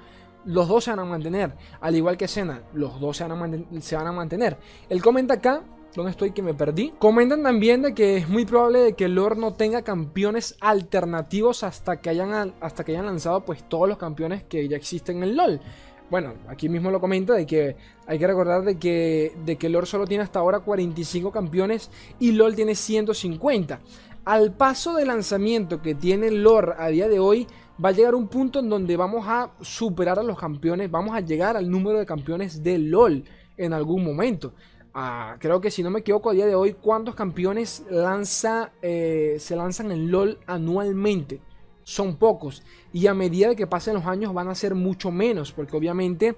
[0.45, 1.55] Los dos se van a mantener.
[1.81, 4.59] Al igual que Senna, los dos se van a, se van a mantener.
[4.89, 5.63] Él comenta acá
[5.95, 6.95] ¿Dónde estoy que me perdí?
[6.99, 11.63] Comentan también de que es muy probable de que el lore no tenga campeones alternativos
[11.65, 15.37] hasta que hayan, hasta que hayan lanzado pues todos los campeones que ya existen en
[15.37, 15.61] LoL.
[16.09, 20.07] Bueno, aquí mismo lo comenta de que hay que recordar de que, de que solo
[20.07, 23.81] tiene hasta ahora 45 campeones y LoL tiene 150.
[24.25, 27.47] Al paso de lanzamiento que tiene LoL a día de hoy,
[27.85, 31.21] va a llegar un punto en donde vamos a superar a los campeones, vamos a
[31.21, 33.25] llegar al número de campeones de LoL
[33.59, 34.55] en algún momento.
[34.95, 39.37] Uh, creo que si no me equivoco a día de hoy, ¿cuántos campeones lanza, eh,
[39.39, 41.41] se lanzan en LOL anualmente?
[41.83, 42.63] Son pocos.
[42.93, 46.37] Y a medida de que pasen los años van a ser mucho menos, porque obviamente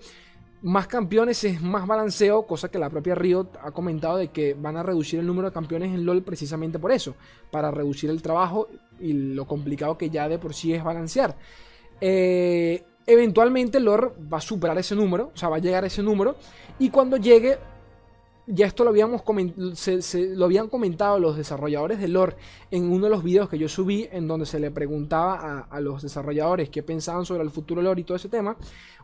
[0.62, 4.76] más campeones es más balanceo, cosa que la propia Riot ha comentado de que van
[4.76, 7.16] a reducir el número de campeones en LOL precisamente por eso,
[7.50, 8.68] para reducir el trabajo
[9.00, 11.36] y lo complicado que ya de por sí es balancear.
[12.00, 16.02] Eh, eventualmente LOL va a superar ese número, o sea, va a llegar a ese
[16.02, 16.36] número,
[16.78, 17.58] y cuando llegue
[18.46, 19.22] ya esto lo, habíamos
[19.74, 22.36] se, lo habían comentado los desarrolladores de lore
[22.70, 26.02] en uno de los videos que yo subí en donde se le preguntaba a, los
[26.02, 28.56] desarrolladores qué pensaban sobre el futuro lore y todo ese tema.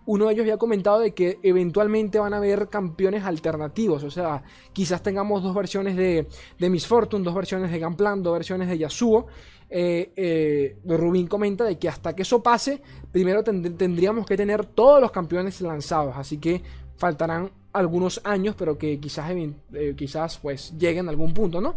[0.07, 4.43] Uno de ellos había comentado de que eventualmente van a haber campeones alternativos, o sea,
[4.73, 6.27] quizás tengamos dos versiones de,
[6.59, 9.27] de Miss Fortune, dos versiones de Gunplan, dos versiones de Yasuo.
[9.73, 14.67] Eh, eh, Rubín comenta de que hasta que eso pase, primero tend tendríamos que tener
[14.67, 16.61] todos los campeones lanzados, así que
[16.97, 21.77] faltarán algunos años, pero que quizás, eh, quizás pues lleguen a algún punto, ¿no?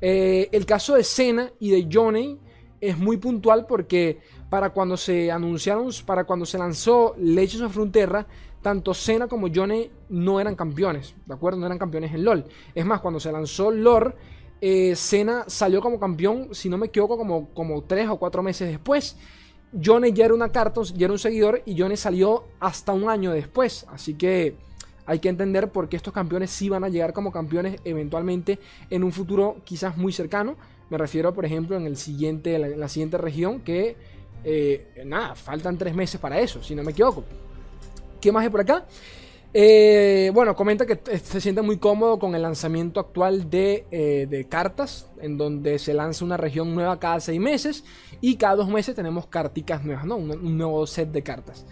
[0.00, 2.38] Eh, el caso de Senna y de Johnny
[2.80, 8.26] es muy puntual porque para cuando se anunciaron, para cuando se lanzó Legends of Frontera,
[8.62, 11.58] tanto Senna como Johnny no eran campeones, ¿de acuerdo?
[11.58, 12.44] No eran campeones en LoL.
[12.74, 14.14] Es más, cuando se lanzó Lore,
[14.60, 18.68] eh, Senna salió como campeón, si no me equivoco, como, como tres o cuatro meses
[18.68, 19.16] después.
[19.84, 23.32] Johnny ya era una carta, ya era un seguidor y Johnny salió hasta un año
[23.32, 23.86] después.
[23.90, 24.56] Así que
[25.06, 28.58] hay que entender por qué estos campeones sí van a llegar como campeones eventualmente
[28.90, 30.56] en un futuro quizás muy cercano.
[30.90, 33.96] Me refiero, por ejemplo, en, el siguiente, en la siguiente región que,
[34.44, 37.24] eh, nada, faltan tres meses para eso, si no me equivoco.
[38.20, 38.86] ¿Qué más hay por acá?
[39.56, 45.08] Eh, bueno, comenta que se siente muy cómodo con el lanzamiento actual de, eh, cartas,
[45.20, 47.84] en donde se lanza una región nueva cada seis meses
[48.20, 50.16] y cada dos meses tenemos carticas nuevas, ¿no?
[50.16, 51.64] Un nuevo set de cartas.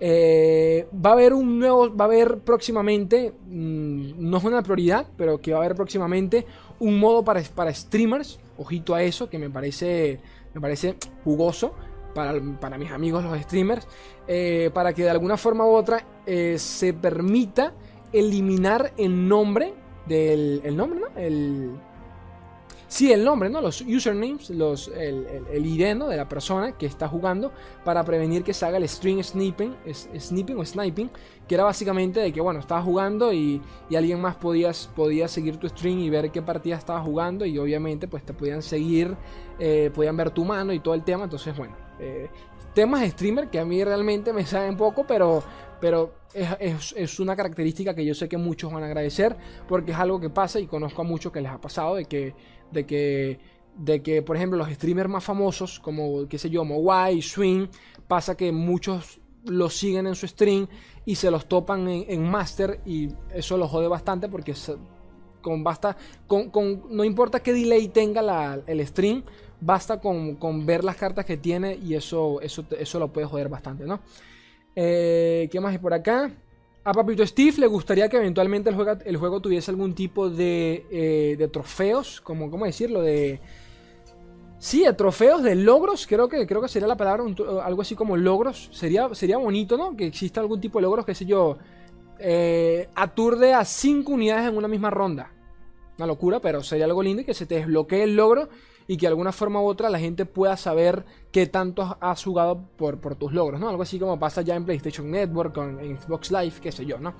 [0.00, 5.06] Eh, va a haber un nuevo, va a haber próximamente, mmm, no es una prioridad,
[5.16, 6.46] pero que va a haber próximamente
[6.78, 8.40] un modo para, para streamers.
[8.58, 10.20] Ojito a eso, que me parece,
[10.54, 11.74] me parece jugoso.
[12.14, 13.86] para, para mis amigos los streamers,
[14.26, 17.72] eh, para que de alguna forma u otra eh, se permita
[18.12, 19.74] eliminar el nombre
[20.06, 21.06] del el nombre, ¿no?
[21.16, 21.70] El,
[22.90, 23.60] Sí, el nombre, ¿no?
[23.60, 27.52] Los usernames, los, el, el, ID de la persona que está jugando
[27.84, 29.76] para prevenir que se haga el string sniping,
[30.18, 31.08] snipping o sniping,
[31.46, 35.56] que era básicamente de que, bueno, estabas jugando y, y, alguien más podías, podía seguir
[35.58, 39.16] tu string y ver qué partida estabas jugando y obviamente pues te podían seguir,
[39.60, 42.28] eh, podían ver tu mano y todo el tema, entonces bueno, eh,
[42.74, 45.44] temas de streamer que a mí realmente me saben poco, pero,
[45.80, 49.36] pero es, es, una característica que yo sé que muchos van a agradecer
[49.68, 52.34] porque es algo que pasa y conozco a muchos que les ha pasado de que
[52.72, 53.38] de que,
[53.76, 57.68] de que, por ejemplo, los streamers más famosos, como, qué sé yo, Mowai, Swing,
[58.06, 60.66] pasa que muchos los siguen en su stream
[61.04, 64.54] y se los topan en, Master y eso los jode bastante porque
[65.40, 69.24] con basta, con, con, no importa qué delay tenga la, el stream,
[69.60, 73.48] basta con, con, ver las cartas que tiene y eso, eso, eso lo puede joder
[73.48, 74.00] bastante, ¿no?
[74.76, 76.30] Eh, ¿Qué más hay por acá?
[76.82, 80.86] A Papito Steve le gustaría que eventualmente el juego, el juego tuviese algún tipo de,
[80.90, 83.02] eh, de trofeos, como, ¿cómo decirlo?
[83.02, 83.40] De...
[84.58, 87.24] Sí, de trofeos, de logros, creo que, creo que sería la palabra,
[87.64, 88.70] algo así como logros.
[88.72, 89.96] Sería, sería bonito, ¿no?
[89.96, 91.58] Que exista algún tipo de logros, qué sé yo,
[92.18, 95.32] eh, aturde a 5 unidades en una misma ronda.
[95.96, 98.48] Una locura, pero sería algo lindo y que se te desbloquee el logro
[98.90, 102.60] y que de alguna forma u otra la gente pueda saber qué tanto has jugado
[102.76, 103.68] por, tus logros, ¿no?
[103.68, 107.14] Algo así como pasa ya en PlayStation Network, en Xbox Live, qué sé yo, ¿no?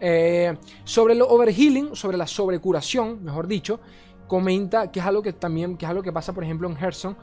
[0.00, 3.80] Eh, sobre lo overhealing, sobre la sobrecuración, mejor dicho,
[4.26, 7.16] comenta que es algo que también, que es algo que pasa, por ejemplo, en Hearthstone,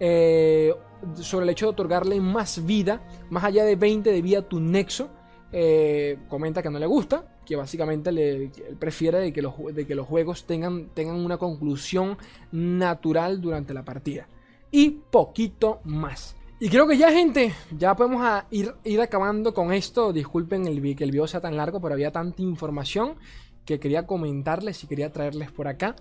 [0.00, 0.74] eh,
[1.14, 4.58] sobre el hecho de otorgarle más vida, más allá de 20 de vida a tu
[4.58, 5.10] nexo,
[5.56, 9.86] eh, comenta que no le gusta, que básicamente le, él prefiere de que, los, de
[9.86, 12.18] que los juegos tengan, tengan una conclusión
[12.50, 14.26] natural durante la partida.
[14.72, 16.34] Y poquito más.
[16.58, 20.12] Y creo que ya, gente, ya podemos ir, ir acabando con esto.
[20.12, 23.14] Disculpen el, que el video sea tan largo, pero había tanta información
[23.64, 25.94] que quería comentarles y quería traerles por acá.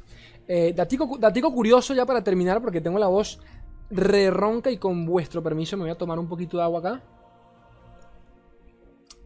[0.48, 3.40] Eh, datico, datico curioso ya para terminar, porque tengo la voz
[3.92, 7.04] re ronca y con vuestro permiso me voy a tomar un poquito de agua acá.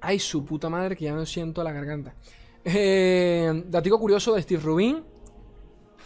[0.02, 2.14] Ay, su puta madre, que ya no siento la garganta.
[2.64, 3.64] Eh,
[4.00, 5.04] curioso de Steve Rubin,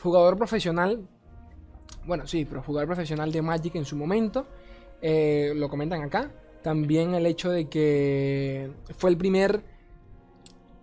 [0.03, 1.07] jugador profesional.
[2.05, 4.47] Bueno, sí, pero jugador profesional de Magic en su momento.
[5.01, 6.31] Eh, lo comentan acá.
[6.61, 9.63] También el hecho de que fue el primer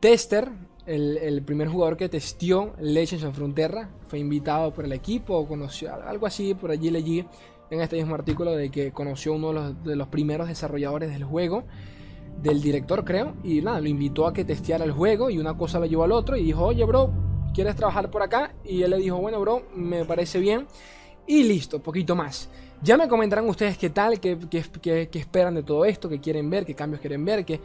[0.00, 0.50] tester,
[0.86, 3.88] el, primer jugador que testió Legends of Frontera.
[4.08, 7.24] Fue invitado por el equipo, conoció algo así, por allí leí
[7.70, 11.24] en este mismo artículo de que conoció uno de los, de los primeros desarrolladores del
[11.24, 11.64] juego
[12.42, 15.78] del director, creo, y nada, lo invitó a que testeara el juego y una cosa
[15.78, 17.10] lo llevó al otro y dijo, oye, bro,
[17.52, 18.54] ¿quieres trabajar por acá?
[18.64, 20.66] Y él le dijo, bueno, bro, me parece bien.
[21.26, 22.48] Y listo, poquito más.
[22.82, 26.48] Ya me comentarán ustedes qué tal, qué, qué, qué, esperan de todo esto, qué quieren
[26.48, 27.60] ver, qué cambios quieren ver, que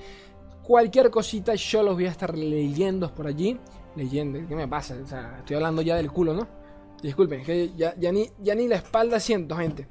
[0.63, 3.57] cualquier cosita yo los voy a estar leyendo por allí.
[3.95, 4.95] Leyendo, ¿qué me pasa?
[5.03, 6.47] O sea, estoy hablando ya del culo, ¿no?
[7.03, 9.87] Disculpen, que ya, ni, ya ni la espalda siento, gente.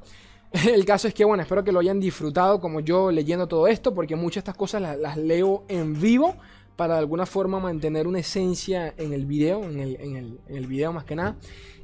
[0.68, 3.94] El caso es que, bueno, espero que lo hayan disfrutado como yo leyendo todo esto,
[3.94, 6.36] porque muchas de estas cosas las, leo en vivo
[6.76, 10.92] para de alguna forma mantener una esencia en el video, en el, en el, video
[10.92, 11.36] más que nada.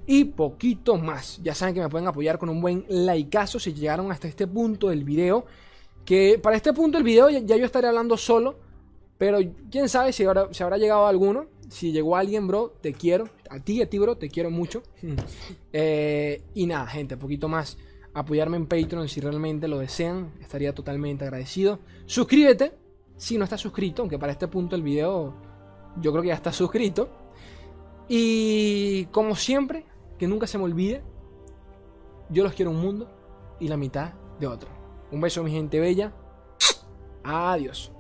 [0.06, 1.40] Y poquito más.
[1.42, 4.88] Ya saben que me pueden apoyar con un buen likeazo si llegaron hasta este punto
[4.88, 5.44] del video.
[6.04, 8.56] Que para este punto del video ya, yo estaré hablando solo.
[9.18, 9.38] Pero
[9.70, 11.46] quién sabe si, ahora, si habrá llegado alguno.
[11.68, 13.28] Si llegó alguien, bro, te quiero.
[13.50, 14.82] A ti, a ti, bro, te quiero mucho.
[15.70, 17.76] Eh, y nada, gente, poquito más
[18.20, 20.32] apoyarme en Patreon si realmente lo desean.
[20.40, 21.78] Estaría totalmente agradecido.
[22.06, 22.74] Suscríbete
[23.16, 25.34] si no estás suscrito, aunque para este punto del video
[26.00, 27.08] yo creo que ya estás suscrito.
[28.08, 29.84] Y como siempre,
[30.18, 31.02] que nunca se me olvide,
[32.30, 33.08] yo los quiero un mundo
[33.60, 34.70] y la mitad de otro.
[35.10, 36.12] Un beso mi gente bella.
[37.24, 37.92] Adiós.